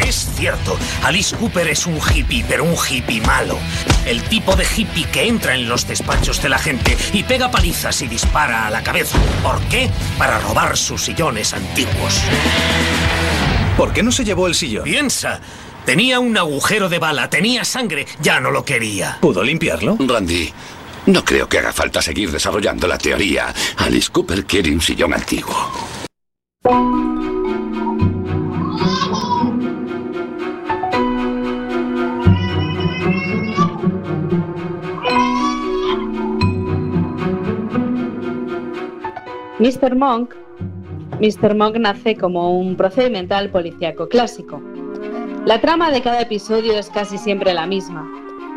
Es 0.05 0.29
cierto, 0.35 0.77
Alice 1.03 1.35
Cooper 1.35 1.67
es 1.67 1.85
un 1.85 1.97
hippie, 1.97 2.45
pero 2.47 2.63
un 2.63 2.75
hippie 2.75 3.21
malo. 3.21 3.57
El 4.05 4.21
tipo 4.23 4.55
de 4.55 4.65
hippie 4.65 5.05
que 5.05 5.27
entra 5.27 5.55
en 5.55 5.67
los 5.67 5.87
despachos 5.87 6.41
de 6.41 6.49
la 6.49 6.59
gente 6.59 6.95
y 7.13 7.23
pega 7.23 7.49
palizas 7.49 8.01
y 8.01 8.07
dispara 8.07 8.67
a 8.67 8.69
la 8.69 8.83
cabeza. 8.83 9.17
¿Por 9.41 9.59
qué? 9.63 9.89
Para 10.17 10.39
robar 10.39 10.77
sus 10.77 11.03
sillones 11.03 11.53
antiguos. 11.53 12.21
¿Por 13.77 13.91
qué 13.91 14.03
no 14.03 14.11
se 14.11 14.23
llevó 14.23 14.47
el 14.47 14.55
sillón? 14.55 14.83
Piensa, 14.83 15.39
tenía 15.85 16.19
un 16.19 16.37
agujero 16.37 16.89
de 16.89 16.99
bala, 16.99 17.29
tenía 17.29 17.65
sangre, 17.65 18.05
ya 18.21 18.39
no 18.39 18.51
lo 18.51 18.63
quería. 18.63 19.17
¿Pudo 19.19 19.43
limpiarlo? 19.43 19.97
Randy, 19.99 20.53
no 21.07 21.25
creo 21.25 21.49
que 21.49 21.57
haga 21.57 21.73
falta 21.73 22.01
seguir 22.01 22.31
desarrollando 22.31 22.87
la 22.87 22.97
teoría. 22.97 23.53
Alice 23.77 24.09
Cooper 24.11 24.45
quiere 24.45 24.71
un 24.71 24.81
sillón 24.81 25.13
antiguo. 25.13 25.71
Mr. 39.63 39.95
Monk, 39.95 40.35
Mr. 41.21 41.55
Monk 41.55 41.77
nace 41.77 42.17
como 42.17 42.59
un 42.59 42.75
procedimental 42.75 43.49
policíaco 43.49 44.09
clásico. 44.09 44.61
La 45.45 45.61
trama 45.61 45.89
de 45.89 46.01
cada 46.01 46.19
episodio 46.19 46.73
es 46.73 46.89
casi 46.89 47.17
siempre 47.17 47.53
la 47.53 47.65
misma. 47.65 48.05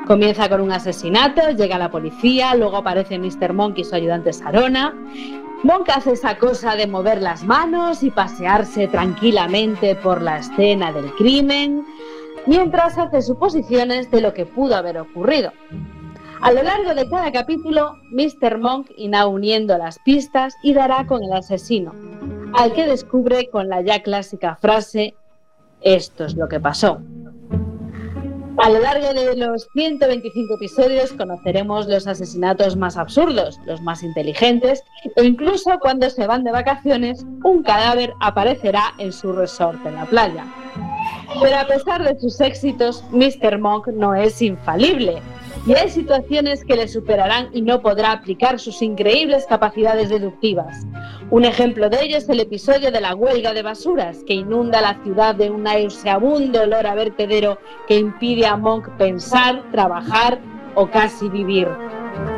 Comienza 0.08 0.48
con 0.48 0.60
un 0.60 0.72
asesinato, 0.72 1.52
llega 1.52 1.78
la 1.78 1.92
policía, 1.92 2.56
luego 2.56 2.78
aparece 2.78 3.20
Mr. 3.20 3.52
Monk 3.52 3.78
y 3.78 3.84
su 3.84 3.94
ayudante 3.94 4.32
Sarona. 4.32 4.96
Monk 5.62 5.88
hace 5.94 6.10
esa 6.10 6.38
cosa 6.38 6.74
de 6.74 6.88
mover 6.88 7.22
las 7.22 7.44
manos 7.44 8.02
y 8.02 8.10
pasearse 8.10 8.88
tranquilamente 8.88 9.94
por 9.94 10.20
la 10.20 10.38
escena 10.38 10.90
del 10.90 11.12
crimen, 11.14 11.86
mientras 12.46 12.98
hace 12.98 13.22
suposiciones 13.22 14.10
de 14.10 14.22
lo 14.22 14.34
que 14.34 14.44
pudo 14.44 14.74
haber 14.74 14.98
ocurrido. 14.98 15.52
A 16.42 16.52
lo 16.52 16.62
largo 16.62 16.94
de 16.94 17.08
cada 17.08 17.32
capítulo, 17.32 17.94
Mr. 18.12 18.58
Monk 18.58 18.90
irá 18.96 19.26
uniendo 19.26 19.76
las 19.78 19.98
pistas 20.00 20.54
y 20.62 20.74
dará 20.74 21.06
con 21.06 21.22
el 21.22 21.32
asesino, 21.32 21.92
al 22.54 22.72
que 22.72 22.86
descubre 22.86 23.48
con 23.50 23.68
la 23.68 23.80
ya 23.80 24.02
clásica 24.02 24.56
frase, 24.56 25.14
esto 25.80 26.24
es 26.24 26.34
lo 26.34 26.48
que 26.48 26.60
pasó. 26.60 27.00
A 28.58 28.70
lo 28.70 28.80
largo 28.80 29.12
de 29.12 29.36
los 29.36 29.68
125 29.74 30.54
episodios 30.54 31.12
conoceremos 31.12 31.88
los 31.88 32.06
asesinatos 32.06 32.76
más 32.76 32.96
absurdos, 32.96 33.58
los 33.66 33.82
más 33.82 34.02
inteligentes, 34.02 34.82
e 35.16 35.24
incluso 35.24 35.78
cuando 35.78 36.08
se 36.08 36.26
van 36.26 36.42
de 36.42 36.52
vacaciones, 36.52 37.24
un 37.44 37.62
cadáver 37.62 38.14
aparecerá 38.20 38.94
en 38.98 39.12
su 39.12 39.32
resort 39.32 39.84
en 39.84 39.96
la 39.96 40.06
playa. 40.06 40.46
Pero 41.40 41.56
a 41.56 41.66
pesar 41.66 42.02
de 42.02 42.18
sus 42.18 42.40
éxitos, 42.40 43.04
Mr. 43.10 43.58
Monk 43.58 43.88
no 43.88 44.14
es 44.14 44.40
infalible. 44.40 45.20
Y 45.66 45.74
hay 45.74 45.90
situaciones 45.90 46.64
que 46.64 46.76
le 46.76 46.86
superarán 46.86 47.48
y 47.52 47.60
no 47.60 47.82
podrá 47.82 48.12
aplicar 48.12 48.60
sus 48.60 48.82
increíbles 48.82 49.46
capacidades 49.48 50.10
deductivas. 50.10 50.86
Un 51.30 51.44
ejemplo 51.44 51.90
de 51.90 52.04
ello 52.04 52.18
es 52.18 52.28
el 52.28 52.38
episodio 52.38 52.92
de 52.92 53.00
la 53.00 53.16
huelga 53.16 53.52
de 53.52 53.62
basuras, 53.62 54.18
que 54.28 54.34
inunda 54.34 54.80
la 54.80 55.02
ciudad 55.02 55.34
de 55.34 55.50
un 55.50 55.64
nauseabundo 55.64 56.62
olor 56.62 56.86
a 56.86 56.94
vertedero 56.94 57.58
que 57.88 57.98
impide 57.98 58.46
a 58.46 58.56
Monk 58.56 58.90
pensar, 58.96 59.68
trabajar 59.72 60.38
o 60.76 60.88
casi 60.88 61.28
vivir. 61.28 61.68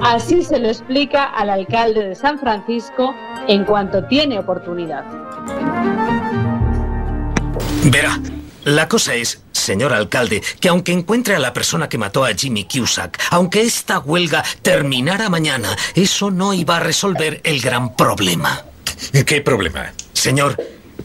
Así 0.01 0.43
se 0.43 0.59
lo 0.59 0.69
explica 0.69 1.25
al 1.25 1.51
alcalde 1.51 2.09
de 2.09 2.15
San 2.15 2.39
Francisco 2.39 3.15
en 3.47 3.65
cuanto 3.67 4.07
tiene 4.07 4.39
oportunidad. 4.39 5.05
Verá, 7.93 8.19
la 8.69 8.89
cosa 8.89 9.15
es, 9.15 9.41
señor 9.53 9.93
alcalde, 9.93 10.43
que 10.61 10.69
aunque 10.69 10.93
encuentre 10.93 11.35
a 11.35 11.39
la 11.39 11.53
persona 11.53 11.89
que 11.89 11.99
mató 11.99 12.25
a 12.25 12.35
Jimmy 12.35 12.67
Cusack, 12.67 13.19
aunque 13.31 13.63
esta 13.63 13.99
huelga 13.99 14.45
terminara 14.63 15.29
mañana, 15.29 15.77
eso 15.95 16.31
no 16.31 16.53
iba 16.53 16.77
a 16.77 16.81
resolver 16.81 17.41
el 17.45 17.61
gran 17.61 17.97
problema. 17.97 18.65
¿Qué 19.27 19.41
problema? 19.41 19.93
Señor, 20.13 20.57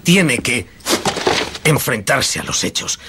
tiene 0.03 0.39
que 0.39 0.67
enfrentarse 1.63 2.39
a 2.39 2.43
los 2.43 2.63
hechos. 2.63 2.99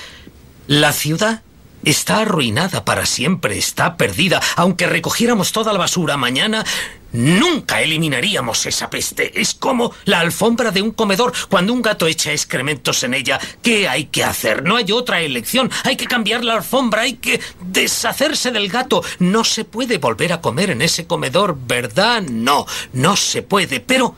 La 0.67 0.93
ciudad 0.93 1.43
está 1.85 2.19
arruinada 2.19 2.85
para 2.85 3.07
siempre, 3.07 3.59
está 3.59 3.97
perdida. 3.97 4.41
Aunque 4.57 4.87
recogiéramos 4.87 5.53
toda 5.53 5.73
la 5.73 5.79
basura 5.79 6.17
mañana, 6.17 6.65
nunca 7.13 7.81
eliminaríamos 7.81 8.67
esa 8.67 8.91
peste. 8.91 9.41
Es 9.41 9.55
como 9.55 9.93
la 10.05 10.21
alfombra 10.21 10.71
de 10.71 10.83
un 10.83 10.91
comedor. 10.91 11.33
Cuando 11.49 11.73
un 11.73 11.83
gato 11.83 12.07
echa 12.07 12.33
excrementos 12.33 13.03
en 13.05 13.15
ella, 13.15 13.41
¿qué 13.63 13.89
hay 13.89 14.07
que 14.07 14.25
hacer? 14.25 14.65
No 14.65 14.77
hay 14.77 14.93
otra 14.93 15.21
elección. 15.21 15.71
Hay 15.85 15.97
que 15.97 16.07
cambiar 16.07 16.45
la 16.45 16.55
alfombra, 16.55 17.03
hay 17.03 17.15
que 17.15 17.41
deshacerse 17.61 18.51
del 18.51 18.69
gato. 18.69 19.03
No 19.19 19.45
se 19.45 19.65
puede 19.65 19.99
volver 19.99 20.33
a 20.33 20.41
comer 20.41 20.71
en 20.71 20.83
ese 20.83 21.07
comedor, 21.07 21.57
¿verdad? 21.67 22.23
No, 22.23 22.67
no 22.93 23.17
se 23.17 23.43
puede. 23.43 23.81
Pero 23.81 24.17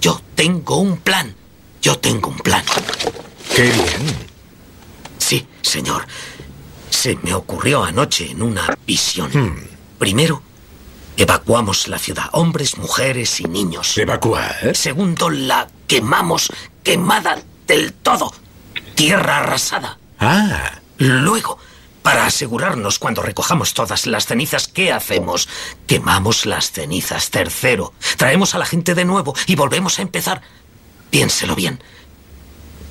yo 0.00 0.20
tengo 0.34 0.76
un 0.76 0.98
plan. 0.98 1.34
Yo 1.80 1.98
tengo 1.98 2.30
un 2.30 2.38
plan. 2.38 2.64
Qué 3.54 3.62
bien. 3.62 4.34
Sí, 5.18 5.46
señor. 5.62 6.06
Se 6.94 7.16
me 7.16 7.34
ocurrió 7.34 7.84
anoche 7.84 8.30
en 8.30 8.40
una 8.40 8.78
visión. 8.86 9.68
Primero, 9.98 10.42
evacuamos 11.18 11.86
la 11.88 11.98
ciudad, 11.98 12.30
hombres, 12.32 12.78
mujeres 12.78 13.40
y 13.40 13.44
niños. 13.44 13.98
¿Evacuar? 13.98 14.74
Segundo, 14.74 15.28
la 15.28 15.68
quemamos, 15.86 16.50
quemada 16.82 17.42
del 17.66 17.92
todo. 17.92 18.32
Tierra 18.94 19.40
arrasada. 19.40 19.98
Ah. 20.18 20.78
Luego, 20.96 21.58
para 22.00 22.24
asegurarnos 22.24 22.98
cuando 22.98 23.20
recojamos 23.22 23.74
todas 23.74 24.06
las 24.06 24.26
cenizas, 24.26 24.68
¿qué 24.68 24.90
hacemos? 24.90 25.48
Quemamos 25.86 26.46
las 26.46 26.70
cenizas. 26.70 27.28
Tercero, 27.28 27.92
traemos 28.16 28.54
a 28.54 28.58
la 28.58 28.66
gente 28.66 28.94
de 28.94 29.04
nuevo 29.04 29.34
y 29.46 29.56
volvemos 29.56 29.98
a 29.98 30.02
empezar. 30.02 30.40
Piénselo 31.10 31.54
bien. 31.54 31.82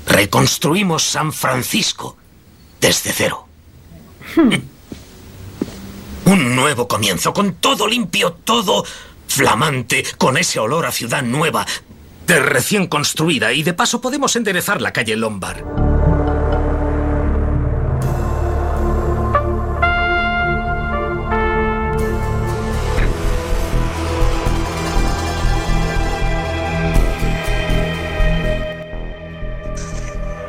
Reconstruimos 0.06 1.04
San 1.04 1.34
Francisco 1.34 2.18
desde 2.80 3.12
cero. 3.12 3.47
Un 6.25 6.55
nuevo 6.55 6.88
comienzo, 6.88 7.34
con 7.34 7.55
todo 7.55 7.88
limpio, 7.88 8.34
todo 8.43 8.86
flamante, 9.27 10.03
con 10.17 10.38
ese 10.38 10.59
olor 10.59 10.86
a 10.86 10.91
ciudad 10.91 11.23
nueva, 11.23 11.65
de 12.25 12.39
recién 12.39 12.88
construida, 12.88 13.51
y 13.53 13.63
de 13.63 13.73
paso 13.73 13.99
podemos 14.01 14.36
enderezar 14.36 14.81
la 14.81 14.93
calle 14.93 15.15
Lombard. 15.15 15.63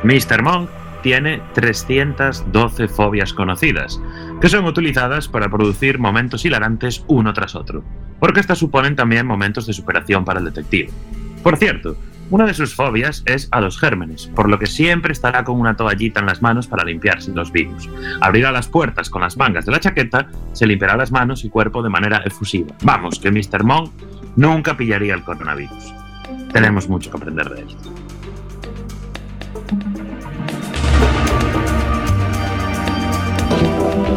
Mr. 0.05 0.43
Monk 0.43 0.84
tiene 1.05 1.43
312 1.53 2.89
fobias 2.89 3.35
conocidas, 3.35 4.01
que 4.41 4.49
son 4.49 4.65
utilizadas 4.65 5.29
para 5.29 5.51
producir 5.51 5.99
momentos 5.99 6.47
hilarantes 6.47 7.05
uno 7.09 7.35
tras 7.35 7.55
otro, 7.55 7.85
porque 8.19 8.41
estas 8.41 8.57
suponen 8.57 8.97
también 8.97 9.27
momentos 9.27 9.67
de 9.67 9.75
superación 9.75 10.25
para 10.25 10.39
el 10.39 10.47
detective. 10.47 10.89
Por 11.43 11.59
cierto, 11.59 11.99
una 12.31 12.47
de 12.47 12.55
sus 12.55 12.75
fobias 12.75 13.23
es 13.27 13.49
a 13.53 13.61
los 13.61 13.79
gérmenes, 13.79 14.29
por 14.35 14.49
lo 14.49 14.59
que 14.59 14.65
siempre 14.65 15.13
estará 15.13 15.45
con 15.45 15.61
una 15.61 15.77
toallita 15.77 16.21
en 16.21 16.27
las 16.27 16.41
manos 16.41 16.69
para 16.69 16.85
limpiarse 16.85 17.33
los 17.33 17.53
virus. 17.53 17.91
Abrirá 18.23 18.51
las 18.51 18.69
puertas 18.69 19.11
con 19.11 19.21
las 19.21 19.37
mangas 19.37 19.67
de 19.67 19.73
la 19.73 19.81
chaqueta, 19.81 20.29
se 20.55 20.67
limpiará 20.67 20.97
las 20.97 21.13
manos 21.13 21.45
y 21.45 21.51
cuerpo 21.51 21.83
de 21.83 21.91
manera 21.91 22.23
efusiva. 22.25 22.75
Vamos, 22.83 23.19
que 23.19 23.31
Mr. 23.31 23.63
Monk 23.63 23.93
nunca 24.37 24.75
pillaría 24.75 25.13
el 25.13 25.23
coronavirus. 25.23 25.93
Tenemos 26.51 26.89
mucho 26.89 27.11
que 27.11 27.19
aprender 27.19 27.51
de 27.51 27.61
esto. 27.61 28.04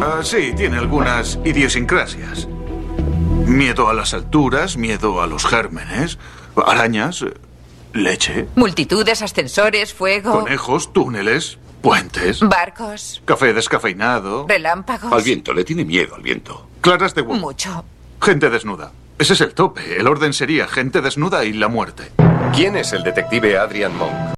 Ah, 0.00 0.20
sí, 0.22 0.52
tiene 0.56 0.78
algunas 0.78 1.38
idiosincrasias. 1.44 2.46
Miedo 3.46 3.88
a 3.88 3.94
las 3.94 4.14
alturas, 4.14 4.76
miedo 4.76 5.20
a 5.22 5.26
los 5.26 5.46
gérmenes, 5.46 6.18
arañas, 6.66 7.24
leche, 7.92 8.46
Multitudes, 8.54 9.22
ascensores, 9.22 9.94
fuego, 9.94 10.40
conejos, 10.40 10.92
túneles, 10.92 11.58
puentes, 11.80 12.40
barcos, 12.40 13.22
café 13.24 13.52
descafeinado, 13.52 14.46
relámpagos. 14.48 15.12
Al 15.12 15.22
viento, 15.22 15.52
le 15.54 15.64
tiene 15.64 15.84
miedo 15.84 16.14
al 16.14 16.22
viento. 16.22 16.68
claras 16.80 17.14
de 17.14 17.22
huevo, 17.22 17.40
Mucho. 17.40 17.84
gente 18.20 18.50
desnuda. 18.50 18.92
Ese 19.18 19.32
es 19.32 19.40
el 19.40 19.52
tope. 19.52 19.98
El 19.98 20.06
orden 20.06 20.32
sería 20.32 20.68
gente 20.68 21.00
desnuda 21.00 21.44
y 21.44 21.52
la 21.52 21.66
muerte. 21.68 22.12
¿Quién 22.54 22.76
es 22.76 22.92
el 22.92 23.02
detective 23.02 23.58
Adrian 23.58 23.96
Monk? 23.96 24.37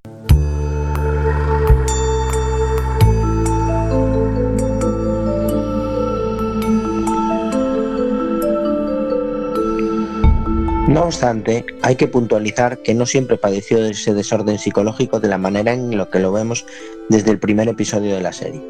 No 10.90 11.04
obstante, 11.04 11.64
hay 11.82 11.94
que 11.94 12.08
puntualizar 12.08 12.78
que 12.78 12.94
no 12.94 13.06
siempre 13.06 13.36
padeció 13.36 13.80
de 13.80 13.92
ese 13.92 14.12
desorden 14.12 14.58
psicológico 14.58 15.20
de 15.20 15.28
la 15.28 15.38
manera 15.38 15.72
en 15.72 15.96
lo 15.96 16.10
que 16.10 16.18
lo 16.18 16.32
vemos 16.32 16.66
desde 17.08 17.30
el 17.30 17.38
primer 17.38 17.68
episodio 17.68 18.12
de 18.16 18.20
la 18.20 18.32
serie. 18.32 18.60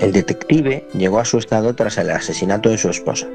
El 0.00 0.10
detective 0.10 0.88
llegó 0.92 1.20
a 1.20 1.24
su 1.24 1.38
estado 1.38 1.72
tras 1.76 1.98
el 1.98 2.10
asesinato 2.10 2.68
de 2.68 2.78
su 2.78 2.88
esposa, 2.88 3.28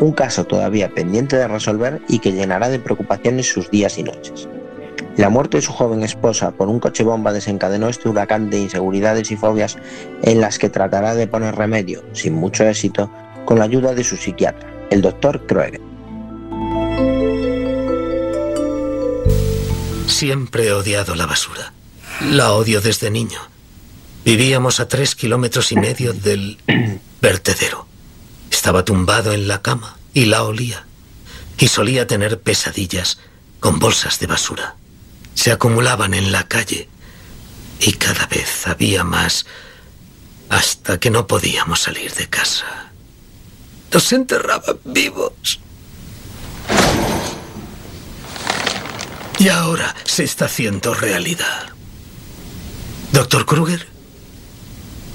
un 0.00 0.12
caso 0.12 0.44
todavía 0.44 0.88
pendiente 0.88 1.36
de 1.36 1.48
resolver 1.48 2.00
y 2.08 2.20
que 2.20 2.32
llenará 2.32 2.70
de 2.70 2.78
preocupaciones 2.78 3.52
sus 3.52 3.70
días 3.70 3.98
y 3.98 4.04
noches. 4.04 4.48
La 5.18 5.28
muerte 5.28 5.58
de 5.58 5.62
su 5.62 5.72
joven 5.72 6.02
esposa 6.02 6.52
por 6.52 6.68
un 6.68 6.80
coche 6.80 7.04
bomba 7.04 7.34
desencadenó 7.34 7.90
este 7.90 8.08
huracán 8.08 8.48
de 8.48 8.58
inseguridades 8.58 9.30
y 9.30 9.36
fobias 9.36 9.76
en 10.22 10.40
las 10.40 10.58
que 10.58 10.70
tratará 10.70 11.14
de 11.14 11.26
poner 11.26 11.54
remedio, 11.54 12.02
sin 12.14 12.32
mucho 12.36 12.66
éxito, 12.66 13.10
con 13.44 13.58
la 13.58 13.66
ayuda 13.66 13.94
de 13.94 14.02
su 14.02 14.16
psiquiatra, 14.16 14.66
el 14.88 15.02
doctor 15.02 15.46
Kroeger. 15.46 15.95
Siempre 20.16 20.68
he 20.68 20.72
odiado 20.72 21.14
la 21.14 21.26
basura. 21.26 21.74
La 22.22 22.52
odio 22.52 22.80
desde 22.80 23.10
niño. 23.10 23.38
Vivíamos 24.24 24.80
a 24.80 24.88
tres 24.88 25.14
kilómetros 25.14 25.72
y 25.72 25.76
medio 25.76 26.14
del 26.14 26.56
vertedero. 27.20 27.86
Estaba 28.50 28.82
tumbado 28.82 29.34
en 29.34 29.46
la 29.46 29.60
cama 29.60 29.98
y 30.14 30.24
la 30.24 30.42
olía. 30.44 30.86
Y 31.58 31.68
solía 31.68 32.06
tener 32.06 32.40
pesadillas 32.40 33.18
con 33.60 33.78
bolsas 33.78 34.18
de 34.18 34.26
basura. 34.26 34.76
Se 35.34 35.52
acumulaban 35.52 36.14
en 36.14 36.32
la 36.32 36.48
calle 36.48 36.88
y 37.78 37.92
cada 37.92 38.24
vez 38.24 38.66
había 38.66 39.04
más 39.04 39.44
hasta 40.48 40.98
que 40.98 41.10
no 41.10 41.26
podíamos 41.26 41.80
salir 41.80 42.10
de 42.14 42.26
casa. 42.26 42.90
Nos 43.92 44.10
enterraban 44.14 44.78
vivos. 44.82 45.60
Y 49.38 49.48
ahora 49.48 49.94
se 50.04 50.24
está 50.24 50.46
haciendo 50.46 50.94
realidad. 50.94 51.68
Doctor 53.12 53.46
Kruger, 53.46 53.86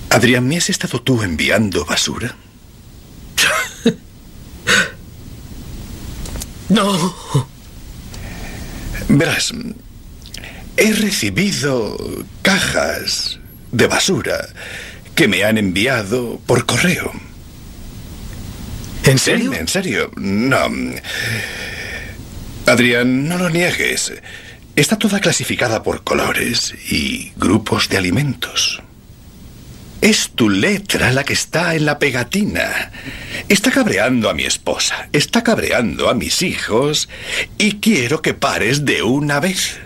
Adrián, 0.09 0.47
¿me 0.47 0.57
has 0.57 0.69
estado 0.69 1.01
tú 1.01 1.23
enviando 1.23 1.85
basura? 1.85 2.35
no. 6.69 7.15
Verás, 9.07 9.53
he 10.77 10.93
recibido 10.93 11.97
cajas 12.41 13.39
de 13.71 13.87
basura 13.87 14.47
que 15.15 15.27
me 15.27 15.43
han 15.43 15.57
enviado 15.57 16.39
por 16.45 16.65
correo. 16.65 17.11
¿En 19.03 19.17
serio? 19.17 19.51
Sí, 19.51 19.57
en 19.57 19.67
serio. 19.67 20.11
No. 20.15 20.69
Adrián, 22.71 23.27
no 23.27 23.37
lo 23.37 23.49
niegues. 23.49 24.13
Está 24.77 24.95
toda 24.95 25.19
clasificada 25.19 25.83
por 25.83 26.05
colores 26.05 26.73
y 26.89 27.33
grupos 27.35 27.89
de 27.89 27.97
alimentos. 27.97 28.81
Es 29.99 30.31
tu 30.33 30.49
letra 30.49 31.11
la 31.11 31.25
que 31.25 31.33
está 31.33 31.75
en 31.75 31.85
la 31.85 31.99
pegatina. 31.99 32.93
Está 33.49 33.71
cabreando 33.71 34.29
a 34.29 34.33
mi 34.33 34.43
esposa, 34.43 35.09
está 35.11 35.43
cabreando 35.43 36.09
a 36.09 36.13
mis 36.13 36.41
hijos 36.43 37.09
y 37.57 37.81
quiero 37.81 38.21
que 38.21 38.33
pares 38.33 38.85
de 38.85 39.03
una 39.03 39.41
vez. 39.41 39.77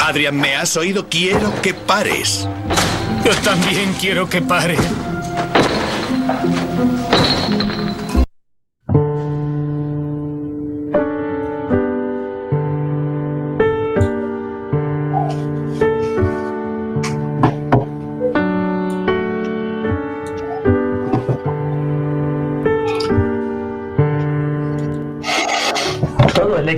Adrián, 0.00 0.40
¿me 0.40 0.56
has 0.56 0.76
oído? 0.76 1.08
Quiero 1.08 1.62
que 1.62 1.72
pares. 1.72 2.48
Yo 3.24 3.32
también 3.44 3.94
quiero 4.00 4.28
que 4.28 4.42
pare. 4.42 4.76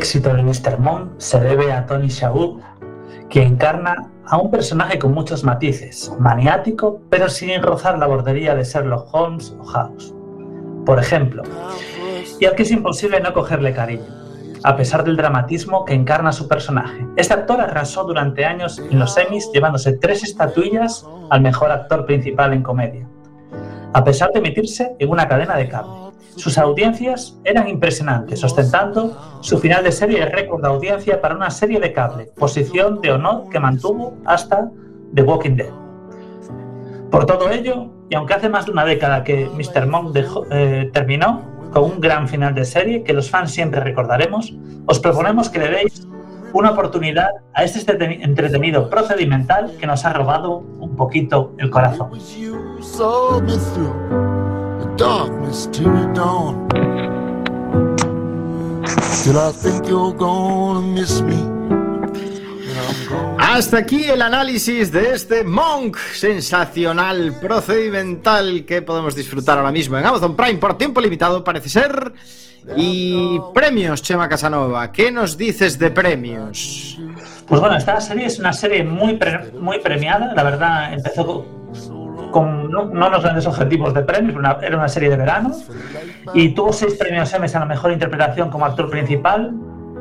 Éxito 0.05 0.35
de 0.35 0.43
Mr. 0.43 0.79
Mom 0.79 1.09
se 1.17 1.41
debe 1.41 1.73
a 1.73 1.87
Tony 1.87 2.09
Shalhoub, 2.09 2.61
que 3.31 3.43
encarna 3.43 4.11
a 4.27 4.37
un 4.37 4.51
personaje 4.51 4.99
con 4.99 5.15
muchos 5.15 5.45
matices, 5.45 6.13
maniático, 6.19 7.01
pero 7.09 7.31
sin 7.31 7.63
rozar 7.63 7.99
la 7.99 8.07
bordería 8.07 8.55
de 8.55 8.65
Sherlock 8.65 9.09
Holmes 9.15 9.57
o 9.59 9.65
House. 9.65 10.15
Por 10.85 10.99
ejemplo, 10.99 11.43
y 12.39 12.45
al 12.45 12.55
que 12.55 12.65
es 12.65 12.71
imposible 12.71 13.19
no 13.21 13.33
cogerle 13.33 13.73
cariño, 13.73 14.05
a 14.63 14.77
pesar 14.77 15.05
del 15.05 15.17
dramatismo 15.17 15.87
que 15.87 15.95
encarna 15.95 16.33
su 16.33 16.49
personaje. 16.49 17.07
Este 17.17 17.33
actor 17.33 17.63
arrasó 17.63 18.05
durante 18.05 18.45
años 18.45 18.79
en 18.79 18.99
los 18.99 19.17
Emmys, 19.17 19.51
llevándose 19.55 19.97
tres 19.97 20.23
estatuillas 20.23 21.09
al 21.31 21.41
mejor 21.41 21.71
actor 21.71 22.05
principal 22.05 22.53
en 22.53 22.63
comedia, 22.63 23.09
a 23.95 24.05
pesar 24.05 24.33
de 24.33 24.41
emitirse 24.41 24.97
en 24.99 25.09
una 25.09 25.27
cadena 25.27 25.57
de 25.57 25.67
cable. 25.67 26.04
Sus 26.37 26.59
audiencias 26.59 27.39
eran 27.45 27.69
impresionantes, 27.69 28.43
ostentando 28.43 29.17
su 29.41 29.59
final 29.59 29.85
de 29.85 29.93
serie 29.93 30.21
de 30.21 30.27
récord 30.27 30.61
de 30.63 30.69
audiencia 30.69 31.21
para 31.21 31.35
una 31.37 31.51
serie 31.51 31.79
de 31.81 31.93
cable, 31.93 32.31
posición 32.37 33.01
de 33.01 33.13
honor 33.13 33.49
que 33.51 33.61
mantuvo 33.61 34.17
hasta 34.25 34.69
The 35.15 35.23
Walking 35.23 35.57
Dead. 35.57 35.71
Por 37.11 37.27
todo 37.27 37.51
ello, 37.51 37.87
y 38.11 38.17
aunque 38.17 38.35
hace 38.35 38.49
más 38.49 38.67
de 38.67 38.73
una 38.73 38.85
década 38.85 39.23
que 39.23 39.49
Mr. 39.49 39.87
Monk 39.87 40.17
eh, 40.51 40.91
terminó 40.93 41.43
con 41.73 41.85
un 41.85 42.01
gran 42.01 42.27
final 42.29 42.55
de 42.55 42.65
serie 42.65 43.05
que 43.05 43.13
los 43.13 43.31
fans 43.31 43.53
siempre 43.53 43.81
recordaremos, 43.81 44.53
os 44.87 44.99
proponemos 44.99 45.49
que 45.49 45.59
le 45.61 45.69
deis 45.71 46.07
una 46.53 46.71
oportunidad 46.71 47.31
a 47.53 47.65
este 47.65 47.81
entreten- 47.81 48.23
entretenido 48.23 48.89
procedimental 48.91 49.77
que 49.79 49.87
nos 49.87 50.05
ha 50.05 50.13
robado 50.13 50.59
un 50.79 50.95
poquito 50.97 51.53
el 51.59 51.71
corazón. 51.71 52.11
Darkness 54.97 55.69
to 55.73 55.83
the 55.83 56.13
dawn. 56.15 56.69
Till 59.23 59.39
I 59.39 59.53
think 59.53 59.87
you're 59.89 60.15
gonna 60.17 60.81
miss 60.81 61.21
me. 61.23 61.53
Hasta 63.39 63.79
aquí 63.79 64.05
el 64.05 64.21
análisis 64.23 64.91
de 64.91 65.13
este 65.13 65.45
Monk 65.45 65.97
sensacional, 66.15 67.39
procedimental 67.41 68.65
que 68.67 68.83
podemos 68.83 69.15
disfrutar 69.15 69.59
ahora 69.59 69.71
mismo 69.71 69.97
en 69.97 70.05
Amazon 70.05 70.35
Prime 70.35 70.59
por 70.59 70.77
tiempo 70.77 71.01
limitado, 71.01 71.45
parece 71.45 71.69
ser. 71.69 72.13
Y 72.77 73.39
premios, 73.55 74.03
Chema 74.03 74.29
Casanova, 74.29 74.91
¿qué 74.91 75.13
nos 75.13 75.37
dices 75.37 75.79
de 75.79 75.91
premios? 75.91 76.99
Pues 77.47 77.61
bueno, 77.61 77.77
esta 77.77 78.01
serie 78.01 78.27
es 78.27 78.39
una 78.39 78.53
serie 78.55 78.83
muy, 78.83 79.17
pre- 79.17 79.53
muy 79.61 79.79
premiada, 79.81 80.33
la 80.35 80.43
verdad, 80.43 80.95
empezó 80.95 81.45
con, 82.35 82.69
no, 82.69 82.87
no 82.87 83.07
unos 83.07 83.23
grandes 83.23 83.47
objetivos 83.47 83.95
de 83.95 84.03
premios, 84.03 84.35
una- 84.35 84.59
era 84.61 84.77
una 84.77 84.89
serie 84.89 85.09
de 85.09 85.17
verano, 85.17 85.53
y 86.35 86.49
tuvo 86.53 86.73
seis 86.73 86.95
premios 86.95 87.33
Emmy 87.33 87.47
a 87.55 87.61
la 87.61 87.65
mejor 87.65 87.93
interpretación 87.93 88.51
como 88.51 88.65
actor 88.67 88.91
principal 88.91 89.53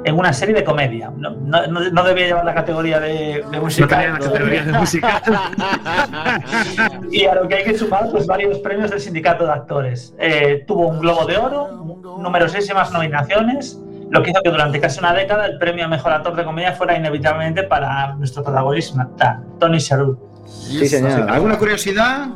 en 0.04 0.18
una 0.18 0.34
serie 0.34 0.56
de 0.56 0.64
comedia. 0.64 1.12
No, 1.16 1.30
no- 1.30 1.68
no- 1.68 2.04
debía 2.04 2.26
llevar 2.26 2.44
la 2.44 2.56
categoría 2.56 3.00
de, 3.00 3.44
de 3.52 3.60
musical. 3.60 4.18
categoría 4.20 4.64
de 4.64 4.74
musical. 4.74 5.22
y 7.12 7.24
a 7.26 7.36
lo 7.36 7.48
que 7.48 7.54
hay 7.54 7.64
que 7.66 7.78
sumar, 7.78 8.10
pues 8.10 8.26
varios 8.26 8.58
premios 8.60 8.90
del 8.90 9.00
sindicato 9.00 9.46
de 9.46 9.52
actores. 9.52 10.16
Eh, 10.18 10.64
tuvo 10.66 10.88
un 10.88 11.02
Globo 11.02 11.26
de 11.28 11.38
Oro, 11.38 11.68
numerosísimas 12.18 12.92
nominaciones, 12.92 13.80
lo 14.10 14.24
que 14.24 14.32
hizo 14.32 14.42
que 14.44 14.50
durante 14.50 14.80
casi 14.80 14.98
una 15.00 15.14
década 15.14 15.46
el 15.46 15.60
premio 15.60 15.86
a 15.86 15.88
mejor 15.88 16.12
actor 16.12 16.36
de 16.36 16.44
comedia 16.44 16.74
fuera 16.74 16.98
inevitablemente 16.98 17.62
para 17.62 18.16
nuestro 18.16 18.44
protagonista, 18.44 19.40
Tony 19.60 19.78
Shalhoub. 19.78 20.33
Sí, 20.62 20.88
señor. 20.88 21.30
¿Alguna 21.30 21.58
curiosidad? 21.58 22.28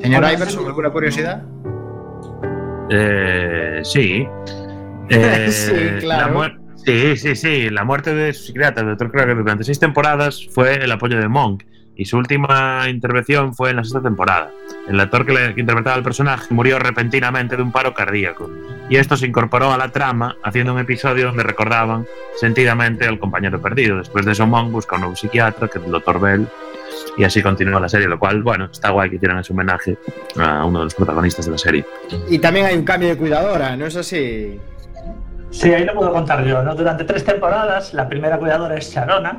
Señor 0.00 0.24
Iverson, 0.32 0.66
¿alguna 0.66 0.90
curiosidad? 0.90 1.42
Eh, 2.90 3.80
sí. 3.84 4.26
Eh, 5.10 5.50
Sí, 5.50 5.72
claro. 6.00 6.26
la 6.26 6.38
muer- 6.38 6.58
sí, 6.84 7.16
sí, 7.16 7.34
sí. 7.34 7.70
La 7.70 7.82
muerte 7.82 8.14
de 8.14 8.34
su 8.34 8.44
psiquiatra, 8.44 8.82
el 8.82 8.90
doctor 8.90 9.10
Krager, 9.10 9.38
durante 9.38 9.64
seis 9.64 9.80
temporadas 9.80 10.46
fue 10.50 10.84
el 10.84 10.92
apoyo 10.92 11.18
de 11.18 11.28
Monk. 11.28 11.62
Y 11.96 12.04
su 12.04 12.18
última 12.18 12.82
intervención 12.90 13.54
fue 13.54 13.70
en 13.70 13.76
la 13.76 13.84
sexta 13.84 14.02
temporada. 14.02 14.50
El 14.86 15.00
actor 15.00 15.24
que, 15.24 15.32
le- 15.32 15.54
que 15.54 15.62
interpretaba 15.62 15.96
al 15.96 16.02
personaje 16.02 16.52
murió 16.52 16.78
repentinamente 16.78 17.56
de 17.56 17.62
un 17.62 17.72
paro 17.72 17.94
cardíaco. 17.94 18.50
Y 18.88 18.96
esto 18.96 19.16
se 19.16 19.26
incorporó 19.26 19.70
a 19.72 19.76
la 19.76 19.90
trama, 19.90 20.36
haciendo 20.42 20.72
un 20.72 20.78
episodio 20.78 21.26
donde 21.26 21.42
recordaban 21.42 22.06
sentidamente 22.36 23.06
al 23.06 23.18
compañero 23.18 23.60
perdido. 23.60 23.98
Después 23.98 24.24
de 24.24 24.32
eso, 24.32 24.46
Monk 24.46 24.70
busca 24.70 24.96
un 24.96 25.02
nuevo 25.02 25.16
psiquiatra, 25.16 25.68
que 25.68 25.78
es 25.78 25.84
el 25.84 25.90
doctor 25.90 26.20
Bell, 26.20 26.46
y 27.18 27.24
así 27.24 27.42
continúa 27.42 27.80
la 27.80 27.88
serie, 27.88 28.08
lo 28.08 28.18
cual, 28.18 28.42
bueno, 28.42 28.68
está 28.72 28.90
guay 28.90 29.10
que 29.10 29.18
tienen 29.18 29.38
ese 29.38 29.52
homenaje 29.52 29.98
a 30.38 30.64
uno 30.64 30.80
de 30.80 30.84
los 30.84 30.94
protagonistas 30.94 31.44
de 31.46 31.52
la 31.52 31.58
serie. 31.58 31.84
Y 32.28 32.38
también 32.38 32.66
hay 32.66 32.76
un 32.76 32.84
cambio 32.84 33.08
de 33.10 33.16
cuidadora, 33.16 33.76
¿no 33.76 33.86
es 33.86 33.96
así? 33.96 34.58
Sí, 35.50 35.72
ahí 35.72 35.84
lo 35.84 35.94
puedo 35.94 36.12
contar 36.12 36.44
yo. 36.44 36.62
¿no? 36.62 36.74
Durante 36.74 37.04
tres 37.04 37.24
temporadas, 37.24 37.92
la 37.94 38.08
primera 38.08 38.38
cuidadora 38.38 38.76
es 38.76 38.90
Sharona, 38.90 39.38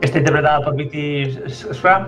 está 0.00 0.18
interpretada 0.18 0.60
por 0.60 0.76
Vicky 0.76 1.38
Schramm, 1.48 2.06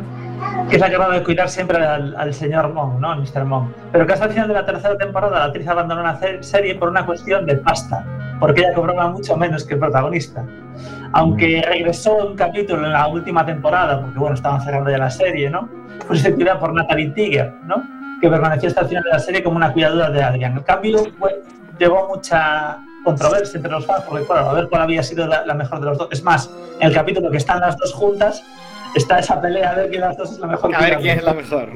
que 0.68 0.76
es 0.76 0.80
la 0.80 0.91
que 0.91 0.97
va 0.97 1.14
a 1.14 1.22
cuidar 1.22 1.49
siempre 1.49 1.78
al, 1.84 2.14
al 2.16 2.34
señor 2.34 2.72
Monk, 2.72 2.99
¿no? 3.01 3.12
Al 3.12 3.20
Mr. 3.20 3.45
Monk. 3.45 3.70
Pero 3.93 4.12
hasta 4.12 4.26
el 4.26 4.32
final 4.32 4.49
de 4.49 4.55
la 4.55 4.64
tercera 4.64 4.97
temporada 4.99 5.39
la 5.39 5.45
actriz 5.47 5.66
abandonó 5.68 6.03
la 6.03 6.18
serie 6.41 6.74
por 6.74 6.89
una 6.89 7.05
cuestión 7.07 7.47
de 7.47 7.57
pasta, 7.57 8.05
porque 8.41 8.61
ella 8.61 8.74
cobraba 8.74 9.09
mucho 9.11 9.37
menos 9.37 9.64
que 9.64 9.74
el 9.74 9.80
protagonista. 9.80 10.45
Aunque 11.12 11.62
regresó 11.66 12.16
un 12.16 12.37
capítulo 12.37 12.84
en 12.87 12.93
la 12.93 13.07
última 13.07 13.45
temporada, 13.47 14.01
porque 14.01 14.18
bueno, 14.18 14.34
estaban 14.34 14.61
cerrando 14.62 14.91
ya 14.91 14.99
la 14.99 15.11
serie, 15.11 15.49
¿no? 15.51 15.68
Fue 16.07 16.16
sustituida 16.16 16.59
por 16.59 16.72
Natalie 16.74 17.11
Tiger, 17.11 17.53
¿no? 17.64 17.82
Que 18.20 18.28
permaneció 18.28 18.68
hasta 18.68 18.82
el 18.82 18.89
final 18.89 19.03
de 19.05 19.11
la 19.11 19.18
serie 19.18 19.43
como 19.43 19.57
una 19.57 19.72
cuidadora 19.72 20.11
de 20.11 20.22
Adrian. 20.22 20.57
El 20.57 20.64
cambio 20.64 20.99
fue- 21.18 21.43
llevó 21.78 22.09
mucha 22.09 22.78
controversia 23.05 23.57
entre 23.59 23.70
los 23.72 23.87
fans, 23.87 24.03
porque 24.09 24.26
claro, 24.26 24.51
a 24.51 24.53
ver 24.55 24.68
cuál 24.68 24.82
había 24.82 25.03
sido 25.03 25.26
la, 25.26 25.47
la 25.47 25.55
mejor 25.55 25.80
de 25.80 25.87
los 25.87 25.99
dos. 25.99 26.09
Es 26.11 26.22
más, 26.22 26.51
en 26.80 26.89
el 26.89 26.95
capítulo 26.95 27.30
que 27.30 27.37
están 27.37 27.61
las 27.61 27.76
dos 27.76 27.93
juntas, 27.95 28.43
está 28.97 29.18
esa 29.18 29.40
pelea 29.40 29.70
a 29.70 29.74
ver 29.74 29.88
quién 29.90 30.01
de 30.03 30.09
las 30.09 30.16
dos 30.16 30.32
es 30.32 30.38
la 30.38 30.47
mejor. 30.49 30.74
A 30.74 30.80
ver 30.80 30.99
quién 30.99 31.18
es 31.18 31.24
la 31.24 31.34
mejor. 31.34 31.68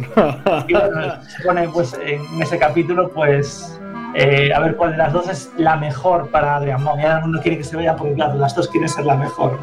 Y 0.68 0.72
bueno, 0.72 1.22
se 1.22 1.42
pone 1.44 1.68
pues 1.68 1.96
en 2.04 2.42
ese 2.42 2.58
capítulo, 2.58 3.10
pues 3.10 3.78
eh, 4.14 4.52
a 4.52 4.58
ver 4.60 4.74
cuál 4.76 4.92
de 4.92 4.96
las 4.98 5.12
dos 5.12 5.28
es 5.28 5.50
la 5.56 5.76
mejor 5.76 6.28
para 6.30 6.56
Adrian 6.56 6.82
Monk. 6.82 6.98
Y 7.00 7.02
ahora 7.04 7.20
mundo 7.20 7.40
quiere 7.42 7.58
que 7.58 7.64
se 7.64 7.76
vea 7.76 7.94
porque 7.96 8.14
claro, 8.14 8.34
las 8.36 8.54
dos 8.54 8.68
quieren 8.68 8.88
ser 8.88 9.04
la 9.06 9.14
mejor. 9.16 9.58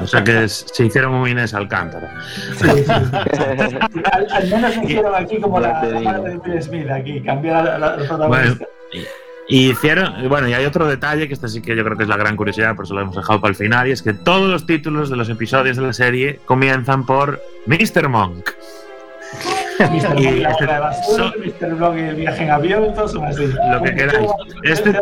O 0.00 0.06
sea 0.06 0.22
que 0.24 0.44
es- 0.44 0.66
se 0.72 0.84
hicieron 0.84 1.14
un 1.14 1.28
Inés 1.28 1.54
Alcántara. 1.54 2.10
al, 4.12 4.26
al 4.30 4.48
menos 4.50 4.76
hicieron 4.76 5.14
aquí 5.14 5.40
como 5.40 5.60
la, 5.60 5.82
la 5.84 6.00
madre 6.00 6.30
de 6.32 6.36
Will 6.38 6.62
Smith, 6.62 6.90
aquí, 6.90 7.20
cambiar 7.22 7.64
la, 7.64 7.78
la, 7.78 7.96
la 7.96 7.96
Bueno, 7.96 8.08
protagonista. 8.08 8.66
Y 9.52 9.70
hicieron, 9.70 10.14
bueno, 10.30 10.48
y 10.48 10.54
hay 10.54 10.64
otro 10.64 10.86
detalle 10.86 11.28
que 11.28 11.34
este 11.34 11.46
sí 11.46 11.60
que 11.60 11.76
yo 11.76 11.84
creo 11.84 11.94
que 11.94 12.04
es 12.04 12.08
la 12.08 12.16
gran 12.16 12.36
curiosidad, 12.36 12.74
por 12.74 12.86
eso 12.86 12.94
lo 12.94 13.02
hemos 13.02 13.14
dejado 13.14 13.38
para 13.38 13.50
el 13.50 13.54
final, 13.54 13.86
y 13.86 13.90
es 13.90 14.00
que 14.00 14.14
todos 14.14 14.50
los 14.50 14.64
títulos 14.64 15.10
de 15.10 15.16
los 15.16 15.28
episodios 15.28 15.76
de 15.76 15.82
la 15.82 15.92
serie 15.92 16.40
comienzan 16.46 17.04
por 17.04 17.38
Mr. 17.66 18.08
Monk. 18.08 18.48
Mr. 19.78 20.18
Y 20.18 20.24
Monk, 20.24 20.36
la 20.38 20.50
este- 20.52 20.66
de 20.66 20.78
basura, 20.78 21.32
Mr. 21.38 21.74
Blog 21.74 21.96
y 21.98 22.00
el 22.00 22.14
viaje 22.16 22.44
en 22.44 22.50
avión, 22.50 22.94
todos 22.94 23.12
son 23.12 23.24
así. 23.26 23.46
Lo 23.70 23.82
que 23.82 23.94
queráis. 23.94 24.30
Este- 24.62 24.98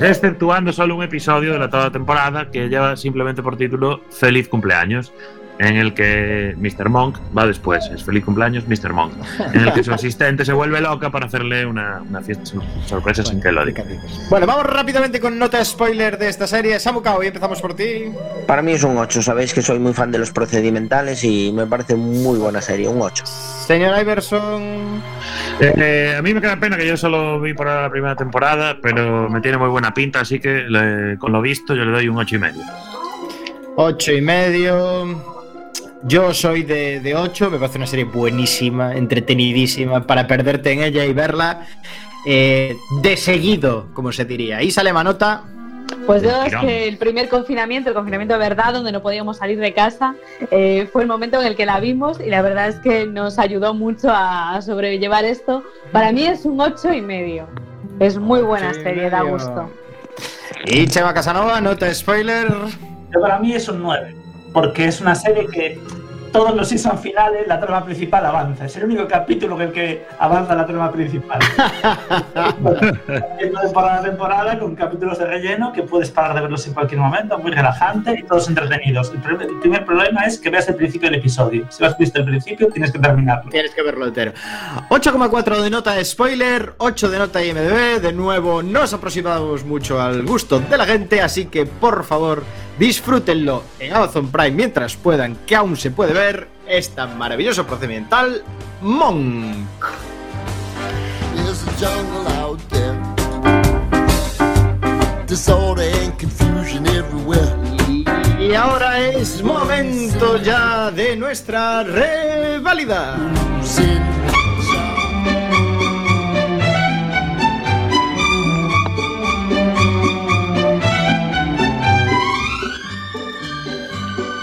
exceptuando 0.00 0.72
solo 0.72 0.96
un 0.96 1.02
episodio 1.02 1.52
de 1.52 1.58
la 1.58 1.68
toda 1.68 1.90
temporada 1.90 2.50
que 2.50 2.68
lleva 2.70 2.96
simplemente 2.96 3.42
por 3.42 3.58
título 3.58 4.00
Feliz 4.10 4.48
cumpleaños. 4.48 5.12
En 5.58 5.76
el 5.76 5.92
que 5.94 6.54
Mr. 6.56 6.88
Monk 6.88 7.18
va 7.36 7.46
después, 7.46 7.84
es 7.92 8.04
feliz 8.04 8.24
cumpleaños 8.24 8.64
Mr. 8.68 8.92
Monk, 8.92 9.12
en 9.54 9.60
el 9.62 9.72
que 9.72 9.82
su 9.82 9.92
asistente 9.92 10.44
se 10.44 10.52
vuelve 10.52 10.80
loca 10.80 11.10
para 11.10 11.26
hacerle 11.26 11.66
una, 11.66 12.00
una 12.08 12.20
fiesta 12.22 12.46
sor- 12.46 12.62
sorpresa 12.86 13.24
sin 13.24 13.40
que 13.40 13.50
lo 13.50 13.64
diga. 13.66 13.82
Bueno, 14.30 14.46
vamos 14.46 14.64
rápidamente 14.66 15.18
con 15.20 15.38
nota 15.38 15.64
spoiler 15.64 16.16
de 16.18 16.28
esta 16.28 16.46
serie. 16.46 16.78
Samu 16.78 17.02
Kao, 17.02 17.22
y 17.22 17.26
empezamos 17.26 17.60
por 17.60 17.74
ti. 17.74 18.04
Para 18.46 18.62
mí 18.62 18.72
es 18.72 18.84
un 18.84 18.96
8, 18.96 19.20
sabéis 19.22 19.52
que 19.52 19.60
soy 19.62 19.78
muy 19.78 19.92
fan 19.94 20.12
de 20.12 20.18
los 20.18 20.30
procedimentales 20.30 21.24
y 21.24 21.50
me 21.52 21.66
parece 21.66 21.96
muy 21.96 22.38
buena 22.38 22.62
serie, 22.62 22.88
un 22.88 23.02
8. 23.02 23.24
Señor 23.26 23.98
Iverson. 24.00 25.02
Eh, 25.60 26.14
a 26.16 26.22
mí 26.22 26.32
me 26.34 26.40
queda 26.40 26.58
pena 26.60 26.76
que 26.76 26.86
yo 26.86 26.96
solo 26.96 27.40
vi 27.40 27.52
por 27.52 27.66
ahora 27.68 27.82
la 27.82 27.90
primera 27.90 28.14
temporada, 28.16 28.78
pero 28.80 29.28
me 29.28 29.40
tiene 29.40 29.58
muy 29.58 29.68
buena 29.68 29.92
pinta, 29.92 30.20
así 30.20 30.38
que 30.38 30.64
le- 30.68 31.18
con 31.18 31.32
lo 31.32 31.42
visto 31.42 31.74
yo 31.74 31.84
le 31.84 31.90
doy 31.90 32.08
un 32.08 32.16
ocho 32.18 32.36
y 32.36 32.38
medio. 32.38 32.62
Ocho 33.76 34.12
y 34.12 34.20
medio. 34.20 35.37
Yo 36.04 36.32
soy 36.32 36.62
de, 36.62 37.00
de 37.00 37.14
8, 37.14 37.50
me 37.50 37.58
parece 37.58 37.78
una 37.78 37.86
serie 37.86 38.04
buenísima, 38.04 38.94
entretenidísima, 38.94 40.06
para 40.06 40.26
perderte 40.26 40.72
en 40.72 40.82
ella 40.82 41.04
y 41.04 41.12
verla 41.12 41.66
eh, 42.26 42.76
de 43.02 43.16
seguido, 43.16 43.86
como 43.94 44.12
se 44.12 44.24
diría. 44.24 44.62
Y 44.62 44.70
sale 44.70 44.92
Manota. 44.92 45.44
Pues 46.06 46.22
yo 46.22 46.42
es 46.42 46.54
que 46.54 46.86
el 46.86 46.98
primer 46.98 47.28
confinamiento, 47.28 47.88
el 47.88 47.94
confinamiento 47.94 48.34
de 48.34 48.40
verdad, 48.40 48.74
donde 48.74 48.92
no 48.92 49.00
podíamos 49.00 49.38
salir 49.38 49.58
de 49.58 49.72
casa, 49.72 50.14
eh, 50.50 50.88
fue 50.92 51.02
el 51.02 51.08
momento 51.08 51.40
en 51.40 51.46
el 51.46 51.56
que 51.56 51.64
la 51.64 51.80
vimos 51.80 52.20
y 52.20 52.28
la 52.28 52.42
verdad 52.42 52.68
es 52.68 52.76
que 52.80 53.06
nos 53.06 53.38
ayudó 53.38 53.72
mucho 53.72 54.08
a, 54.10 54.60
sobrellevar 54.60 55.24
esto. 55.24 55.64
Para 55.90 56.12
mí 56.12 56.26
es 56.26 56.44
un 56.44 56.60
ocho 56.60 56.92
y 56.92 57.00
medio. 57.00 57.48
Es 58.00 58.18
muy 58.18 58.42
buena 58.42 58.70
Ocho 58.70 58.82
serie, 58.82 59.08
da 59.08 59.22
gusto. 59.22 59.70
Y 60.66 60.86
Cheva 60.86 61.14
Casanova, 61.14 61.60
nota 61.60 61.92
spoiler. 61.94 62.48
Yo 63.12 63.20
para 63.20 63.38
mí 63.38 63.54
es 63.54 63.68
un 63.68 63.82
9, 63.82 64.14
porque 64.52 64.86
es 64.86 65.00
una 65.00 65.14
serie 65.14 65.46
que 65.46 65.80
todos 66.32 66.54
los 66.54 66.68
season 66.68 66.98
finales 66.98 67.46
la 67.48 67.58
trama 67.58 67.82
principal 67.86 68.24
avanza. 68.26 68.66
Es 68.66 68.76
el 68.76 68.84
único 68.84 69.08
capítulo 69.08 69.56
en 69.56 69.62
el 69.68 69.72
que 69.72 70.06
avanza 70.18 70.54
la 70.54 70.66
trama 70.66 70.92
principal. 70.92 71.38
Es 73.40 73.50
temporada 73.62 73.98
a 73.98 74.02
temporada 74.02 74.58
con 74.58 74.74
capítulos 74.76 75.18
de 75.18 75.24
relleno 75.24 75.72
que 75.72 75.82
puedes 75.82 76.10
parar 76.10 76.34
de 76.34 76.42
verlos 76.42 76.66
en 76.66 76.74
cualquier 76.74 77.00
momento, 77.00 77.38
muy 77.38 77.50
relajante 77.50 78.14
y 78.18 78.22
todos 78.24 78.46
entretenidos. 78.48 79.10
El, 79.10 79.20
primer- 79.20 79.48
el 79.48 79.58
primer 79.60 79.84
problema 79.86 80.24
es 80.26 80.38
que 80.38 80.50
veas 80.50 80.68
el 80.68 80.74
principio 80.76 81.08
del 81.10 81.18
episodio. 81.18 81.66
Si 81.70 81.82
lo 81.82 81.88
has 81.88 81.96
visto 81.96 82.18
el 82.18 82.26
principio, 82.26 82.68
tienes 82.68 82.92
que 82.92 82.98
terminarlo. 82.98 83.50
Tienes 83.50 83.74
que 83.74 83.82
verlo 83.82 84.06
entero. 84.06 84.32
8,4 84.90 85.62
de 85.62 85.70
nota 85.70 86.04
spoiler, 86.04 86.74
8 86.76 87.08
de 87.10 87.18
nota 87.18 87.42
IMDB. 87.42 88.00
De 88.02 88.12
nuevo, 88.12 88.62
nos 88.62 88.92
aproximamos 88.92 89.64
mucho 89.64 90.00
al 90.00 90.24
gusto 90.26 90.60
de 90.60 90.76
la 90.76 90.84
gente, 90.84 91.22
así 91.22 91.46
que 91.46 91.64
por 91.64 92.04
favor 92.04 92.42
disfrútenlo 92.78 93.64
en 93.78 93.94
Amazon 93.94 94.30
Prime 94.30 94.50
mientras 94.52 94.96
puedan, 94.96 95.36
que 95.46 95.56
aún 95.56 95.76
se 95.76 95.90
puede 95.90 96.12
ver 96.12 96.48
esta 96.66 97.06
maravilloso 97.06 97.66
procedimental 97.66 98.42
Monk. 98.80 99.66
There's 101.34 101.62
a 101.62 101.70
jungle 101.78 102.28
out 102.40 102.60
there. 102.68 102.96
Disorder 105.26 105.82
and 106.02 106.18
confusion 106.18 106.86
everywhere. 106.86 107.54
Y 108.40 108.54
ahora 108.54 109.00
es 109.00 109.42
momento 109.42 110.36
ya 110.38 110.90
de 110.90 111.16
nuestra 111.16 111.82
reválida. 111.82 113.16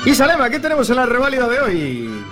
Y 0.05 0.13
Salema, 0.13 0.51
¿qué 0.51 0.59
tenemos 0.59 0.87
en 0.91 0.97
la 0.97 1.07
reválida 1.07 1.47
de 1.47 1.59
hoy? 1.59 2.25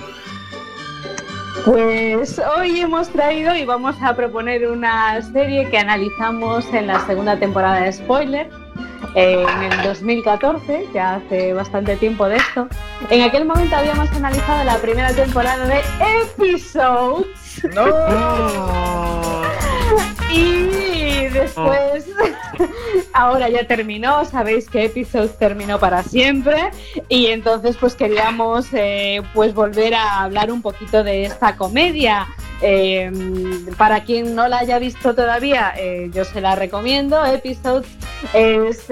Pues 1.66 2.40
hoy 2.56 2.82
hemos 2.82 3.10
traído 3.10 3.56
y 3.56 3.66
vamos 3.66 3.96
a 4.00 4.16
proponer 4.16 4.68
una 4.68 5.20
serie 5.22 5.68
que 5.72 5.80
analizamos 5.80 6.72
en 6.72 6.86
la 6.86 7.04
segunda 7.08 7.40
temporada 7.40 7.82
de 7.82 7.92
Spoiler, 7.92 8.48
eh, 9.16 9.44
en 9.44 9.72
el 9.72 9.84
2014, 9.84 10.86
ya 10.94 11.16
hace 11.16 11.54
bastante 11.54 11.96
tiempo 11.96 12.30
de 12.30 12.36
esto. 12.36 12.68
En 13.10 13.24
aquel 13.24 13.46
momento 13.46 13.76
habíamos 13.76 14.12
analizado 14.12 14.64
la 14.66 14.78
primera 14.78 15.12
temporada 15.12 15.66
de 15.66 15.82
Episodes. 16.38 17.26
Y 20.32 21.28
después, 21.28 22.06
ahora 23.14 23.50
ya 23.50 23.66
terminó, 23.68 24.26
sabéis 24.26 24.70
que 24.70 24.86
Episodes 24.86 25.38
terminó 25.38 25.80
para 25.80 26.04
siempre 26.04 26.72
y 27.10 27.28
entonces 27.28 27.78
pues 27.78 27.96
queríamos 27.96 28.68
eh, 28.74 29.22
pues 29.34 29.54
volver 29.54 29.94
a 29.94 30.24
hablar 30.24 30.52
un 30.52 30.62
poquito 30.62 31.04
de 31.04 31.26
esta 31.26 31.56
comedia. 31.56 32.28
Eh, 32.66 33.12
para 33.78 34.06
quien 34.06 34.36
no 34.36 34.48
la 34.48 34.60
haya 34.60 34.80
visto 34.80 35.14
todavía, 35.14 35.74
eh, 35.76 36.10
yo 36.14 36.24
se 36.24 36.40
la 36.40 36.56
recomiendo. 36.56 37.26
Episodes 37.26 37.88
es 38.34 38.88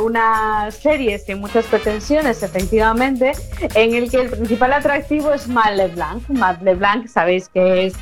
una 0.00 0.70
serie 0.72 1.16
sin 1.20 1.38
muchas 1.38 1.66
pretensiones, 1.66 2.42
efectivamente, 2.42 3.32
en 3.74 3.94
el 3.94 4.10
que 4.10 4.22
el 4.22 4.30
principal 4.30 4.72
atractivo 4.72 5.32
es 5.32 5.46
Matt 5.46 5.76
LeBlanc. 5.76 6.28
Matt 6.30 6.62
LeBlanc, 6.62 7.06
sabéis 7.06 7.48
que 7.48 7.86
es 7.86 7.94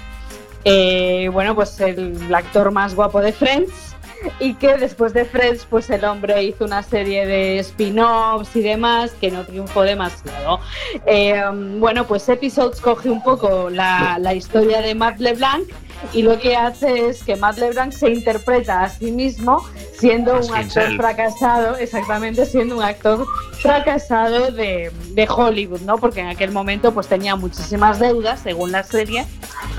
bueno, 1.33 1.55
pues 1.55 1.79
el 1.81 2.35
actor 2.35 2.71
más 2.71 2.95
guapo 2.95 3.21
de 3.21 3.33
Friends 3.33 3.94
y 4.41 4.55
que 4.55 4.77
después 4.77 5.13
de 5.13 5.25
Friends, 5.25 5.67
pues 5.69 5.91
el 5.91 6.05
hombre 6.05 6.43
hizo 6.43 6.65
una 6.65 6.83
serie 6.83 7.27
de 7.27 7.59
spin-offs 7.59 8.55
y 8.57 8.63
demás 8.63 9.13
que 9.21 9.31
no 9.31 9.45
triunfó 9.45 9.83
demasiado. 9.83 10.61
Eh, 11.07 11.43
bueno, 11.79 12.07
pues 12.07 12.29
Episodes 12.29 12.81
coge 12.81 13.11
un 13.11 13.23
poco 13.23 13.71
la, 13.71 14.19
la 14.21 14.35
historia 14.35 14.81
de 14.81 14.95
Matt 14.95 15.19
LeBlanc 15.21 15.65
y 16.13 16.23
lo 16.23 16.39
que 16.39 16.57
hace 16.57 17.09
es 17.09 17.23
que 17.23 17.37
Matt 17.37 17.59
LeBlanc 17.59 17.93
se 17.93 18.11
interpreta 18.11 18.83
a 18.83 18.89
sí 18.89 19.11
mismo 19.11 19.65
siendo 19.99 20.35
As 20.37 20.49
un 20.49 20.57
actor 20.57 20.97
fracasado, 20.97 21.77
exactamente 21.77 22.47
siendo 22.47 22.77
un 22.77 22.83
actor 22.83 23.27
fracasado 23.61 24.51
de, 24.51 24.91
de 25.13 25.29
Hollywood, 25.29 25.81
¿no? 25.83 25.99
Porque 25.99 26.21
en 26.21 26.29
aquel 26.29 26.51
momento 26.51 26.93
pues 26.93 27.07
tenía 27.07 27.37
muchísimas 27.37 27.99
deudas, 27.99 28.41
según 28.41 28.73
la 28.73 28.83
serie, 28.83 29.27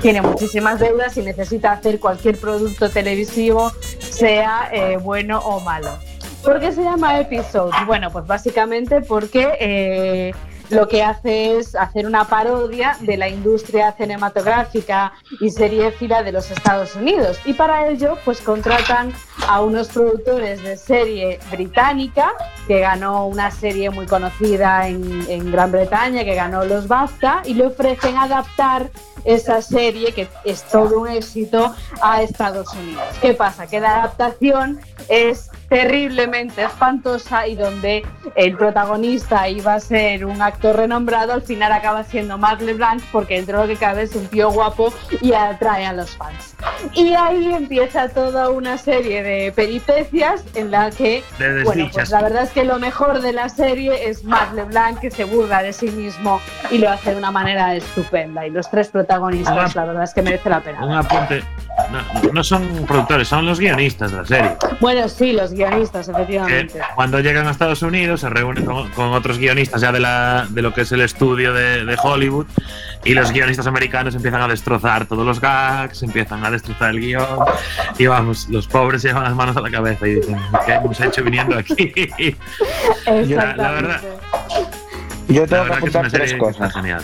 tiene 0.02 0.22
muchísimas 0.22 0.80
deudas 0.80 1.16
y 1.16 1.22
necesita 1.22 1.72
hacer 1.72 2.00
cualquier 2.00 2.38
producto 2.38 2.90
televisivo, 2.90 3.72
sea 3.98 4.68
eh, 4.72 4.96
bueno 4.96 5.38
o 5.40 5.60
malo. 5.60 5.90
¿Por 6.42 6.60
qué 6.60 6.72
se 6.72 6.82
llama 6.82 7.18
Episode? 7.18 7.72
Bueno, 7.86 8.10
pues 8.10 8.26
básicamente 8.26 9.00
porque 9.00 9.56
eh, 9.58 10.32
lo 10.70 10.88
que 10.88 11.02
hace 11.02 11.58
es 11.58 11.74
hacer 11.74 12.06
una 12.06 12.24
parodia 12.24 12.96
de 13.00 13.16
la 13.16 13.28
industria 13.28 13.92
cinematográfica 13.92 15.12
y 15.40 15.50
seriéfila 15.50 16.22
de 16.22 16.32
los 16.32 16.50
Estados 16.50 16.94
Unidos. 16.96 17.38
Y 17.44 17.52
para 17.52 17.88
ello, 17.88 18.18
pues 18.24 18.40
contratan 18.40 19.12
a 19.48 19.60
unos 19.62 19.88
productores 19.88 20.62
de 20.62 20.76
serie 20.76 21.38
británica 21.50 22.32
que 22.66 22.80
ganó 22.80 23.26
una 23.26 23.50
serie 23.50 23.90
muy 23.90 24.06
conocida 24.06 24.88
en, 24.88 25.24
en 25.28 25.52
Gran 25.52 25.70
Bretaña, 25.70 26.24
que 26.24 26.34
ganó 26.34 26.64
los 26.64 26.88
BAFTA, 26.88 27.42
y 27.44 27.54
le 27.54 27.66
ofrecen 27.66 28.16
adaptar 28.16 28.90
esa 29.24 29.60
serie, 29.62 30.12
que 30.12 30.28
es 30.44 30.62
todo 30.64 31.00
un 31.00 31.08
éxito, 31.08 31.74
a 32.00 32.22
Estados 32.22 32.72
Unidos. 32.74 33.04
¿Qué 33.20 33.34
pasa? 33.34 33.66
Que 33.66 33.80
la 33.80 33.96
adaptación 34.02 34.80
es 35.08 35.50
terriblemente 35.68 36.64
espantosa 36.64 37.46
y 37.46 37.56
donde 37.56 38.04
el 38.34 38.56
protagonista 38.56 39.48
iba 39.48 39.74
a 39.74 39.80
ser 39.80 40.24
un 40.24 40.40
actor 40.42 40.76
renombrado, 40.76 41.32
al 41.32 41.42
final 41.42 41.72
acaba 41.72 42.04
siendo 42.04 42.38
Matt 42.38 42.60
LeBlanc 42.62 43.02
porque 43.12 43.36
dentro 43.36 43.60
de 43.60 43.66
lo 43.66 43.72
que 43.72 43.78
cabe 43.78 44.02
es 44.02 44.14
un 44.14 44.26
tío 44.28 44.50
guapo 44.50 44.92
y 45.20 45.32
atrae 45.32 45.86
a 45.86 45.92
los 45.92 46.16
fans. 46.16 46.54
Y 46.94 47.14
ahí 47.14 47.52
empieza 47.52 48.08
toda 48.08 48.50
una 48.50 48.78
serie 48.78 49.22
de 49.22 49.52
peripecias 49.52 50.44
en 50.54 50.70
la 50.70 50.90
que, 50.90 51.22
De 51.38 51.64
bueno, 51.64 51.88
pues 51.92 52.10
la 52.10 52.22
verdad 52.22 52.44
es 52.44 52.50
que 52.50 52.64
lo 52.64 52.78
mejor 52.78 53.20
de 53.20 53.32
la 53.32 53.48
serie 53.48 54.08
es 54.08 54.24
Matt 54.24 54.54
LeBlanc 54.54 55.00
que 55.00 55.10
se 55.10 55.24
burla 55.24 55.62
de 55.62 55.72
sí 55.72 55.90
mismo 55.90 56.40
y 56.70 56.78
lo 56.78 56.90
hace 56.90 57.12
de 57.12 57.16
una 57.16 57.30
manera 57.30 57.74
estupenda. 57.74 58.46
Y 58.46 58.50
los 58.50 58.70
tres 58.70 58.88
protagonistas, 58.88 59.74
la 59.74 59.84
verdad 59.84 60.04
es 60.04 60.14
que 60.14 60.22
merece 60.22 60.48
la 60.48 60.60
pena. 60.60 60.84
Un 60.84 60.92
apunte. 60.92 61.42
No, 61.90 62.32
no 62.32 62.44
son 62.44 62.84
productores, 62.86 63.28
son 63.28 63.46
los 63.46 63.60
guionistas 63.60 64.10
de 64.10 64.16
la 64.16 64.24
serie. 64.24 64.56
Bueno, 64.80 65.08
sí, 65.08 65.32
los 65.32 65.52
guionistas, 65.56 66.06
Que 66.06 66.12
efectivamente. 66.12 66.80
cuando 66.94 67.20
llegan 67.20 67.46
a 67.48 67.50
Estados 67.50 67.82
Unidos 67.82 68.20
se 68.20 68.28
reúnen 68.30 68.64
con, 68.64 68.88
con 68.90 69.12
otros 69.12 69.38
guionistas 69.38 69.80
ya 69.80 69.90
de, 69.92 70.00
la, 70.00 70.46
de 70.50 70.62
lo 70.62 70.72
que 70.72 70.82
es 70.82 70.92
el 70.92 71.00
estudio 71.00 71.52
de, 71.52 71.84
de 71.84 71.96
Hollywood 72.00 72.46
y 73.04 73.14
los 73.14 73.32
guionistas 73.32 73.66
americanos 73.66 74.14
empiezan 74.14 74.42
a 74.42 74.48
destrozar 74.48 75.06
todos 75.06 75.26
los 75.26 75.40
gags, 75.40 76.02
empiezan 76.02 76.44
a 76.44 76.50
destrozar 76.50 76.90
el 76.90 77.00
guion 77.00 77.26
y 77.98 78.06
vamos, 78.06 78.48
los 78.48 78.66
pobres 78.68 79.02
se 79.02 79.08
llevan 79.08 79.24
las 79.24 79.34
manos 79.34 79.56
a 79.56 79.60
la 79.60 79.70
cabeza 79.70 80.06
y 80.06 80.14
dicen, 80.16 80.38
¿qué 80.64 80.74
hemos 80.74 81.00
hecho 81.00 81.22
viniendo 81.24 81.58
aquí? 81.58 81.74
la, 83.06 83.56
la 83.56 83.70
verdad, 83.72 84.00
Yo 85.28 85.46
tengo 85.46 85.64
que 85.64 85.72
apuntar 85.72 86.10
tres 86.10 86.34
cosas. 86.34 86.66
está 86.68 86.80
genial. 86.80 87.02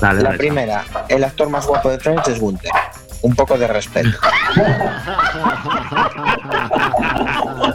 Dale, 0.00 0.22
La 0.22 0.28
dale. 0.30 0.38
primera, 0.38 0.84
el 1.08 1.24
actor 1.24 1.48
más 1.48 1.66
guapo 1.66 1.90
de 1.90 1.98
Friends 1.98 2.28
es 2.28 2.38
Gunther. 2.40 2.70
Un 3.22 3.34
poco 3.34 3.56
de 3.58 3.66
respeto. 3.66 4.10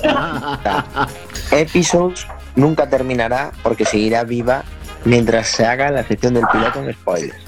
Episodes 1.51 2.27
nunca 2.55 2.89
terminará 2.89 3.51
porque 3.63 3.85
seguirá 3.85 4.23
viva 4.23 4.63
mientras 5.05 5.47
se 5.47 5.65
haga 5.65 5.91
la 5.91 6.03
sección 6.03 6.33
del 6.33 6.45
piloto 6.51 6.83
en 6.83 6.93
spoilers. 6.93 7.43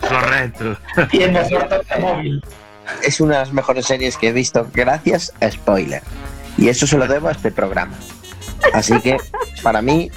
Correcto. 0.00 0.76
Tiene 1.10 1.48
suerte 1.48 1.80
móvil. 2.00 2.42
Es 3.02 3.20
una 3.20 3.34
de 3.34 3.40
las 3.40 3.52
mejores 3.52 3.86
series 3.86 4.16
que 4.16 4.28
he 4.28 4.32
visto 4.32 4.66
gracias 4.72 5.32
a 5.40 5.50
spoiler. 5.50 6.02
Y 6.56 6.68
eso 6.68 6.86
se 6.86 6.96
lo 6.96 7.06
debo 7.06 7.28
a 7.28 7.32
este 7.32 7.52
programa. 7.52 7.96
Así 8.72 8.98
que, 9.00 9.18
para 9.62 9.82
mí, 9.82 10.10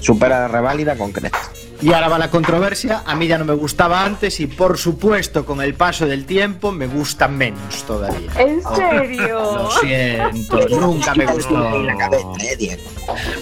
supera 0.00 0.40
la 0.40 0.48
reválida 0.48 0.96
con 0.96 1.12
creces. 1.12 1.73
Y 1.82 1.92
ahora 1.92 2.08
va 2.08 2.18
la 2.18 2.30
controversia. 2.30 3.02
A 3.06 3.14
mí 3.14 3.26
ya 3.26 3.36
no 3.38 3.44
me 3.44 3.54
gustaba 3.54 4.04
antes 4.04 4.40
y 4.40 4.46
por 4.46 4.78
supuesto 4.78 5.44
con 5.44 5.60
el 5.60 5.74
paso 5.74 6.06
del 6.06 6.24
tiempo 6.24 6.72
me 6.72 6.86
gusta 6.86 7.28
menos 7.28 7.84
todavía. 7.84 8.30
¿En 8.38 8.62
serio? 8.62 9.38
Lo 9.54 9.70
siento, 9.70 10.68
nunca 10.80 11.14
me 11.14 11.26
gustó. 11.26 11.82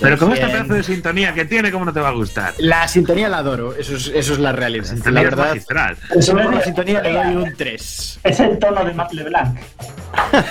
Pero 0.01 0.19
con 0.19 0.33
esta 0.33 0.47
Bien. 0.47 0.59
pedazo 0.59 0.75
de 0.75 0.83
sintonía 0.83 1.33
que 1.35 1.45
tiene, 1.45 1.71
¿cómo 1.71 1.85
no 1.85 1.93
te 1.93 2.01
va 2.01 2.09
a 2.09 2.13
gustar? 2.13 2.55
La 2.59 2.89
sintonía 2.89 3.29
la 3.29 3.39
adoro, 3.39 3.75
eso 3.77 3.95
es, 3.97 4.09
eso 4.09 4.33
es 4.33 4.39
la 4.39 4.53
realidad. 4.53 4.85
sintonía 4.87 5.13
la 5.13 5.29
es 5.29 5.31
verdad, 5.31 5.49
magistral. 5.49 5.97
Eso 6.17 6.33
por 6.33 6.55
la 6.55 6.63
sintonía 6.63 7.01
le 7.01 7.13
doy 7.13 7.37
un 7.37 7.55
3. 7.57 8.21
Es 8.25 8.41
el 8.41 8.59
tono 8.59 8.85
de 8.85 8.93
Matt 8.95 9.13
LeBlanc. 9.13 9.59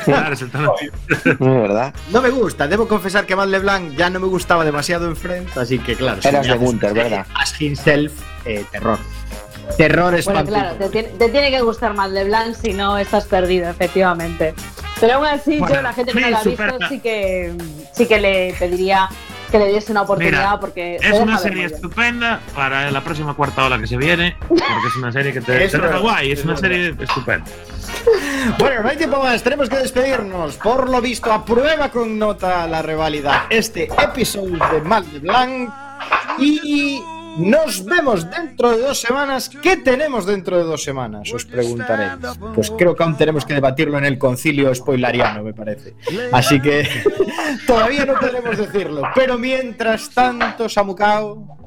Claro, 0.05 0.33
es 0.33 0.41
el 0.41 0.49
tono. 0.51 0.73
Es 1.09 1.39
verdad. 1.39 1.93
No 2.11 2.21
me 2.21 2.29
gusta, 2.29 2.67
debo 2.67 2.87
confesar 2.87 3.25
que 3.25 3.35
Matt 3.35 3.49
LeBlanc 3.49 3.95
ya 3.95 4.09
no 4.09 4.19
me 4.19 4.27
gustaba 4.27 4.63
demasiado 4.65 5.07
en 5.07 5.15
Friends, 5.15 5.55
así 5.57 5.77
que 5.79 5.95
claro. 5.95 6.21
si 6.21 6.27
Eras 6.29 6.45
de 6.45 6.53
haces 6.53 6.63
Gunther, 6.63 6.93
¿verdad? 6.93 7.25
As 7.35 7.53
himself, 7.81 8.13
eh, 8.45 8.65
terror. 8.71 8.99
Terror 9.77 10.03
Bueno, 10.05 10.17
espantoso. 10.17 10.57
claro, 10.57 10.75
te 10.75 10.89
tiene, 10.89 11.07
te 11.09 11.29
tiene 11.29 11.51
que 11.51 11.61
gustar 11.61 11.93
más 11.93 12.09
LeBlanc, 12.11 12.55
si 12.55 12.73
no 12.73 12.97
estás 12.97 13.25
perdido, 13.25 13.69
efectivamente. 13.69 14.53
Pero 14.99 15.15
aún 15.15 15.25
así, 15.25 15.57
Bueno, 15.57 15.75
yo, 15.75 15.81
la 15.81 15.93
gente 15.93 16.11
que 16.11 16.19
no 16.21 16.29
la 16.29 16.39
ha 16.39 16.43
visto, 16.43 16.63
sí 16.89 16.99
que, 16.99 17.53
sí 17.93 18.05
que 18.05 18.19
le 18.19 18.55
pediría 18.59 19.09
que 19.49 19.59
le 19.59 19.73
diese 19.73 19.91
una 19.91 20.03
oportunidad 20.03 20.37
Mira, 20.37 20.59
porque 20.61 20.95
es 20.95 21.19
una 21.19 21.37
serie 21.37 21.65
estupenda 21.65 22.39
para 22.55 22.89
la 22.89 23.03
próxima 23.03 23.33
cuarta 23.33 23.65
ola 23.65 23.77
que 23.79 23.87
se 23.87 23.97
viene, 23.97 24.37
porque 24.47 24.63
es 24.87 24.95
una 24.95 25.11
serie 25.11 25.33
que 25.33 25.41
te, 25.41 25.67
te 25.67 25.77
deja 25.77 25.95
es, 25.95 26.01
guay, 26.01 26.31
es 26.31 26.39
es 26.39 26.45
una 26.45 26.57
serie 26.57 26.95
estupenda. 26.99 27.45
Bueno, 28.57 28.81
no 28.81 28.89
hay 28.89 28.97
tiempo 28.97 29.21
más, 29.21 29.43
tenemos 29.43 29.69
que 29.69 29.77
despedirnos. 29.77 30.55
Por 30.57 30.89
lo 30.89 31.01
visto, 31.01 31.31
aprueba 31.31 31.89
con 31.91 32.17
nota 32.17 32.65
la 32.67 32.81
reválida 32.81 33.45
este 33.49 33.89
episodio 34.01 34.57
de 34.71 34.81
Mal 34.81 35.11
de 35.11 35.19
Blanc. 35.19 35.69
Y 36.39 37.03
nos 37.37 37.85
vemos 37.85 38.29
dentro 38.29 38.71
de 38.71 38.79
dos 38.79 38.99
semanas. 38.99 39.49
¿Qué 39.61 39.77
tenemos 39.77 40.25
dentro 40.25 40.57
de 40.57 40.63
dos 40.63 40.83
semanas? 40.83 41.31
Os 41.33 41.45
preguntaréis. 41.45 42.11
Pues 42.53 42.71
creo 42.77 42.95
que 42.95 43.03
aún 43.03 43.17
tenemos 43.17 43.45
que 43.45 43.53
debatirlo 43.53 43.97
en 43.97 44.05
el 44.05 44.17
concilio 44.17 44.73
spoileriano, 44.73 45.43
me 45.43 45.53
parece. 45.53 45.95
Así 46.31 46.59
que 46.59 46.87
todavía 47.67 48.05
no 48.05 48.13
podemos 48.15 48.57
decirlo. 48.57 49.03
Pero 49.15 49.37
mientras 49.37 50.09
tanto, 50.09 50.67
Samucao. 50.69 51.57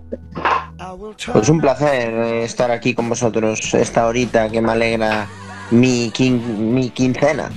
Pues 1.33 1.49
un 1.49 1.61
placer 1.61 2.13
estar 2.45 2.71
aquí 2.71 2.95
con 2.95 3.09
vosotros 3.09 3.75
esta 3.75 4.07
horita 4.07 4.49
que 4.49 4.61
me 4.61 4.73
alegra 4.73 5.27
mi, 5.71 6.11
quin- 6.11 6.41
mi 6.41 6.91
quincena. 6.91 7.51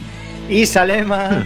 Y 0.49 0.65
Salema. 0.65 1.45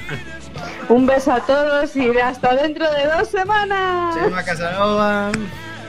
Un 0.89 1.05
beso 1.07 1.31
a 1.31 1.39
todos 1.39 1.95
y 1.95 2.07
hasta 2.19 2.55
dentro 2.55 2.85
de 2.91 3.07
dos 3.17 3.27
semanas. 3.29 4.13
Salema 4.15 4.43
Casanova. 4.43 5.31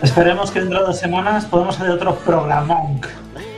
Esperemos 0.02 0.50
que 0.50 0.60
dentro 0.60 0.80
de 0.80 0.86
dos 0.86 0.98
semanas 0.98 1.44
podamos 1.46 1.76
hacer 1.76 1.90
otro 1.90 2.16
programón. 2.16 3.00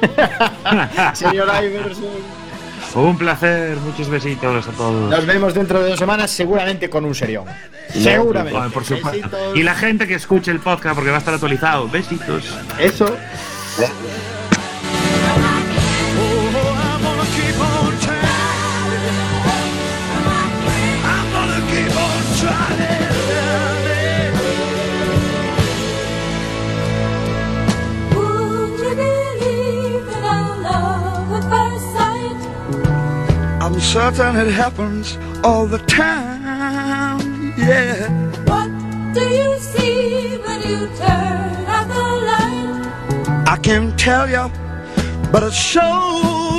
Señor 1.14 1.48
Iverson. 1.62 2.04
Un 2.94 3.18
placer, 3.18 3.76
muchos 3.78 4.08
besitos 4.08 4.68
a 4.68 4.70
todos. 4.70 5.10
Nos 5.10 5.26
vemos 5.26 5.52
dentro 5.52 5.82
de 5.82 5.90
dos 5.90 5.98
semanas, 5.98 6.30
seguramente 6.30 6.88
con 6.88 7.04
un 7.04 7.14
serión. 7.14 7.44
Seguramente. 7.88 8.70
Por 8.70 8.84
supuesto. 8.84 9.54
Y 9.54 9.62
la 9.62 9.74
gente 9.74 10.06
que 10.06 10.14
escuche 10.14 10.50
el 10.50 10.60
podcast 10.60 10.94
porque 10.94 11.10
va 11.10 11.16
a 11.16 11.18
estar 11.18 11.34
actualizado. 11.34 11.88
Besitos. 11.88 12.44
Eso. 12.78 13.06
I'm 33.74 33.80
certain 33.80 34.36
it 34.36 34.52
happens 34.52 35.18
all 35.42 35.66
the 35.66 35.78
time. 35.78 37.52
Yeah. 37.58 38.08
What 38.44 38.70
do 39.12 39.20
you 39.20 39.58
see 39.58 40.36
when 40.36 40.62
you 40.62 40.86
turn 40.96 41.66
out 41.66 41.88
the 41.88 42.06
light? 42.28 43.48
I 43.48 43.56
can't 43.60 43.98
tell 43.98 44.30
you, 44.30 44.48
but 45.32 45.42
it 45.42 45.52
sure 45.52 46.44